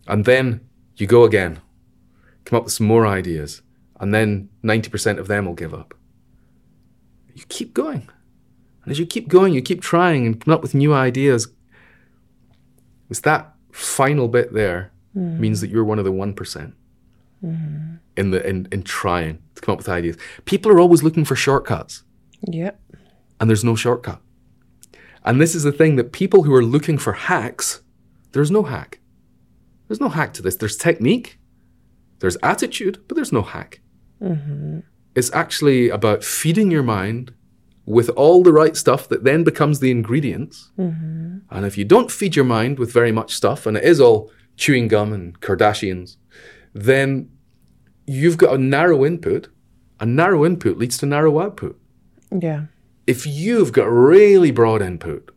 And 0.07 0.25
then 0.25 0.61
you 0.95 1.05
go 1.05 1.23
again, 1.23 1.61
come 2.45 2.57
up 2.57 2.63
with 2.63 2.73
some 2.73 2.87
more 2.87 3.05
ideas, 3.05 3.61
and 3.99 4.13
then 4.13 4.49
90% 4.63 5.19
of 5.19 5.27
them 5.27 5.45
will 5.45 5.53
give 5.53 5.73
up. 5.73 5.93
You 7.35 7.43
keep 7.49 7.73
going. 7.73 8.09
And 8.83 8.91
as 8.91 8.99
you 8.99 9.05
keep 9.05 9.27
going, 9.27 9.53
you 9.53 9.61
keep 9.61 9.81
trying 9.81 10.25
and 10.25 10.43
come 10.43 10.53
up 10.53 10.61
with 10.61 10.73
new 10.73 10.93
ideas. 10.93 11.47
It's 13.09 13.19
that 13.21 13.53
final 13.71 14.27
bit 14.27 14.53
there 14.53 14.91
mm. 15.15 15.37
means 15.37 15.61
that 15.61 15.69
you're 15.69 15.83
one 15.83 15.99
of 15.99 16.05
the 16.05 16.11
1% 16.11 16.73
in, 17.41 18.31
the, 18.31 18.45
in, 18.47 18.67
in 18.71 18.83
trying 18.83 19.39
to 19.55 19.61
come 19.61 19.73
up 19.73 19.79
with 19.79 19.89
ideas. 19.89 20.17
People 20.45 20.71
are 20.71 20.79
always 20.79 21.03
looking 21.03 21.25
for 21.25 21.35
shortcuts 21.35 22.03
Yeah. 22.47 22.71
and 23.39 23.49
there's 23.49 23.63
no 23.63 23.75
shortcut. 23.75 24.21
And 25.23 25.39
this 25.39 25.55
is 25.55 25.63
the 25.63 25.71
thing 25.71 25.95
that 25.97 26.11
people 26.11 26.43
who 26.43 26.53
are 26.53 26.63
looking 26.63 26.97
for 26.97 27.13
hacks, 27.13 27.81
there's 28.31 28.51
no 28.51 28.63
hack. 28.63 28.99
There's 29.87 29.99
no 29.99 30.09
hack 30.09 30.33
to 30.33 30.41
this. 30.41 30.55
There's 30.55 30.77
technique, 30.77 31.39
there's 32.19 32.37
attitude, 32.43 33.01
but 33.07 33.15
there's 33.15 33.33
no 33.33 33.41
hack. 33.41 33.81
Mm-hmm. 34.21 34.79
It's 35.15 35.31
actually 35.33 35.89
about 35.89 36.23
feeding 36.23 36.71
your 36.71 36.83
mind 36.83 37.33
with 37.85 38.09
all 38.09 38.43
the 38.43 38.53
right 38.53 38.75
stuff 38.77 39.09
that 39.09 39.23
then 39.23 39.43
becomes 39.43 39.79
the 39.79 39.89
ingredients. 39.91 40.71
Mm-hmm. 40.77 41.39
And 41.49 41.65
if 41.65 41.77
you 41.77 41.85
don't 41.85 42.11
feed 42.11 42.35
your 42.35 42.45
mind 42.45 42.77
with 42.77 42.93
very 42.93 43.11
much 43.11 43.33
stuff, 43.33 43.65
and 43.65 43.75
it 43.75 43.83
is 43.83 43.99
all 43.99 44.31
chewing 44.57 44.87
gum 44.87 45.11
and 45.11 45.39
Kardashians, 45.39 46.17
then 46.73 47.29
you've 48.05 48.37
got 48.37 48.53
a 48.55 48.57
narrow 48.57 49.05
input. 49.05 49.47
A 49.99 50.05
narrow 50.05 50.45
input 50.45 50.77
leads 50.77 50.97
to 50.99 51.05
narrow 51.05 51.39
output 51.41 51.77
Yeah. 52.31 52.65
if 53.05 53.25
you've 53.25 53.71
got 53.73 53.85
really 53.91 54.51
broad 54.51 54.81
input 54.81 55.31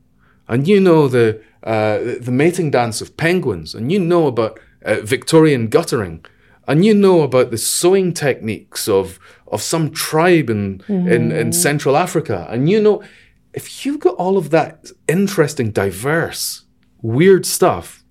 and 0.49 0.69
you 0.69 0.79
know 0.81 1.09
the 1.09 1.41
uh, 1.65 1.99
the 2.21 2.31
mating 2.31 2.71
dance 2.71 3.01
of 3.01 3.17
penguins 3.17 3.75
and 3.75 3.91
you 3.91 3.99
know 3.99 4.27
about 4.29 4.61
uh, 4.85 5.01
Victorian 5.03 5.67
guttering 5.69 6.25
and 6.69 6.85
you 6.85 6.95
know 6.95 7.23
about 7.23 7.51
the 7.51 7.59
sewing 7.59 8.13
techniques 8.13 8.87
of 8.89 9.19
of 9.49 9.63
some 9.63 9.91
tribe 9.91 10.49
in, 10.49 10.81
in 10.89 11.33
in 11.33 11.53
Central 11.53 11.97
Africa 11.97 12.47
and 12.51 12.69
you 12.71 12.81
know 12.81 13.03
if 13.53 13.85
you've 13.85 13.99
got 14.01 14.15
all 14.15 14.37
of 14.39 14.51
that 14.51 14.91
interesting 15.09 15.73
diverse 15.73 16.63
weird 17.01 17.45
stuff 17.47 18.02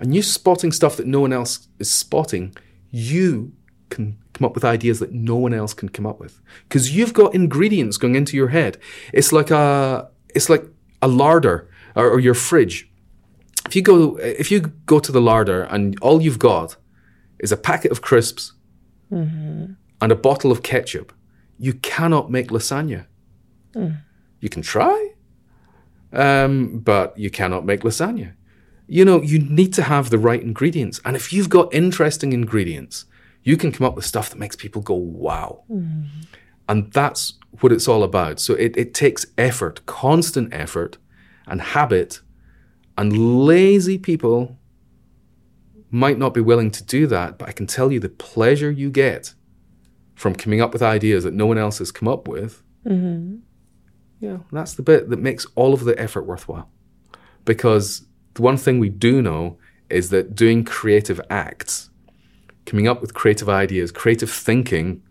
and 0.00 0.14
you're 0.14 0.22
spotting 0.22 0.72
stuff 0.72 0.96
that 0.96 1.06
no 1.06 1.20
one 1.20 1.32
else 1.32 1.68
is 1.78 1.90
spotting 1.90 2.56
you 2.90 3.52
can 3.88 4.18
come 4.32 4.46
up 4.46 4.54
with 4.54 4.64
ideas 4.64 4.98
that 5.00 5.12
no 5.12 5.36
one 5.36 5.52
else 5.52 5.74
can 5.74 5.88
come 5.88 6.06
up 6.06 6.18
with. 6.18 6.40
Because 6.68 6.94
you've 6.96 7.12
got 7.12 7.34
ingredients 7.34 7.96
going 7.96 8.14
into 8.14 8.36
your 8.36 8.48
head. 8.48 8.78
It's 9.12 9.32
like 9.32 9.50
a 9.50 10.08
it's 10.34 10.48
like 10.48 10.64
a 11.02 11.08
larder 11.08 11.68
or, 11.94 12.10
or 12.10 12.20
your 12.20 12.34
fridge. 12.34 12.90
If 13.66 13.76
you 13.76 13.82
go 13.82 14.16
if 14.16 14.50
you 14.50 14.60
go 14.86 14.98
to 14.98 15.12
the 15.12 15.20
larder 15.20 15.62
and 15.64 15.98
all 16.00 16.22
you've 16.22 16.38
got 16.38 16.76
is 17.38 17.52
a 17.52 17.56
packet 17.56 17.92
of 17.92 18.00
crisps 18.00 18.52
and 20.00 20.12
a 20.12 20.16
bottle 20.16 20.50
of 20.50 20.62
ketchup 20.62 21.12
you 21.58 21.74
cannot 21.74 22.30
make 22.30 22.48
lasagna. 22.48 23.06
You 24.40 24.48
can 24.48 24.62
try 24.62 25.12
um, 26.12 26.80
but 26.80 27.16
you 27.18 27.30
cannot 27.30 27.64
make 27.64 27.80
lasagna 27.82 28.32
you 28.90 29.04
know, 29.04 29.22
you 29.22 29.38
need 29.38 29.72
to 29.74 29.84
have 29.84 30.10
the 30.10 30.18
right 30.18 30.42
ingredients. 30.42 31.00
And 31.04 31.14
if 31.14 31.32
you've 31.32 31.48
got 31.48 31.72
interesting 31.72 32.32
ingredients, 32.32 33.04
you 33.44 33.56
can 33.56 33.70
come 33.70 33.86
up 33.86 33.94
with 33.94 34.04
stuff 34.04 34.30
that 34.30 34.38
makes 34.38 34.56
people 34.56 34.82
go, 34.82 34.94
wow. 34.94 35.62
Mm. 35.70 36.08
And 36.68 36.92
that's 36.92 37.34
what 37.60 37.70
it's 37.70 37.86
all 37.86 38.02
about. 38.02 38.40
So 38.40 38.54
it, 38.54 38.76
it 38.76 38.92
takes 38.92 39.26
effort, 39.38 39.86
constant 39.86 40.52
effort 40.52 40.98
and 41.46 41.60
habit. 41.60 42.20
And 42.98 43.46
lazy 43.46 43.96
people 43.96 44.58
might 45.92 46.18
not 46.18 46.34
be 46.34 46.40
willing 46.40 46.72
to 46.72 46.82
do 46.82 47.06
that, 47.06 47.38
but 47.38 47.48
I 47.48 47.52
can 47.52 47.68
tell 47.68 47.92
you 47.92 48.00
the 48.00 48.08
pleasure 48.08 48.72
you 48.72 48.90
get 48.90 49.34
from 50.16 50.34
coming 50.34 50.60
up 50.60 50.72
with 50.72 50.82
ideas 50.82 51.22
that 51.22 51.32
no 51.32 51.46
one 51.46 51.58
else 51.58 51.78
has 51.78 51.92
come 51.92 52.08
up 52.08 52.26
with. 52.26 52.60
Mm-hmm. 52.84 53.36
Yeah, 54.18 54.38
that's 54.50 54.74
the 54.74 54.82
bit 54.82 55.10
that 55.10 55.20
makes 55.20 55.46
all 55.54 55.74
of 55.74 55.84
the 55.84 55.96
effort 55.96 56.26
worthwhile. 56.26 56.68
Because 57.44 58.04
the 58.34 58.42
one 58.42 58.56
thing 58.56 58.78
we 58.78 58.88
do 58.88 59.22
know 59.22 59.58
is 59.88 60.10
that 60.10 60.34
doing 60.34 60.64
creative 60.64 61.20
acts 61.30 61.90
coming 62.66 62.86
up 62.86 63.00
with 63.00 63.14
creative 63.14 63.48
ideas, 63.48 63.90
creative 63.90 64.30
thinking 64.30 65.02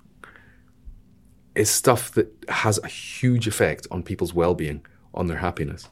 is 1.55 1.69
stuff 1.69 2.11
that 2.11 2.31
has 2.47 2.79
a 2.83 2.87
huge 2.87 3.47
effect 3.47 3.85
on 3.91 4.03
people's 4.03 4.33
well-being, 4.33 4.85
on 5.13 5.27
their 5.27 5.37
happiness. 5.37 5.89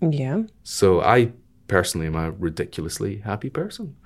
Yeah. 0.00 0.44
So 0.62 1.02
I 1.02 1.32
personally 1.66 2.06
am 2.06 2.14
a 2.14 2.30
ridiculously 2.30 3.18
happy 3.18 3.50
person. 3.50 3.96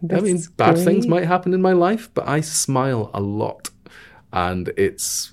That's 0.00 0.22
I 0.22 0.24
mean, 0.24 0.40
bad 0.56 0.78
things 0.78 1.06
might 1.06 1.24
happen 1.24 1.52
in 1.52 1.60
my 1.60 1.72
life, 1.72 2.08
but 2.14 2.26
I 2.26 2.40
smile 2.40 3.10
a 3.12 3.20
lot. 3.20 3.68
And 4.32 4.72
it's 4.76 5.32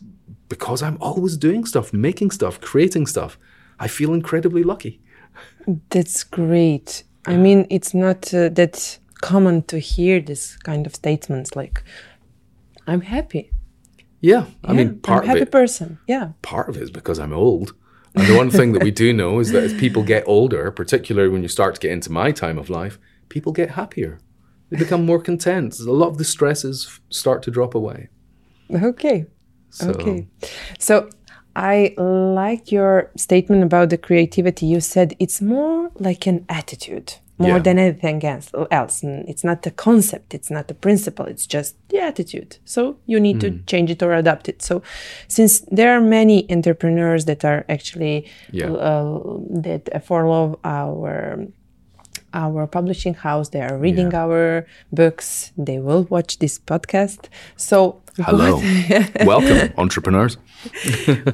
because 0.49 0.82
I'm 0.82 0.97
always 0.99 1.38
doing 1.38 1.63
stuff, 1.65 1.93
making 1.93 2.32
stuff, 2.32 2.59
creating 2.59 3.05
stuff. 3.05 3.38
I 3.80 3.88
feel 3.88 4.13
incredibly 4.13 4.63
lucky. 4.63 4.99
That's 5.89 6.24
great. 6.24 7.03
I 7.26 7.36
mean, 7.36 7.68
it's 7.70 7.93
not 7.93 8.34
uh, 8.34 8.49
that 8.49 8.99
common 9.22 9.63
to 9.63 9.80
hear 9.80 10.22
this 10.22 10.55
kind 10.57 10.86
of 10.86 10.95
statements 10.95 11.55
like, 11.55 11.84
I'm 12.88 13.01
happy. 13.01 13.51
Yeah. 14.22 14.45
I 14.63 14.72
Yeah, 14.72 14.78
mean, 14.78 14.99
part 14.99 15.24
I'm 15.24 15.26
a 15.26 15.28
happy 15.34 15.41
it, 15.41 15.51
person. 15.51 15.99
Yeah. 16.07 16.30
part 16.41 16.70
of 16.70 16.78
it 16.78 16.84
is 16.84 16.91
because 16.91 17.20
I'm 17.20 17.34
old. 17.34 17.74
And 18.15 18.26
the 18.28 18.38
one 18.38 18.49
thing 18.49 18.72
that 18.74 18.84
we 18.84 18.91
do 18.91 19.11
know 19.22 19.39
is 19.39 19.51
that 19.51 19.63
as 19.63 19.74
people 19.74 20.03
get 20.03 20.24
older, 20.26 20.72
particularly 20.72 21.30
when 21.30 21.41
you 21.43 21.49
start 21.49 21.76
to 21.76 21.82
get 21.82 21.91
into 21.91 22.11
my 22.11 22.32
time 22.32 22.57
of 22.57 22.70
life, 22.70 22.97
people 23.30 23.51
get 23.51 23.72
happier. 23.72 24.20
They 24.70 24.78
become 24.78 25.05
more 25.05 25.22
content. 25.22 25.80
A 25.80 25.91
lot 25.91 26.07
of 26.09 26.18
the 26.18 26.24
stresses 26.26 26.99
start 27.09 27.43
to 27.43 27.51
drop 27.51 27.76
away. 27.76 28.09
Okay. 28.74 29.26
So, 29.70 29.89
Okay. 29.91 30.28
So 30.80 31.09
I 31.58 31.93
like 31.97 32.72
your 32.72 33.10
statement 33.16 33.64
about 33.64 33.89
the 33.89 33.97
creativity. 33.97 34.66
You 34.68 34.80
said 34.80 35.16
it's 35.20 35.41
more 35.41 35.89
like 35.99 36.28
an 36.28 36.45
attitude 36.49 37.16
more 37.39 37.58
Yeah. 37.58 37.60
than 37.60 37.78
anything 37.80 38.24
else. 38.26 38.49
else. 38.72 39.03
It's 39.03 39.43
not 39.43 39.66
a 39.68 39.72
concept, 39.72 40.34
it's 40.34 40.49
not 40.49 40.72
a 40.72 40.74
principle, 40.74 41.26
it's 41.26 41.45
just 41.47 41.76
the 41.89 41.99
attitude. 41.99 42.58
So 42.66 42.97
you 43.05 43.20
need 43.20 43.39
to 43.41 43.49
change 43.72 43.89
it 43.91 44.01
or 44.03 44.12
adapt 44.14 44.49
it. 44.49 44.62
So 44.62 44.82
since 45.28 45.60
there 45.72 45.91
are 45.95 46.01
many 46.01 46.45
entrepreneurs 46.51 47.26
that 47.26 47.43
are 47.45 47.64
actually 47.70 48.26
Yeah. 48.51 48.72
uh, 48.72 49.20
that 49.64 49.84
follow 50.05 50.60
our 50.64 51.47
our 52.34 52.68
publishing 52.68 53.14
house, 53.16 53.49
they 53.49 53.62
are 53.62 53.78
reading 53.78 54.14
our 54.14 54.66
books, 54.91 55.51
they 55.58 55.80
will 55.80 56.03
watch 56.10 56.38
this 56.39 56.60
podcast. 56.60 57.30
So 57.55 58.01
Hello. 58.18 58.61
Welcome, 59.26 59.74
entrepreneurs. 59.78 60.38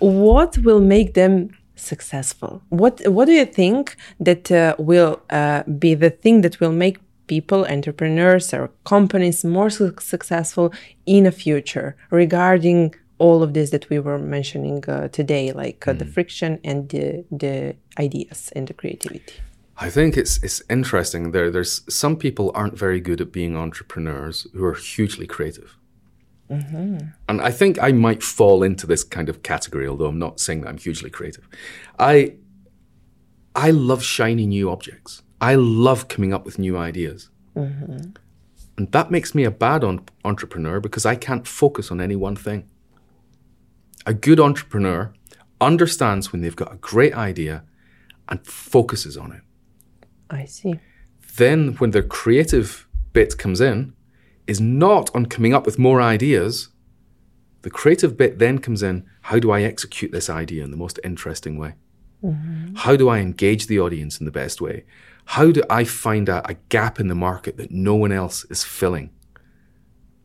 what 0.00 0.58
will 0.58 0.80
make 0.80 1.14
them 1.14 1.50
successful 1.76 2.62
what 2.68 3.00
what 3.06 3.24
do 3.26 3.32
you 3.32 3.44
think 3.44 3.96
that 4.20 4.50
uh, 4.50 4.74
will 4.78 5.20
uh, 5.30 5.62
be 5.78 5.94
the 5.94 6.10
thing 6.10 6.40
that 6.42 6.60
will 6.60 6.72
make 6.72 6.98
people 7.26 7.64
entrepreneurs 7.66 8.52
or 8.54 8.70
companies 8.84 9.44
more 9.44 9.70
su- 9.70 9.94
successful 9.98 10.72
in 11.06 11.24
the 11.24 11.32
future 11.32 11.96
regarding 12.10 12.94
all 13.18 13.42
of 13.42 13.54
this 13.54 13.70
that 13.70 13.88
we 13.90 13.98
were 13.98 14.18
mentioning 14.18 14.84
uh, 14.88 15.08
today 15.08 15.52
like 15.52 15.86
uh, 15.88 15.92
the 15.92 16.04
friction 16.04 16.58
and 16.64 16.88
the 16.90 17.24
the 17.30 17.74
ideas 17.98 18.52
and 18.54 18.68
the 18.68 18.74
creativity 18.74 19.34
I 19.76 19.90
think 19.90 20.16
it's 20.16 20.38
it's 20.44 20.62
interesting. 20.70 21.32
There, 21.32 21.50
there's 21.50 21.82
some 21.88 22.16
people 22.16 22.52
aren't 22.54 22.78
very 22.78 23.00
good 23.00 23.20
at 23.20 23.32
being 23.32 23.56
entrepreneurs 23.56 24.46
who 24.54 24.64
are 24.64 24.74
hugely 24.74 25.26
creative, 25.26 25.76
Mm-hmm. 26.54 27.08
and 27.28 27.40
I 27.40 27.50
think 27.50 27.82
I 27.82 27.92
might 27.92 28.22
fall 28.22 28.62
into 28.62 28.86
this 28.86 29.04
kind 29.04 29.28
of 29.28 29.42
category. 29.42 29.86
Although 29.86 30.06
I'm 30.06 30.18
not 30.18 30.40
saying 30.40 30.62
that 30.62 30.68
I'm 30.68 30.78
hugely 30.78 31.10
creative, 31.10 31.48
I 31.98 32.36
I 33.54 33.70
love 33.70 34.02
shiny 34.02 34.46
new 34.46 34.70
objects. 34.70 35.22
I 35.40 35.54
love 35.56 36.08
coming 36.08 36.32
up 36.32 36.44
with 36.44 36.58
new 36.58 36.76
ideas, 36.76 37.30
mm-hmm. 37.56 38.10
and 38.78 38.92
that 38.92 39.10
makes 39.10 39.34
me 39.34 39.44
a 39.44 39.50
bad 39.50 39.84
on- 39.84 40.06
entrepreneur 40.24 40.80
because 40.80 41.04
I 41.04 41.16
can't 41.16 41.46
focus 41.46 41.90
on 41.90 42.00
any 42.00 42.16
one 42.16 42.36
thing. 42.36 42.68
A 44.06 44.14
good 44.14 44.38
entrepreneur 44.38 45.12
understands 45.60 46.32
when 46.32 46.42
they've 46.42 46.56
got 46.56 46.72
a 46.72 46.76
great 46.76 47.14
idea 47.14 47.64
and 48.28 48.44
focuses 48.46 49.16
on 49.16 49.32
it 49.32 49.42
i 50.30 50.44
see 50.44 50.78
then 51.36 51.74
when 51.74 51.90
the 51.90 52.02
creative 52.02 52.86
bit 53.12 53.36
comes 53.38 53.60
in 53.60 53.92
is 54.46 54.60
not 54.60 55.14
on 55.14 55.26
coming 55.26 55.54
up 55.54 55.66
with 55.66 55.78
more 55.78 56.00
ideas. 56.00 56.68
The 57.62 57.70
creative 57.70 58.16
bit 58.16 58.38
then 58.38 58.58
comes 58.58 58.82
in 58.82 59.06
how 59.22 59.38
do 59.38 59.50
i 59.50 59.62
execute 59.62 60.12
this 60.12 60.28
idea 60.28 60.64
in 60.64 60.70
the 60.70 60.76
most 60.76 61.00
interesting 61.02 61.58
way? 61.58 61.74
Mm-hmm. 62.22 62.74
How 62.76 62.96
do 62.96 63.08
i 63.08 63.18
engage 63.18 63.66
the 63.66 63.80
audience 63.80 64.18
in 64.18 64.26
the 64.26 64.32
best 64.32 64.60
way? 64.60 64.84
How 65.26 65.50
do 65.50 65.62
i 65.70 65.84
find 65.84 66.28
a, 66.28 66.48
a 66.48 66.54
gap 66.68 67.00
in 67.00 67.08
the 67.08 67.14
market 67.14 67.56
that 67.56 67.70
no 67.70 67.94
one 67.94 68.12
else 68.12 68.44
is 68.50 68.64
filling? 68.64 69.10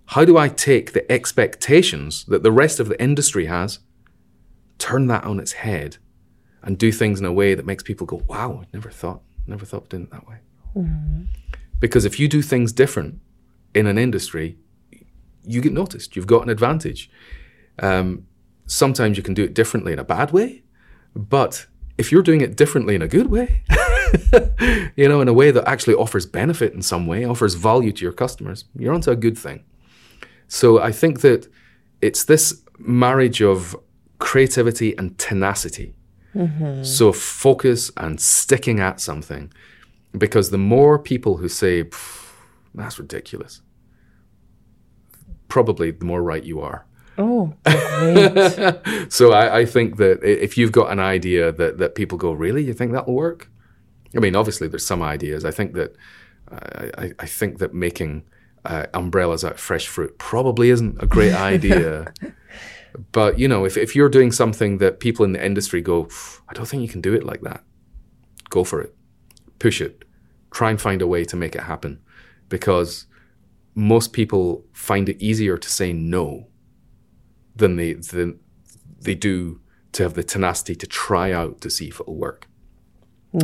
How 0.08 0.26
do 0.26 0.38
i 0.38 0.50
take 0.50 0.92
the 0.92 1.10
expectations 1.12 2.26
that 2.26 2.44
the 2.44 2.52
rest 2.52 2.80
of 2.80 2.90
the 2.90 3.02
industry 3.02 3.46
has 3.46 3.80
turn 4.78 5.08
that 5.08 5.24
on 5.26 5.40
its 5.40 5.54
head 5.54 5.98
and 6.62 6.78
do 6.78 6.92
things 6.92 7.20
in 7.20 7.26
a 7.26 7.34
way 7.34 7.54
that 7.54 7.66
makes 7.66 7.84
people 7.84 8.08
go 8.08 8.22
wow 8.28 8.62
i 8.64 8.68
never 8.74 8.90
thought 8.90 9.22
never 9.50 9.66
thought 9.66 9.84
of 9.84 9.90
doing 9.90 10.04
it 10.04 10.12
that 10.12 10.28
way. 10.28 10.38
Mm-hmm. 10.76 11.24
Because 11.80 12.06
if 12.06 12.20
you 12.20 12.28
do 12.28 12.42
things 12.42 12.72
different 12.72 13.20
in 13.74 13.88
an 13.88 13.98
industry, 13.98 14.58
you 15.46 15.62
get 15.62 15.74
noticed. 15.74 16.16
You've 16.16 16.28
got 16.28 16.44
an 16.44 16.50
advantage. 16.50 17.10
Um, 17.80 18.28
sometimes 18.66 19.18
you 19.18 19.24
can 19.24 19.34
do 19.34 19.44
it 19.44 19.54
differently 19.54 19.94
in 19.94 20.00
a 20.00 20.04
bad 20.04 20.32
way, 20.32 20.64
but 21.16 21.66
if 21.98 22.12
you're 22.12 22.24
doing 22.24 22.42
it 22.42 22.56
differently 22.56 22.96
in 22.96 23.02
a 23.02 23.08
good 23.08 23.28
way, 23.28 23.64
you 24.96 25.08
know, 25.08 25.22
in 25.22 25.28
a 25.28 25.34
way 25.34 25.52
that 25.52 25.68
actually 25.68 25.96
offers 25.96 26.26
benefit 26.26 26.74
in 26.74 26.82
some 26.82 27.08
way, 27.08 27.26
offers 27.26 27.56
value 27.56 27.92
to 27.92 28.04
your 28.04 28.14
customers, 28.14 28.66
you're 28.76 28.94
onto 28.94 29.12
a 29.12 29.16
good 29.16 29.38
thing. 29.38 29.64
So 30.48 30.82
I 30.82 30.92
think 30.92 31.22
that 31.22 31.48
it's 32.02 32.24
this 32.24 32.62
marriage 32.80 33.42
of 33.42 33.76
creativity 34.20 34.98
and 34.98 35.18
tenacity. 35.18 35.94
So 36.84 37.12
focus 37.12 37.92
and 37.98 38.22
sticking 38.22 38.80
at 38.80 39.02
something 39.02 39.52
because 40.18 40.52
the 40.52 40.58
more 40.58 40.98
people 41.00 41.38
who 41.38 41.50
say, 41.50 41.84
"Pff, 41.84 42.19
that's 42.74 43.00
ridiculous, 43.00 43.62
probably 45.48 45.92
the 45.92 46.06
more 46.06 46.22
right 46.22 46.44
you 46.44 46.62
are. 46.62 46.86
oh 47.18 47.54
great 47.64 49.12
So 49.12 49.32
I, 49.34 49.60
I 49.60 49.66
think 49.66 49.98
that 49.98 50.24
if 50.24 50.58
you've 50.58 50.72
got 50.72 50.92
an 50.92 51.00
idea 51.00 51.52
that, 51.52 51.78
that 51.80 51.96
people 51.96 52.18
go, 52.18 52.32
really, 52.32 52.64
you 52.64 52.74
think 52.74 52.92
that'll 52.92 53.14
work? 53.14 53.50
I 54.16 54.20
mean, 54.20 54.36
obviously 54.36 54.68
there's 54.68 54.86
some 54.86 55.02
ideas. 55.02 55.46
I 55.46 55.52
think 55.52 55.74
that 55.74 55.96
I, 56.52 56.92
I, 56.98 57.12
I 57.20 57.26
think 57.26 57.60
that 57.60 57.74
making 57.74 58.24
uh, 58.66 58.86
umbrellas 58.94 59.44
out 59.44 59.54
of 59.54 59.60
fresh 59.60 59.88
fruit 59.88 60.18
probably 60.18 60.70
isn't 60.70 61.02
a 61.02 61.06
great 61.06 61.34
idea. 61.52 62.14
but 63.12 63.40
you 63.40 63.48
know, 63.48 63.66
if, 63.66 63.78
if 63.78 63.96
you're 63.96 64.10
doing 64.10 64.32
something 64.32 64.78
that 64.80 65.00
people 65.00 65.26
in 65.26 65.34
the 65.34 65.46
industry 65.46 65.82
go, 65.82 66.10
I 66.48 66.54
don't 66.54 66.66
think 66.66 66.82
you 66.82 66.90
can 66.90 67.02
do 67.02 67.14
it 67.14 67.24
like 67.24 67.42
that, 67.42 67.64
go 68.50 68.64
for 68.64 68.82
it, 68.82 68.96
push 69.60 69.82
it, 69.82 70.06
try 70.52 70.70
and 70.70 70.82
find 70.82 71.02
a 71.02 71.08
way 71.08 71.26
to 71.26 71.36
make 71.36 71.56
it 71.56 71.62
happen, 71.62 72.02
because 72.50 73.06
most 73.76 74.14
people 74.14 74.66
find 74.74 75.08
it 75.08 75.22
easier 75.22 75.58
to 75.58 75.70
say 75.70 75.94
no 75.94 76.48
than 77.56 77.76
they 77.76 77.94
than 77.94 78.40
they 79.02 79.16
do 79.16 79.62
to 79.92 80.04
have 80.04 80.14
the 80.14 80.24
tenacity 80.24 80.76
to 80.76 80.88
try 80.88 81.32
out 81.32 81.62
to 81.62 81.70
see 81.70 81.88
if 81.88 82.00
it'll 82.00 82.16
work. 82.16 82.48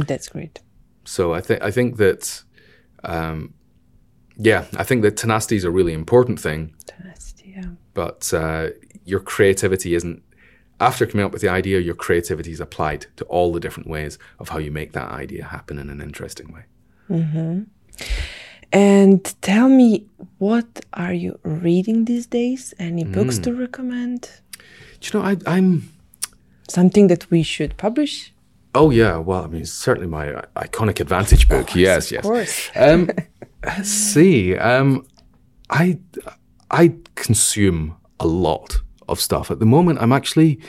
that's 0.06 0.30
great 0.30 0.62
So 1.06 1.34
I 1.34 1.42
think 1.42 1.62
I 1.62 1.72
think 1.72 1.98
that, 1.98 2.44
um, 3.04 3.54
yeah, 4.38 4.66
I 4.76 4.84
think 4.84 5.02
that 5.04 5.18
tenacity 5.18 5.56
is 5.56 5.64
a 5.64 5.72
really 5.72 5.94
important 5.94 6.40
thing. 6.40 6.76
Fantastic, 6.88 7.48
yeah 7.56 7.70
But 7.94 8.34
uh, 8.34 8.70
your 9.06 9.20
creativity 9.20 9.96
isn't. 9.96 10.24
After 10.82 11.06
coming 11.06 11.26
up 11.26 11.32
with 11.32 11.42
the 11.42 11.48
idea, 11.48 11.80
your 11.80 11.96
creativity 11.96 12.52
is 12.52 12.60
applied 12.60 13.06
to 13.16 13.24
all 13.26 13.54
the 13.54 13.62
different 13.62 13.90
ways 13.90 14.20
of 14.40 14.50
how 14.50 14.58
you 14.58 14.72
make 14.72 14.92
that 14.92 15.10
idea 15.10 15.46
happen 15.46 15.80
in 15.80 15.90
an 15.90 16.02
interesting 16.02 16.52
way. 16.52 16.64
And 18.72 19.24
tell 19.42 19.70
me, 19.70 20.06
what 20.38 20.86
are 20.94 21.14
you 21.14 21.40
reading 21.44 22.06
these 22.06 22.28
days? 22.28 22.74
Any 22.80 23.04
books 23.04 23.40
to 23.40 23.54
recommend? 23.54 24.30
Do 25.00 25.08
you 25.08 25.20
know, 25.20 25.26
I, 25.26 25.38
I'm. 25.46 25.92
Something 26.68 27.08
that 27.08 27.30
we 27.30 27.44
should 27.44 27.78
publish? 27.78 28.34
Oh 28.74 28.90
yeah, 28.90 29.18
well, 29.18 29.44
I 29.44 29.48
mean, 29.48 29.66
certainly 29.66 30.08
my 30.08 30.34
uh, 30.34 30.42
iconic 30.56 31.00
Advantage 31.00 31.48
book. 31.48 31.76
yes, 31.76 32.12
yes. 32.12 32.24
course. 32.24 32.72
Um, 32.76 33.10
let's 33.64 33.90
see. 33.90 34.58
Um, 34.58 35.06
I 35.70 36.00
I 36.72 36.96
consume 37.14 37.96
a 38.20 38.26
lot 38.26 38.82
of 39.08 39.22
stuff 39.22 39.52
at 39.52 39.60
the 39.60 39.66
moment. 39.66 40.00
I'm 40.02 40.12
actually 40.12 40.60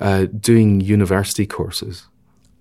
uh, 0.00 0.26
doing 0.26 0.80
university 0.80 1.46
courses 1.46 2.07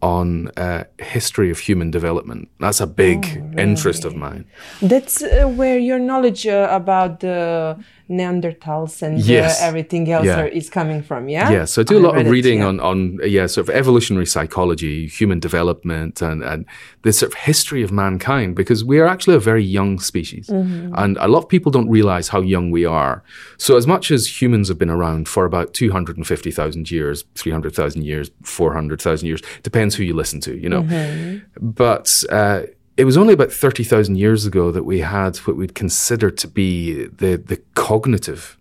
on 0.02 0.50
uh, 0.58 0.84
history 1.00 1.50
of 1.50 1.60
human 1.60 1.92
development. 1.92 2.50
That's 2.60 2.80
a 2.80 2.88
big 2.88 3.26
interest 3.58 4.06
of 4.06 4.16
mine. 4.16 4.46
That's 4.82 5.24
uh, 5.24 5.48
where 5.48 5.80
your 5.80 6.00
knowledge 6.00 6.46
uh, 6.46 6.68
about 6.70 7.22
the 7.22 7.78
Neanderthals 8.10 9.02
and 9.02 9.20
Yes. 9.20 9.62
uh, 9.62 9.66
everything 9.68 10.10
else 10.12 10.26
Yeah. 10.26 10.42
are, 10.42 10.48
is 10.48 10.70
coming 10.70 11.02
from. 11.02 11.30
Yeah. 11.30 11.52
Yeah, 11.52 11.66
so 11.66 11.82
I 11.82 11.84
do 11.84 11.98
a 11.98 12.00
lot 12.08 12.18
of 12.18 12.28
it, 12.28 12.30
reading 12.30 12.60
yeah. 12.60 12.68
on, 12.68 12.80
on 12.80 13.20
yeah, 13.24 13.46
sort 13.48 13.68
of 13.70 13.76
evolutionary 13.76 14.26
psychology, 14.26 15.08
human 15.08 15.40
development, 15.40 16.22
and, 16.22 16.44
and 16.44 16.66
the 17.02 17.12
sort 17.14 17.32
of 17.34 17.38
history 17.40 17.84
of 17.84 17.92
mankind, 17.92 18.56
because 18.56 18.84
we 18.84 19.00
are 19.00 19.08
actually 19.08 19.36
a 19.36 19.40
very 19.40 19.64
young 19.64 20.00
species. 20.00 20.48
Mm-hmm. 20.48 20.94
And 20.96 21.18
a 21.18 21.28
lot 21.28 21.40
of 21.40 21.50
people 21.50 21.72
don't 21.72 21.90
realize 21.90 22.30
how 22.30 22.42
young 22.42 22.72
we 22.72 22.86
are. 22.86 23.24
So, 23.58 23.76
as 23.78 23.86
much 23.88 24.12
as 24.12 24.42
humans 24.42 24.68
have 24.70 24.78
been 24.78 24.90
around 24.90 25.28
for 25.28 25.46
about 25.46 25.74
250,000 25.74 26.90
years, 26.92 27.26
300,000 27.36 28.04
years, 28.04 28.32
400,000 28.44 29.28
years, 29.28 29.42
depends 29.64 29.96
who 29.96 30.04
you 30.04 30.14
listen 30.14 30.40
to, 30.42 30.58
you 30.58 30.70
know. 30.70 30.84
Mm-hmm. 30.84 31.70
But 31.70 32.24
uh, 32.30 32.62
it 32.98 33.06
was 33.06 33.16
only 33.16 33.34
about 33.34 33.52
30,000 33.52 34.16
years 34.16 34.46
ago 34.46 34.72
that 34.72 34.84
we 34.84 35.00
had 35.00 35.38
what 35.38 35.56
we'd 35.56 35.76
consider 35.76 36.32
to 36.32 36.48
be 36.48 37.06
the, 37.06 37.38
the 37.38 37.62
cognitive 37.76 38.58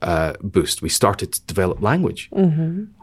uh, 0.00 0.32
boost. 0.40 0.80
We 0.80 0.88
started 0.88 1.32
to 1.34 1.42
develop 1.42 1.82
language. 1.82 2.30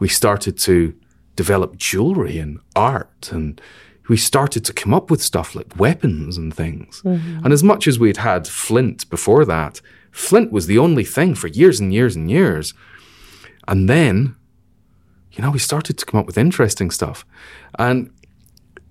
We 0.00 0.08
started 0.08 0.58
to 0.58 0.94
develop 1.36 1.76
jewelry 1.76 2.38
and 2.38 2.58
art, 2.74 3.30
and 3.32 3.60
we 4.08 4.16
started 4.16 4.64
to 4.64 4.72
come 4.72 4.92
up 4.92 5.10
with 5.10 5.22
stuff 5.22 5.54
like 5.54 5.78
weapons 5.78 6.36
and 6.36 6.52
things. 6.52 7.02
And 7.44 7.52
as 7.52 7.62
much 7.62 7.86
as 7.86 7.98
we'd 8.00 8.16
had 8.16 8.48
flint 8.48 9.08
before 9.10 9.44
that, 9.44 9.80
flint 10.10 10.50
was 10.50 10.66
the 10.66 10.78
only 10.78 11.04
thing 11.04 11.36
for 11.36 11.46
years 11.46 11.78
and 11.78 11.94
years 11.94 12.16
and 12.16 12.28
years. 12.28 12.74
And 13.68 13.88
then, 13.88 14.34
you 15.32 15.42
know, 15.44 15.52
we 15.52 15.60
started 15.60 15.98
to 15.98 16.06
come 16.06 16.18
up 16.18 16.26
with 16.26 16.38
interesting 16.38 16.90
stuff. 16.90 17.24
And 17.78 18.10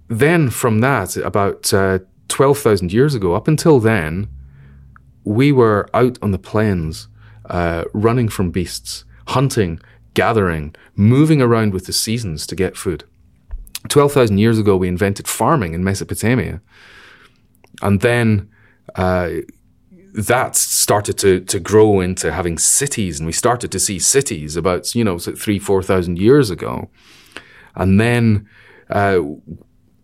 then 0.08 0.50
from 0.50 0.80
that, 0.80 1.18
about 1.18 1.74
uh, 1.74 2.00
12,000 2.30 2.94
years 2.94 3.16
ago, 3.16 3.34
up 3.34 3.48
until 3.48 3.80
then, 3.80 4.28
we 5.24 5.52
were 5.52 5.90
out 5.94 6.18
on 6.22 6.32
the 6.32 6.40
plains, 6.40 7.08
uh, 7.50 7.84
running 7.94 8.30
from 8.30 8.52
beasts, 8.52 9.04
hunting, 9.28 9.80
gathering, 10.14 10.74
moving 10.96 11.42
around 11.42 11.74
with 11.74 11.86
the 11.86 11.94
seasons 11.94 12.48
to 12.48 12.56
get 12.56 12.78
food. 12.78 13.04
12,000 13.90 14.38
years 14.38 14.58
ago, 14.58 14.76
we 14.78 14.88
invented 14.88 15.28
farming 15.28 15.74
in 15.74 15.84
Mesopotamia. 15.84 16.62
And 17.82 18.02
then 18.02 18.50
uh, 18.96 19.30
that 20.14 20.56
started 20.56 21.18
to, 21.20 21.42
to 21.42 21.60
grow 21.60 22.00
into 22.00 22.32
having 22.32 22.58
cities, 22.58 23.20
and 23.20 23.28
we 23.28 23.34
started 23.34 23.72
to 23.72 23.80
see 23.80 24.00
cities 24.00 24.56
about, 24.56 24.96
you 24.96 25.04
know, 25.04 25.20
three, 25.20 25.60
4,000 25.60 26.18
years 26.18 26.50
ago. 26.50 26.90
And 27.76 28.00
then 28.00 28.48
uh, 28.90 29.20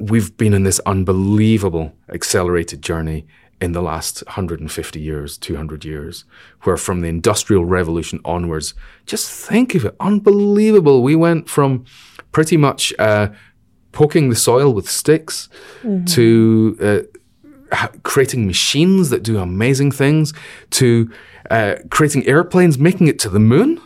we've 0.09 0.35
been 0.37 0.53
in 0.53 0.63
this 0.63 0.79
unbelievable 0.85 1.93
accelerated 2.09 2.81
journey 2.81 3.25
in 3.61 3.71
the 3.71 3.81
last 3.81 4.23
150 4.25 4.99
years, 4.99 5.37
200 5.37 5.85
years, 5.85 6.25
where 6.63 6.75
from 6.75 7.01
the 7.01 7.07
Industrial 7.07 7.63
Revolution 7.63 8.19
onwards, 8.25 8.73
just 9.05 9.29
think 9.29 9.73
of 9.75 9.85
it, 9.85 9.95
unbelievable. 9.99 11.01
We 11.01 11.15
went 11.15 11.49
from 11.49 11.85
pretty 12.33 12.57
much 12.57 12.93
uh, 12.99 13.29
poking 13.93 14.29
the 14.29 14.35
soil 14.35 14.73
with 14.73 14.89
sticks 14.89 15.47
to 16.07 17.07
uh, 17.71 17.87
creating 18.03 18.45
machines 18.45 19.09
that 19.09 19.23
do 19.23 19.37
amazing 19.37 19.91
things 19.91 20.33
to 20.71 21.09
uh, 21.49 21.75
creating 21.89 22.27
airplanes, 22.27 22.77
making 22.77 23.07
it 23.07 23.19
to 23.19 23.29
the 23.29 23.39
moon. 23.39 23.79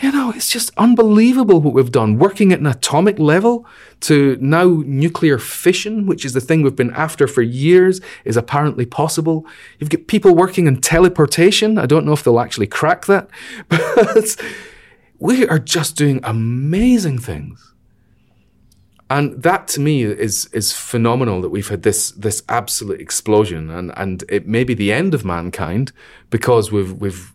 You 0.00 0.12
know, 0.12 0.32
it's 0.34 0.50
just 0.50 0.70
unbelievable 0.78 1.60
what 1.60 1.74
we've 1.74 1.92
done. 1.92 2.18
Working 2.18 2.52
at 2.52 2.60
an 2.60 2.66
atomic 2.66 3.18
level 3.18 3.66
to 4.00 4.38
now 4.40 4.82
nuclear 4.86 5.38
fission, 5.38 6.06
which 6.06 6.24
is 6.24 6.32
the 6.32 6.40
thing 6.40 6.62
we've 6.62 6.74
been 6.74 6.92
after 6.92 7.26
for 7.26 7.42
years, 7.42 8.00
is 8.24 8.36
apparently 8.36 8.86
possible. 8.86 9.46
You've 9.78 9.90
got 9.90 10.06
people 10.06 10.34
working 10.34 10.66
in 10.66 10.80
teleportation. 10.80 11.76
I 11.76 11.84
don't 11.84 12.06
know 12.06 12.12
if 12.12 12.24
they'll 12.24 12.40
actually 12.40 12.66
crack 12.66 13.04
that, 13.06 13.28
but 13.68 14.36
we 15.18 15.46
are 15.46 15.58
just 15.58 15.96
doing 15.96 16.20
amazing 16.22 17.18
things. 17.18 17.74
And 19.10 19.42
that 19.42 19.66
to 19.68 19.80
me 19.80 20.04
is 20.04 20.46
is 20.52 20.72
phenomenal 20.72 21.42
that 21.42 21.50
we've 21.50 21.68
had 21.68 21.82
this 21.82 22.12
this 22.12 22.42
absolute 22.48 23.00
explosion 23.00 23.68
and, 23.68 23.92
and 23.96 24.22
it 24.28 24.46
may 24.46 24.62
be 24.62 24.72
the 24.72 24.92
end 24.92 25.14
of 25.14 25.24
mankind 25.24 25.90
because 26.30 26.70
we've 26.70 26.92
we've 26.92 27.34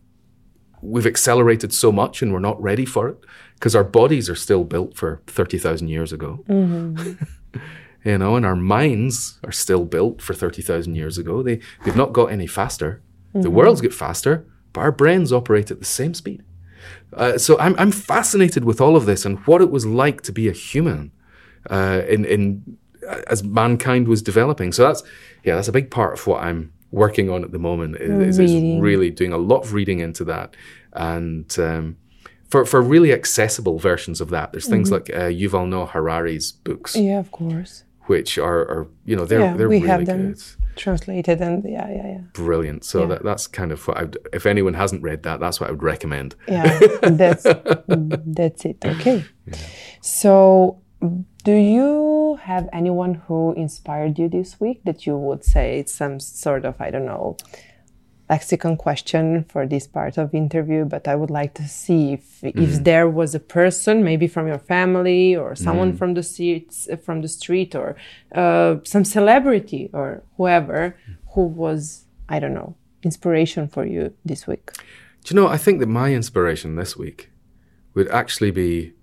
we've 0.85 1.05
accelerated 1.05 1.73
so 1.73 1.91
much 1.91 2.21
and 2.21 2.31
we're 2.33 2.39
not 2.39 2.61
ready 2.61 2.85
for 2.85 3.07
it 3.09 3.17
because 3.55 3.75
our 3.75 3.83
bodies 3.83 4.29
are 4.29 4.35
still 4.35 4.63
built 4.63 4.95
for 4.95 5.21
30,000 5.27 5.87
years 5.87 6.11
ago. 6.11 6.43
you 8.05 8.17
know, 8.17 8.35
and 8.35 8.45
our 8.45 8.55
minds 8.55 9.39
are 9.43 9.51
still 9.51 9.85
built 9.85 10.21
for 10.21 10.33
30,000 10.33 10.95
years 10.95 11.17
ago. 11.17 11.41
They, 11.41 11.59
they've 11.83 11.95
not 11.95 12.13
got 12.13 12.31
any 12.31 12.47
faster. 12.47 13.01
The 13.33 13.49
world's 13.49 13.81
get 13.81 13.93
faster, 13.93 14.47
but 14.71 14.81
our 14.81 14.93
brains 14.93 15.33
operate 15.33 15.69
at 15.69 15.79
the 15.79 15.85
same 15.85 16.13
speed. 16.13 16.41
Uh, 17.11 17.37
so 17.37 17.59
I'm, 17.59 17.75
I'm 17.77 17.91
fascinated 17.91 18.63
with 18.63 18.79
all 18.79 18.95
of 18.95 19.05
this 19.05 19.25
and 19.25 19.39
what 19.39 19.61
it 19.61 19.71
was 19.71 19.85
like 19.85 20.21
to 20.21 20.31
be 20.31 20.47
a 20.47 20.53
human 20.53 21.11
uh, 21.69 22.01
in, 22.07 22.23
in 22.23 22.77
as 23.27 23.43
mankind 23.43 24.07
was 24.07 24.21
developing. 24.21 24.71
So 24.71 24.83
that's 24.83 25.03
yeah, 25.43 25.55
that's 25.55 25.67
a 25.67 25.71
big 25.71 25.91
part 25.91 26.13
of 26.13 26.27
what 26.27 26.43
I'm 26.43 26.73
working 26.95 27.29
on 27.29 27.43
at 27.43 27.51
the 27.51 27.59
moment. 27.59 27.95
Is, 27.97 28.39
is, 28.39 28.51
is 28.53 28.81
really 28.81 29.09
doing 29.11 29.33
a 29.33 29.37
lot 29.51 29.61
of 29.65 29.73
reading 29.73 29.99
into 29.99 30.23
that, 30.25 30.55
and 30.93 31.47
um, 31.59 31.97
for 32.51 32.65
for 32.65 32.81
really 32.81 33.11
accessible 33.13 33.77
versions 33.79 34.21
of 34.21 34.29
that, 34.35 34.51
there's 34.51 34.67
things 34.67 34.91
like 34.91 35.09
uh, 35.09 35.29
Yuval 35.41 35.67
Noah 35.67 35.87
Harari's 35.87 36.51
books, 36.67 36.95
Yeah, 36.95 37.19
of 37.19 37.29
course. 37.31 37.83
which 38.07 38.37
are, 38.37 38.61
are 38.73 38.87
you 39.09 39.15
know 39.17 39.25
they're 39.25 39.39
Yeah, 39.45 39.57
they're 39.57 39.69
we 39.69 39.75
really 39.77 39.87
have 39.93 40.05
them. 40.05 40.33
good, 40.33 40.41
Translated 40.75 41.39
and 41.41 41.63
yeah, 41.63 41.89
yeah, 41.89 42.07
yeah. 42.13 42.21
brilliant. 42.33 42.83
So 42.83 42.97
Yeah. 43.01 43.07
that 43.11 43.23
that's 43.23 43.47
kind 43.47 43.71
of 43.71 43.87
what 43.87 43.97
I'd, 43.97 44.17
if 44.33 44.45
anyone 44.45 44.73
hasn't 44.75 45.01
read 45.09 45.23
that, 45.23 45.39
that's 45.39 45.57
what 45.59 45.67
I 45.69 45.71
would 45.71 45.83
recommend. 45.93 46.35
Yeah, 46.47 46.67
that's 47.23 47.43
that's 48.37 48.65
it. 48.65 48.77
Okay. 48.93 49.23
So, 50.01 50.79
do 51.43 51.53
you 51.53 51.87
have 52.45 52.69
anyone 52.71 53.15
who 53.25 53.53
inspired 53.53 54.19
you 54.19 54.29
this 54.29 54.59
week 54.59 54.81
that 54.83 55.05
you 55.05 55.17
would 55.17 55.43
say 55.43 55.79
it's 55.79 55.93
some 55.93 56.19
sort 56.19 56.63
of 56.65 56.79
I 56.79 56.91
don't 56.91 57.05
know 57.05 57.37
lexicon 58.29 58.75
question 58.75 59.45
for 59.49 59.67
this 59.67 59.87
part 59.87 60.17
of 60.17 60.33
interview? 60.33 60.85
But 60.85 61.07
I 61.07 61.15
would 61.15 61.29
like 61.29 61.53
to 61.55 61.67
see 61.67 62.13
if 62.13 62.43
if 62.43 62.55
mm-hmm. 62.55 62.83
there 62.83 63.09
was 63.09 63.35
a 63.35 63.39
person, 63.39 64.03
maybe 64.03 64.27
from 64.27 64.47
your 64.47 64.59
family 64.59 65.35
or 65.35 65.55
someone 65.55 65.89
mm-hmm. 65.89 65.97
from 65.97 66.13
the 66.13 66.23
streets, 66.23 66.87
uh, 66.91 66.97
from 66.97 67.21
the 67.21 67.27
street, 67.27 67.75
or 67.75 67.95
uh, 68.33 68.77
some 68.83 69.05
celebrity 69.05 69.89
or 69.93 70.23
whoever 70.37 70.97
who 71.33 71.43
was 71.45 72.05
I 72.29 72.39
don't 72.39 72.53
know 72.53 72.75
inspiration 73.03 73.67
for 73.67 73.85
you 73.85 74.13
this 74.23 74.47
week. 74.47 74.71
Do 75.23 75.33
you 75.33 75.35
know? 75.39 75.47
I 75.47 75.57
think 75.57 75.79
that 75.79 75.87
my 75.87 76.13
inspiration 76.13 76.75
this 76.75 76.95
week 76.97 77.31
would 77.93 78.07
actually 78.09 78.51
be 78.51 78.93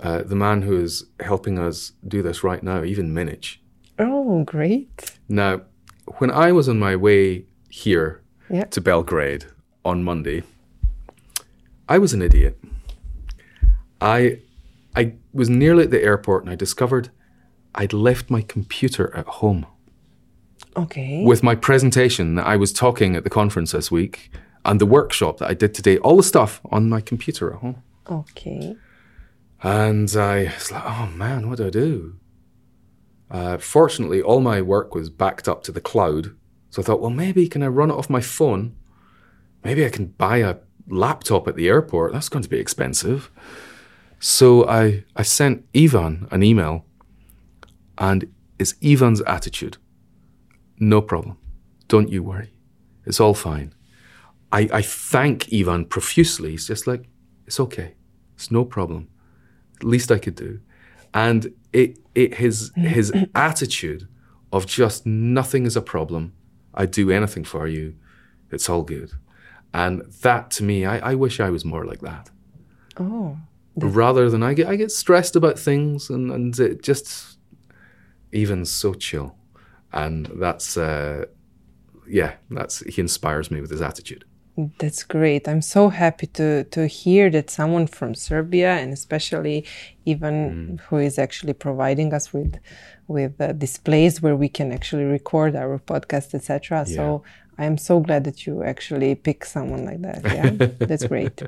uh, 0.00 0.22
the 0.22 0.36
man 0.36 0.62
who 0.62 0.80
is 0.80 1.04
helping 1.20 1.58
us 1.58 1.92
do 2.06 2.22
this 2.22 2.42
right 2.44 2.62
now, 2.62 2.82
Ivan 2.82 3.14
Minić. 3.14 3.56
Oh, 3.98 4.44
great! 4.44 5.18
Now, 5.28 5.62
when 6.18 6.30
I 6.30 6.52
was 6.52 6.68
on 6.68 6.78
my 6.78 6.96
way 6.96 7.46
here 7.70 8.22
Yeah. 8.50 8.64
to 8.64 8.80
Belgrade 8.80 9.46
on 9.84 10.02
Monday, 10.04 10.42
I 11.88 11.98
was 11.98 12.12
an 12.12 12.22
idiot. 12.22 12.58
I 14.00 14.40
I 14.94 15.14
was 15.32 15.48
nearly 15.48 15.84
at 15.84 15.90
the 15.90 16.02
airport 16.02 16.44
and 16.44 16.52
I 16.52 16.56
discovered 16.56 17.10
I'd 17.74 17.92
left 17.92 18.30
my 18.30 18.40
computer 18.42 19.14
at 19.14 19.26
home 19.26 19.66
Okay. 20.76 21.24
with 21.24 21.42
my 21.42 21.54
presentation 21.54 22.34
that 22.36 22.46
I 22.46 22.56
was 22.56 22.72
talking 22.72 23.16
at 23.16 23.24
the 23.24 23.30
conference 23.30 23.72
this 23.72 23.90
week 23.90 24.30
and 24.64 24.80
the 24.80 24.86
workshop 24.86 25.38
that 25.38 25.50
I 25.50 25.54
did 25.54 25.74
today, 25.74 25.98
all 25.98 26.16
the 26.16 26.22
stuff 26.22 26.60
on 26.70 26.88
my 26.88 27.00
computer 27.00 27.52
at 27.52 27.58
home. 27.60 27.82
Okay. 28.10 28.76
And 29.62 30.14
I 30.16 30.52
was 30.54 30.70
like, 30.70 30.84
oh 30.84 31.06
man, 31.14 31.48
what 31.48 31.58
do 31.58 31.66
I 31.66 31.70
do? 31.70 32.16
Uh, 33.30 33.58
fortunately, 33.58 34.22
all 34.22 34.40
my 34.40 34.62
work 34.62 34.94
was 34.94 35.10
backed 35.10 35.48
up 35.48 35.62
to 35.64 35.72
the 35.72 35.80
cloud. 35.80 36.36
So 36.70 36.82
I 36.82 36.84
thought, 36.84 37.00
well, 37.00 37.10
maybe 37.10 37.48
can 37.48 37.62
I 37.62 37.68
run 37.68 37.90
it 37.90 37.94
off 37.94 38.10
my 38.10 38.20
phone? 38.20 38.76
Maybe 39.64 39.84
I 39.84 39.88
can 39.88 40.06
buy 40.06 40.38
a 40.38 40.56
laptop 40.88 41.48
at 41.48 41.56
the 41.56 41.68
airport. 41.68 42.12
That's 42.12 42.28
going 42.28 42.42
to 42.42 42.48
be 42.48 42.58
expensive. 42.58 43.30
So 44.20 44.68
I, 44.68 45.04
I 45.14 45.22
sent 45.22 45.66
Ivan 45.74 46.28
an 46.30 46.42
email, 46.42 46.84
and 47.98 48.32
it's 48.58 48.74
Ivan's 48.80 49.22
attitude. 49.22 49.78
No 50.78 51.00
problem. 51.00 51.38
Don't 51.88 52.10
you 52.10 52.22
worry. 52.22 52.52
It's 53.04 53.20
all 53.20 53.34
fine. 53.34 53.74
I, 54.52 54.68
I 54.72 54.82
thank 54.82 55.52
Ivan 55.52 55.86
profusely. 55.86 56.52
He's 56.52 56.66
just 56.66 56.86
like, 56.86 57.08
it's 57.46 57.58
okay. 57.60 57.94
It's 58.34 58.50
no 58.50 58.64
problem. 58.64 59.08
Least 59.82 60.10
I 60.10 60.18
could 60.18 60.34
do. 60.34 60.60
And 61.14 61.52
it, 61.72 61.98
it 62.14 62.34
his 62.34 62.72
his 62.76 63.12
attitude 63.34 64.08
of 64.52 64.66
just 64.66 65.06
nothing 65.06 65.66
is 65.66 65.76
a 65.76 65.82
problem. 65.82 66.32
I 66.74 66.86
do 66.86 67.10
anything 67.10 67.44
for 67.44 67.66
you. 67.66 67.94
It's 68.50 68.68
all 68.68 68.82
good. 68.82 69.12
And 69.72 70.02
that 70.22 70.50
to 70.52 70.64
me, 70.64 70.84
I, 70.84 71.10
I 71.10 71.14
wish 71.14 71.40
I 71.40 71.50
was 71.50 71.64
more 71.64 71.84
like 71.84 72.00
that. 72.00 72.30
Oh. 72.98 73.38
Rather 73.76 74.30
than 74.30 74.42
I 74.42 74.54
get 74.54 74.68
I 74.68 74.76
get 74.76 74.90
stressed 74.90 75.36
about 75.36 75.58
things 75.58 76.08
and, 76.10 76.30
and 76.30 76.58
it 76.58 76.82
just 76.82 77.38
even 78.32 78.64
so 78.64 78.94
chill. 78.94 79.36
And 79.92 80.26
that's 80.34 80.76
uh 80.76 81.26
yeah, 82.08 82.34
that's 82.50 82.80
he 82.80 83.00
inspires 83.00 83.50
me 83.50 83.60
with 83.60 83.70
his 83.70 83.82
attitude. 83.82 84.24
That's 84.78 85.04
great. 85.04 85.46
I'm 85.48 85.60
so 85.60 85.90
happy 85.90 86.26
to 86.28 86.64
to 86.64 86.86
hear 86.86 87.28
that 87.30 87.50
someone 87.50 87.86
from 87.86 88.14
Serbia 88.14 88.72
and 88.76 88.90
especially 88.92 89.66
Ivan 90.08 90.38
mm. 90.38 90.80
who 90.80 90.96
is 90.96 91.18
actually 91.18 91.52
providing 91.52 92.14
us 92.14 92.32
with 92.32 92.58
with 93.06 93.38
uh, 93.38 93.52
this 93.54 93.76
place 93.76 94.22
where 94.22 94.34
we 94.34 94.48
can 94.48 94.72
actually 94.72 95.04
record 95.04 95.56
our 95.56 95.78
podcast, 95.78 96.34
etc. 96.34 96.84
Yeah. 96.86 96.96
So 96.96 97.22
I 97.58 97.66
am 97.66 97.76
so 97.76 98.00
glad 98.00 98.24
that 98.24 98.46
you 98.46 98.62
actually 98.62 99.14
pick 99.14 99.44
someone 99.44 99.84
like 99.84 100.00
that. 100.02 100.22
Yeah, 100.36 100.50
that's 100.78 101.06
great. 101.06 101.42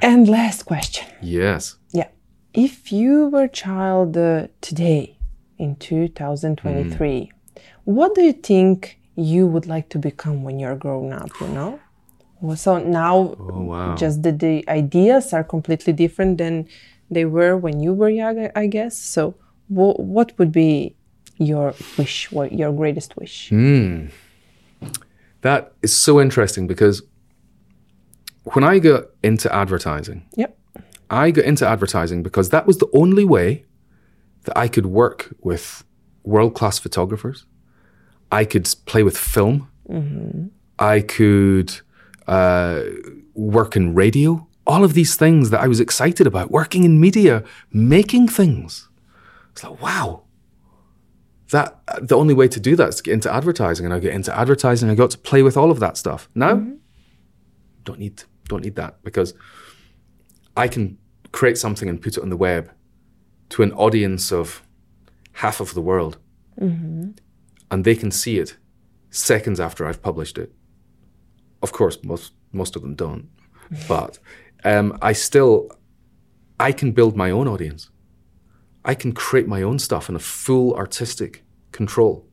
And 0.00 0.28
last 0.28 0.64
question. 0.64 1.08
Yes. 1.20 1.76
Yeah. 1.92 2.08
If 2.54 2.92
you 2.92 3.28
were 3.28 3.44
a 3.44 3.48
child 3.48 4.16
uh, 4.16 4.46
today 4.60 5.18
in 5.58 5.74
2023, 5.76 7.30
mm. 7.30 7.62
what 7.84 8.14
do 8.14 8.22
you 8.22 8.32
think 8.32 9.00
you 9.16 9.46
would 9.46 9.66
like 9.66 9.88
to 9.90 9.98
become 9.98 10.44
when 10.44 10.60
you're 10.60 10.76
grown 10.76 11.12
up? 11.12 11.30
You 11.40 11.48
know. 11.48 11.80
So 12.56 12.78
now, 12.78 13.36
oh, 13.38 13.62
wow. 13.62 13.94
just 13.94 14.22
the, 14.22 14.32
the 14.32 14.68
ideas 14.68 15.32
are 15.32 15.44
completely 15.44 15.92
different 15.92 16.38
than 16.38 16.68
they 17.10 17.24
were 17.24 17.56
when 17.56 17.80
you 17.80 17.92
were 17.92 18.08
young, 18.08 18.48
I 18.56 18.66
guess. 18.66 18.98
So, 18.98 19.34
wh- 19.68 19.98
what 19.98 20.36
would 20.38 20.50
be 20.50 20.96
your 21.38 21.74
wish, 21.96 22.32
what 22.32 22.52
your 22.52 22.72
greatest 22.72 23.16
wish? 23.16 23.50
Mm. 23.50 24.10
That 25.42 25.72
is 25.82 25.94
so 25.94 26.20
interesting 26.20 26.66
because 26.66 27.02
when 28.44 28.64
I 28.64 28.78
got 28.78 29.04
into 29.22 29.52
advertising, 29.54 30.26
yep. 30.36 30.58
I 31.10 31.30
got 31.30 31.44
into 31.44 31.66
advertising 31.66 32.22
because 32.22 32.50
that 32.50 32.66
was 32.66 32.78
the 32.78 32.88
only 32.92 33.24
way 33.24 33.64
that 34.44 34.56
I 34.56 34.68
could 34.68 34.86
work 34.86 35.34
with 35.40 35.84
world 36.24 36.54
class 36.54 36.78
photographers. 36.78 37.44
I 38.30 38.44
could 38.44 38.68
play 38.86 39.02
with 39.02 39.16
film. 39.16 39.68
Mm-hmm. 39.88 40.46
I 40.78 41.00
could 41.00 41.80
uh, 42.26 42.82
work 43.34 43.76
in 43.76 43.94
radio, 43.94 44.46
all 44.66 44.84
of 44.84 44.94
these 44.94 45.16
things 45.16 45.50
that 45.50 45.60
I 45.60 45.68
was 45.68 45.80
excited 45.80 46.26
about, 46.26 46.50
working 46.50 46.84
in 46.84 47.00
media, 47.00 47.44
making 47.72 48.28
things. 48.28 48.88
It's 49.52 49.64
like, 49.64 49.80
wow. 49.80 50.22
That 51.50 51.80
the 52.00 52.16
only 52.16 52.32
way 52.32 52.48
to 52.48 52.58
do 52.58 52.76
that 52.76 52.88
is 52.88 52.96
to 52.96 53.02
get 53.02 53.12
into 53.12 53.32
advertising, 53.32 53.84
and 53.84 53.94
I 53.94 53.98
get 53.98 54.14
into 54.14 54.34
advertising. 54.36 54.88
I 54.88 54.94
got 54.94 55.10
to 55.10 55.18
play 55.18 55.42
with 55.42 55.56
all 55.56 55.70
of 55.70 55.80
that 55.80 55.98
stuff. 55.98 56.30
Now, 56.34 56.54
mm-hmm. 56.54 56.76
don't 57.84 57.98
need 57.98 58.24
don't 58.48 58.64
need 58.64 58.76
that 58.76 59.02
because 59.02 59.34
I 60.56 60.66
can 60.66 60.96
create 61.30 61.58
something 61.58 61.90
and 61.90 62.00
put 62.00 62.16
it 62.16 62.22
on 62.22 62.30
the 62.30 62.38
web 62.38 62.70
to 63.50 63.62
an 63.62 63.72
audience 63.72 64.32
of 64.32 64.62
half 65.32 65.60
of 65.60 65.74
the 65.74 65.82
world, 65.82 66.16
mm-hmm. 66.58 67.10
and 67.70 67.84
they 67.84 67.96
can 67.96 68.10
see 68.10 68.38
it 68.38 68.56
seconds 69.10 69.60
after 69.60 69.86
I've 69.86 70.00
published 70.00 70.38
it. 70.38 70.54
Of 71.62 71.72
course, 71.72 71.98
most 72.02 72.32
most 72.52 72.76
of 72.76 72.82
them 72.82 72.94
don't, 72.94 73.28
but 73.88 74.18
um, 74.64 74.98
I 75.00 75.12
still 75.12 75.70
I 76.58 76.72
can 76.72 76.92
build 76.92 77.16
my 77.16 77.30
own 77.30 77.48
audience. 77.48 77.90
I 78.84 78.94
can 78.94 79.12
create 79.12 79.46
my 79.46 79.62
own 79.62 79.78
stuff 79.78 80.08
in 80.08 80.16
a 80.16 80.20
full 80.20 80.74
artistic 80.74 81.44
control, 81.70 82.26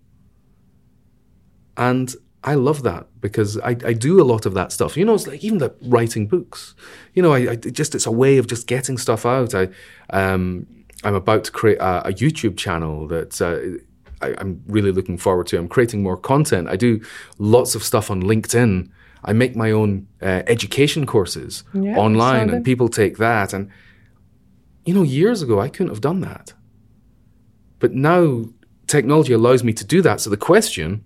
and 1.77 2.13
I 2.43 2.55
love 2.55 2.83
that 2.83 3.07
because 3.19 3.57
I, 3.59 3.71
I 3.85 3.93
do 3.93 4.21
a 4.21 4.23
lot 4.23 4.45
of 4.45 4.53
that 4.53 4.71
stuff. 4.71 4.95
You 4.95 5.05
know, 5.05 5.13
it's 5.13 5.27
like 5.27 5.43
even 5.43 5.57
the 5.57 5.75
writing 5.81 6.27
books. 6.27 6.73
You 7.13 7.21
know, 7.21 7.33
I, 7.33 7.51
I 7.51 7.55
just 7.55 7.95
it's 7.95 8.05
a 8.05 8.11
way 8.11 8.37
of 8.37 8.47
just 8.47 8.65
getting 8.65 8.97
stuff 8.97 9.25
out. 9.25 9.53
I 9.53 9.69
um, 10.09 10.65
I'm 11.03 11.15
about 11.15 11.43
to 11.45 11.51
create 11.51 11.79
a, 11.79 12.07
a 12.07 12.13
YouTube 12.13 12.57
channel 12.57 13.07
that. 13.07 13.41
Uh, 13.41 13.83
I, 14.21 14.35
am 14.41 14.61
really 14.67 14.91
looking 14.91 15.17
forward 15.17 15.47
to. 15.47 15.57
I'm 15.57 15.69
creating 15.69 16.03
more 16.03 16.17
content. 16.17 16.67
I 16.67 16.75
do 16.75 16.99
lots 17.37 17.73
of 17.73 17.83
stuff 17.83 18.11
on 18.11 18.21
LinkedIn 18.21 18.89
I 19.23 19.33
make 19.33 19.55
my 19.55 19.71
own 19.71 20.07
uh, 20.21 20.43
education 20.47 21.05
courses 21.05 21.63
yeah, 21.73 21.97
online, 21.97 22.49
and 22.49 22.65
people 22.65 22.89
take 22.89 23.17
that. 23.17 23.53
And 23.53 23.69
you 24.85 24.93
know, 24.93 25.03
years 25.03 25.41
ago, 25.41 25.59
I 25.59 25.69
couldn't 25.69 25.89
have 25.89 26.01
done 26.01 26.21
that, 26.21 26.53
but 27.79 27.93
now 27.93 28.45
technology 28.87 29.33
allows 29.33 29.63
me 29.63 29.73
to 29.73 29.85
do 29.85 30.01
that. 30.01 30.21
So 30.21 30.29
the 30.29 30.37
question, 30.37 31.03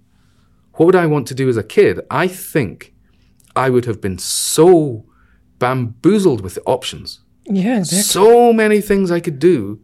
what 0.73 0.85
would 0.85 0.95
I 0.95 1.07
want 1.07 1.27
to 1.27 1.35
do 1.35 1.49
as 1.49 1.57
a 1.57 1.63
kid? 1.63 1.99
I 2.09 2.27
think 2.27 2.93
I 3.55 3.69
would 3.69 3.85
have 3.85 4.01
been 4.01 4.17
so 4.17 5.05
bamboozled 5.59 6.41
with 6.41 6.55
the 6.55 6.63
options. 6.63 7.19
Yeah, 7.45 7.79
exactly. 7.79 8.03
so 8.03 8.53
many 8.53 8.79
things 8.79 9.11
I 9.11 9.19
could 9.19 9.39
do. 9.39 9.81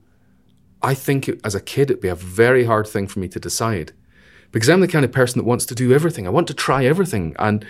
I 0.81 0.93
think 0.93 1.27
it, 1.27 1.41
as 1.43 1.55
a 1.55 1.61
kid, 1.61 1.91
it'd 1.91 2.01
be 2.01 2.07
a 2.07 2.15
very 2.15 2.63
hard 2.63 2.87
thing 2.87 3.07
for 3.07 3.19
me 3.19 3.27
to 3.29 3.39
decide 3.39 3.91
because 4.51 4.69
I'm 4.69 4.79
the 4.79 4.87
kind 4.87 5.05
of 5.05 5.11
person 5.11 5.39
that 5.39 5.45
wants 5.45 5.65
to 5.67 5.75
do 5.75 5.93
everything. 5.93 6.25
I 6.25 6.31
want 6.31 6.47
to 6.47 6.53
try 6.53 6.85
everything. 6.85 7.35
And 7.37 7.65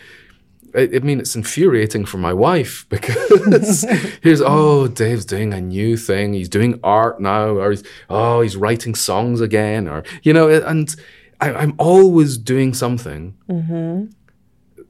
I, 0.75 0.89
I 0.95 0.99
mean, 0.99 1.19
it's 1.19 1.35
infuriating 1.35 2.05
for 2.05 2.17
my 2.17 2.33
wife 2.33 2.85
because 2.89 3.81
here's, 4.21 4.41
oh, 4.41 4.87
Dave's 4.87 5.25
doing 5.25 5.53
a 5.53 5.61
new 5.61 5.97
thing. 5.97 6.33
He's 6.33 6.49
doing 6.49 6.79
art 6.83 7.19
now, 7.19 7.49
or 7.49 7.71
he's, 7.71 7.83
oh, 8.09 8.41
he's 8.41 8.57
writing 8.57 8.95
songs 8.95 9.41
again, 9.41 9.87
or, 9.87 10.03
you 10.23 10.33
know, 10.33 10.49
and 10.49 10.95
I, 11.41 11.63
am 11.63 11.75
always 11.77 12.37
doing 12.37 12.73
something 12.73 13.37
mm-hmm. 13.49 14.05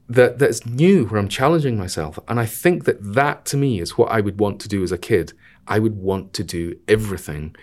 that 0.09 0.39
that's 0.39 0.65
new 0.65 1.05
where 1.05 1.19
I'm 1.19 1.29
challenging 1.29 1.77
myself. 1.77 2.17
And 2.27 2.39
I 2.39 2.45
think 2.45 2.85
that 2.85 2.97
that 3.13 3.45
to 3.47 3.57
me 3.57 3.79
is 3.79 3.97
what 3.97 4.11
I 4.11 4.21
would 4.21 4.39
want 4.39 4.59
to 4.61 4.69
do 4.69 4.83
as 4.83 4.91
a 4.91 4.97
kid. 4.97 5.33
I 5.67 5.79
would 5.79 5.97
want 5.97 6.33
to 6.33 6.43
do 6.43 6.79
everything 6.87 7.55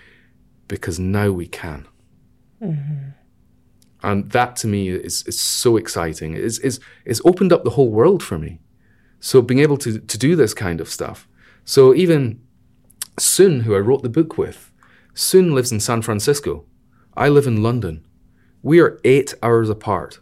because 0.69 0.99
now 0.99 1.33
we 1.33 1.47
can. 1.47 1.89
Mm-hmm. 2.63 3.11
And 4.03 4.31
that 4.31 4.57
to 4.57 4.67
me 4.67 4.89
is, 4.89 5.23
is 5.27 5.41
so 5.41 5.77
exciting. 5.77 6.35
It's, 6.35 6.59
it's, 6.59 6.79
it's 7.05 7.21
opened 7.25 7.53
up 7.53 7.65
the 7.65 7.71
whole 7.71 7.91
world 7.91 8.23
for 8.23 8.39
me. 8.39 8.61
So 9.21 9.43
being 9.43 9.61
able 9.61 9.79
to, 9.79 9.99
to 9.99 10.19
do 10.19 10.37
this 10.37 10.55
kind 10.55 10.81
of 10.81 10.89
stuff. 10.89 11.27
So 11.65 11.95
even 11.95 12.41
Soon, 13.19 13.61
who 13.61 13.75
I 13.75 13.79
wrote 13.79 14.03
the 14.03 14.11
book 14.11 14.37
with, 14.37 14.71
Soon 15.15 15.55
lives 15.55 15.73
in 15.73 15.81
San 15.81 16.03
Francisco. 16.03 16.67
I 17.17 17.31
live 17.31 17.47
in 17.47 17.63
London. 17.63 18.07
We 18.63 18.81
are 18.81 19.01
eight 19.05 19.33
hours 19.43 19.71
apart, 19.71 20.21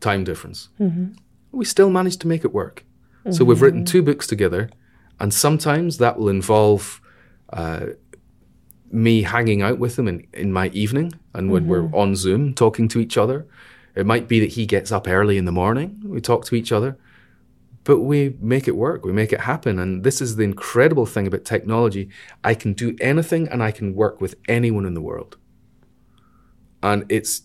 time 0.00 0.24
difference. 0.24 0.68
Mm-hmm. 0.80 1.12
We 1.52 1.64
still 1.64 1.90
managed 1.90 2.20
to 2.22 2.26
make 2.26 2.44
it 2.44 2.52
work. 2.52 2.84
Mm-hmm. 3.20 3.32
So 3.32 3.44
we've 3.44 3.62
written 3.62 3.84
two 3.84 4.02
books 4.02 4.26
together, 4.26 4.68
and 5.20 5.32
sometimes 5.32 5.98
that 5.98 6.18
will 6.18 6.28
involve 6.28 7.00
uh, 7.52 7.86
me 8.90 9.22
hanging 9.22 9.62
out 9.62 9.78
with 9.78 9.98
him 9.98 10.08
in, 10.08 10.26
in 10.32 10.52
my 10.52 10.68
evening 10.68 11.12
and 11.34 11.50
when 11.50 11.62
mm-hmm. 11.62 11.70
we're 11.70 11.98
on 11.98 12.16
Zoom 12.16 12.54
talking 12.54 12.88
to 12.88 13.00
each 13.00 13.16
other. 13.16 13.46
It 13.94 14.06
might 14.06 14.28
be 14.28 14.40
that 14.40 14.52
he 14.52 14.66
gets 14.66 14.92
up 14.92 15.08
early 15.08 15.38
in 15.38 15.44
the 15.44 15.52
morning, 15.52 16.00
we 16.04 16.20
talk 16.20 16.44
to 16.46 16.54
each 16.54 16.70
other, 16.72 16.96
but 17.84 18.00
we 18.00 18.36
make 18.40 18.68
it 18.68 18.76
work, 18.76 19.04
we 19.04 19.12
make 19.12 19.32
it 19.32 19.40
happen. 19.40 19.78
And 19.78 20.04
this 20.04 20.20
is 20.20 20.36
the 20.36 20.44
incredible 20.44 21.06
thing 21.06 21.26
about 21.26 21.44
technology. 21.44 22.08
I 22.44 22.54
can 22.54 22.74
do 22.74 22.96
anything 23.00 23.48
and 23.48 23.62
I 23.62 23.72
can 23.72 23.94
work 23.94 24.20
with 24.20 24.36
anyone 24.48 24.86
in 24.86 24.94
the 24.94 25.00
world. 25.00 25.36
And 26.82 27.04
it's 27.08 27.42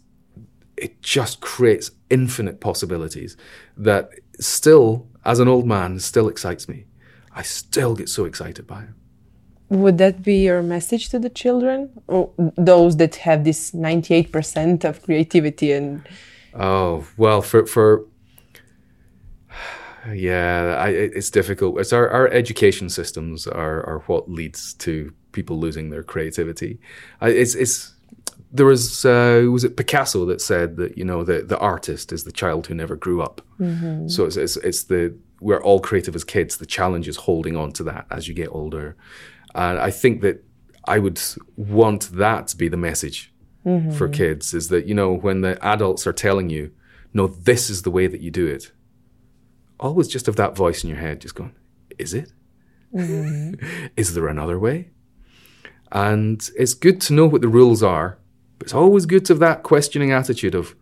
it 0.77 1.01
just 1.01 1.39
creates 1.39 1.91
infinite 2.09 2.59
possibilities 2.59 3.37
that 3.77 4.09
still, 4.39 5.07
as 5.23 5.39
an 5.39 5.47
old 5.47 5.65
man, 5.67 5.99
still 5.99 6.27
excites 6.27 6.67
me. 6.67 6.85
I 7.31 7.41
still 7.41 7.95
get 7.95 8.09
so 8.09 8.25
excited 8.25 8.67
by 8.67 8.83
it 8.83 8.89
would 9.81 9.97
that 9.97 10.23
be 10.23 10.43
your 10.43 10.61
message 10.61 11.09
to 11.09 11.19
the 11.19 11.29
children 11.29 11.89
or 12.07 12.29
those 12.57 12.97
that 12.97 13.15
have 13.17 13.43
this 13.43 13.71
98% 13.71 14.83
of 14.83 15.01
creativity 15.03 15.71
and 15.71 16.07
oh 16.53 17.05
well 17.17 17.41
for 17.41 17.65
for 17.65 18.05
yeah 20.13 20.77
I, 20.79 20.89
it's 20.89 21.29
difficult 21.29 21.79
it's 21.79 21.93
our, 21.93 22.09
our 22.09 22.27
education 22.27 22.89
systems 22.89 23.47
are, 23.47 23.83
are 23.85 23.99
what 24.07 24.29
leads 24.29 24.73
to 24.75 25.13
people 25.31 25.57
losing 25.57 25.89
their 25.89 26.03
creativity 26.03 26.79
it's 27.21 27.55
it's 27.55 27.93
there 28.53 28.67
was 28.67 29.03
uh, 29.03 29.47
was 29.51 29.63
it 29.63 29.75
Picasso 29.75 30.25
that 30.25 30.39
said 30.39 30.77
that 30.77 30.95
you 30.97 31.03
know 31.03 31.23
the 31.23 31.41
the 31.41 31.57
artist 31.57 32.13
is 32.13 32.23
the 32.23 32.31
child 32.31 32.67
who 32.67 32.75
never 32.75 32.95
grew 32.95 33.21
up. 33.21 33.41
Mm-hmm. 33.59 34.07
So 34.07 34.25
it's, 34.25 34.37
it's, 34.37 34.57
it's 34.57 34.83
the 34.83 35.17
we're 35.41 35.61
all 35.61 35.79
creative 35.79 36.15
as 36.15 36.23
kids. 36.23 36.57
The 36.57 36.65
challenge 36.67 37.07
is 37.07 37.17
holding 37.17 37.57
on 37.57 37.71
to 37.73 37.83
that 37.85 38.05
as 38.11 38.27
you 38.27 38.35
get 38.35 38.49
older. 38.49 38.95
And 39.55 39.79
I 39.79 39.91
think 39.91 40.21
that 40.21 40.43
I 40.85 40.99
would 40.99 41.19
want 41.55 42.11
that 42.13 42.47
to 42.47 42.57
be 42.57 42.67
the 42.67 42.77
message 42.77 43.33
mm-hmm. 43.65 43.91
for 43.91 44.09
kids 44.09 44.53
is 44.53 44.69
that, 44.69 44.85
you 44.85 44.93
know, 44.93 45.13
when 45.13 45.41
the 45.41 45.63
adults 45.65 46.05
are 46.07 46.13
telling 46.13 46.49
you, 46.49 46.71
no, 47.13 47.27
this 47.27 47.69
is 47.69 47.83
the 47.83 47.91
way 47.91 48.07
that 48.07 48.21
you 48.21 48.31
do 48.31 48.47
it, 48.47 48.71
always 49.79 50.07
just 50.07 50.25
have 50.25 50.35
that 50.37 50.55
voice 50.55 50.83
in 50.83 50.89
your 50.89 50.99
head 50.99 51.21
just 51.21 51.35
going, 51.35 51.55
is 51.97 52.13
it? 52.13 52.31
Mm-hmm. 52.93 53.87
is 53.97 54.13
there 54.13 54.27
another 54.27 54.59
way? 54.59 54.89
And 55.91 56.49
it's 56.57 56.73
good 56.73 56.99
to 57.01 57.13
know 57.13 57.27
what 57.27 57.41
the 57.41 57.47
rules 57.47 57.83
are, 57.83 58.17
but 58.57 58.65
it's 58.65 58.73
always 58.73 59.05
good 59.05 59.25
to 59.25 59.33
have 59.33 59.39
that 59.39 59.63
questioning 59.63 60.11
attitude 60.11 60.55
of, 60.55 60.75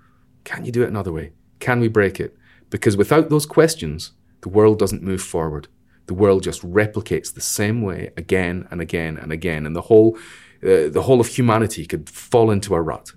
can 0.44 0.66
you 0.66 0.72
do 0.72 0.84
it 0.84 0.90
another 0.90 1.12
way? 1.12 1.34
Can 1.60 1.80
we 1.80 1.90
break 1.90 2.20
it? 2.20 2.36
Because 2.70 2.96
without 2.96 3.30
those 3.30 3.46
questions, 3.46 4.14
the 4.42 4.50
world 4.50 4.80
doesn't 4.80 5.04
move 5.04 5.22
forward 5.22 5.68
the 6.08 6.14
world 6.14 6.44
just 6.44 6.62
replicates 6.62 7.34
the 7.34 7.42
same 7.42 7.82
way 7.82 8.12
again 8.18 8.68
and 8.72 8.82
again 8.82 9.18
and 9.18 9.32
again, 9.32 9.66
and 9.66 9.76
the 9.76 9.82
whole 9.82 10.18
uh, 10.64 10.90
the 10.90 11.04
whole 11.04 11.20
of 11.20 11.28
humanity 11.28 11.86
could 11.86 12.10
fall 12.10 12.52
into 12.52 12.76
a 12.76 12.82
rut 12.82 13.14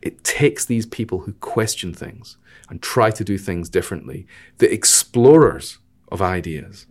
It 0.00 0.24
takes 0.24 0.64
these 0.64 0.86
people 0.86 1.18
who 1.20 1.32
question 1.34 1.92
things 1.92 2.38
and 2.70 2.80
try 2.80 3.10
to 3.10 3.24
do 3.24 3.36
things 3.38 3.68
differently, 3.68 4.26
the 4.58 4.72
explorers 4.72 5.78
of 6.10 6.22
ideas. 6.22 6.86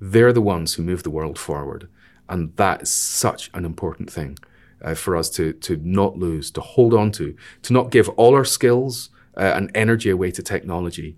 They're 0.00 0.32
the 0.32 0.42
ones 0.42 0.74
who 0.74 0.82
move 0.82 1.02
the 1.02 1.10
world 1.10 1.38
forward. 1.38 1.88
And 2.28 2.56
that 2.56 2.82
is 2.82 2.92
such 2.92 3.50
an 3.54 3.64
important 3.64 4.10
thing 4.10 4.38
uh, 4.82 4.94
for 4.94 5.16
us 5.16 5.30
to, 5.30 5.52
to 5.52 5.76
not 5.82 6.16
lose, 6.16 6.50
to 6.52 6.60
hold 6.60 6.94
on 6.94 7.10
to, 7.12 7.34
to 7.62 7.72
not 7.72 7.90
give 7.90 8.08
all 8.10 8.34
our 8.34 8.44
skills 8.44 9.10
uh, 9.36 9.52
and 9.56 9.70
energy 9.74 10.10
away 10.10 10.30
to 10.32 10.42
technology, 10.42 11.16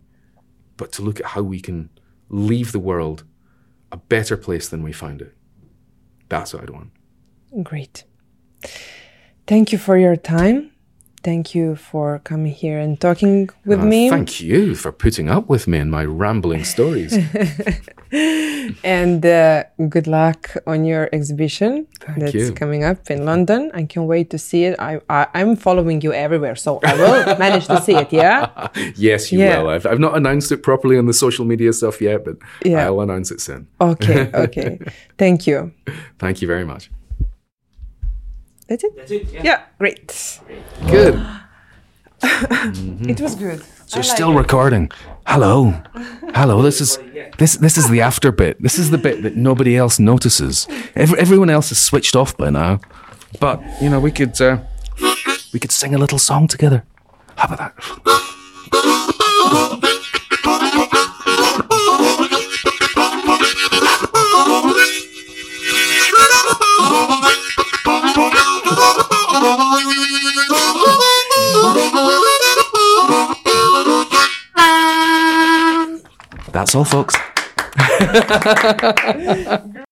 but 0.77 0.93
to 0.93 1.03
look 1.03 1.21
at 1.21 1.27
how 1.27 1.43
we 1.43 1.61
can 1.61 1.91
leave 2.33 2.73
the 2.73 2.81
world 2.81 3.23
a 3.93 3.97
better 3.97 4.37
place 4.37 4.69
than 4.69 4.83
we 4.83 4.93
found 4.93 5.23
it. 5.23 5.37
That's 6.29 6.53
what 6.53 6.65
I'd 6.65 6.71
want. 6.71 6.91
Great. 7.63 8.05
Thank 9.47 9.71
you 9.71 9.79
for 9.79 9.97
your 9.97 10.17
time. 10.17 10.72
Thank 11.23 11.55
you 11.55 11.77
for 11.77 12.21
coming 12.25 12.53
here 12.53 12.79
and 12.79 13.01
talking 13.01 13.49
with 13.65 13.81
Uh, 13.81 13.85
me. 13.87 14.11
Thank 14.11 14.41
you 14.41 14.75
for 14.75 14.91
putting 14.93 15.29
up 15.31 15.49
with 15.49 15.67
me 15.69 15.79
and 15.79 15.91
my 15.91 16.05
rambling 16.05 16.65
stories. 16.65 17.17
And 18.85 19.25
uh, 19.25 19.65
good 19.89 20.07
luck 20.07 20.51
on 20.67 20.85
your 20.85 21.09
exhibition 21.13 21.87
that's 22.19 22.35
you. 22.35 22.53
coming 22.53 22.85
up 22.85 23.11
in 23.11 23.25
London. 23.25 23.71
I 23.73 23.85
can't 23.85 24.07
wait 24.07 24.29
to 24.31 24.39
see 24.39 24.65
it. 24.65 24.79
I, 24.79 25.01
I 25.09 25.27
I'm 25.35 25.57
following 25.57 26.03
you 26.03 26.13
everywhere, 26.13 26.55
so 26.57 26.79
I 26.85 26.95
will 26.95 27.39
manage 27.39 27.67
to 27.69 27.81
see 27.81 27.95
it. 27.97 28.13
Yeah. 28.13 28.51
yes, 28.97 29.33
you 29.33 29.39
Yeah. 29.39 29.63
will. 29.63 29.71
I've, 29.71 29.87
I've 29.87 29.99
not 29.99 30.15
announced 30.17 30.53
it 30.53 30.63
properly 30.63 30.99
on 30.99 31.07
the 31.07 31.15
social 31.15 31.47
media 31.47 31.73
stuff 31.73 32.01
yet, 32.03 32.25
but 32.25 32.37
Yeah. 32.65 32.85
I'll 32.85 33.01
announce 33.01 33.31
it 33.31 33.41
soon. 33.41 33.67
Okay. 33.81 34.31
Okay. 34.35 34.79
Thank 35.19 35.47
you. 35.47 35.73
Thank 36.19 36.43
you 36.43 36.49
very 36.49 36.65
much. 36.67 36.91
That's 38.73 38.85
it. 38.85 38.97
That's 38.97 39.11
it. 39.11 39.29
Yeah. 39.31 39.43
Yeah. 39.45 39.63
Great. 39.79 40.41
Good. 40.91 41.15
It 42.23 43.21
was 43.21 43.35
good. 43.35 43.63
So 43.87 43.97
you're 43.97 44.05
still 44.05 44.33
recording. 44.33 44.91
Hello. 45.27 45.75
Hello. 46.35 46.63
This 46.63 46.81
is 46.81 46.99
this 47.37 47.57
this 47.57 47.77
is 47.77 47.89
the 47.91 48.01
after 48.01 48.33
bit. 48.33 48.63
This 48.63 48.79
is 48.79 48.91
the 48.91 48.99
bit 48.99 49.23
that 49.25 49.37
nobody 49.37 49.77
else 49.77 49.99
notices. 49.99 50.67
Every, 50.95 51.19
everyone 51.19 51.51
else 51.51 51.73
is 51.73 51.81
switched 51.81 52.17
off 52.17 52.37
by 52.37 52.51
now. 52.51 52.81
But 53.41 53.61
you 53.83 53.91
know, 53.91 54.01
we 54.01 54.13
could 54.13 54.41
uh, 54.41 54.59
we 55.53 55.59
could 55.61 55.73
sing 55.73 55.95
a 55.95 55.99
little 55.99 56.19
song 56.19 56.49
together. 56.49 56.85
How 57.37 57.53
about 57.53 57.77
that? 57.77 59.79
That's 76.53 76.75
all, 76.75 76.85
folks. 76.85 77.17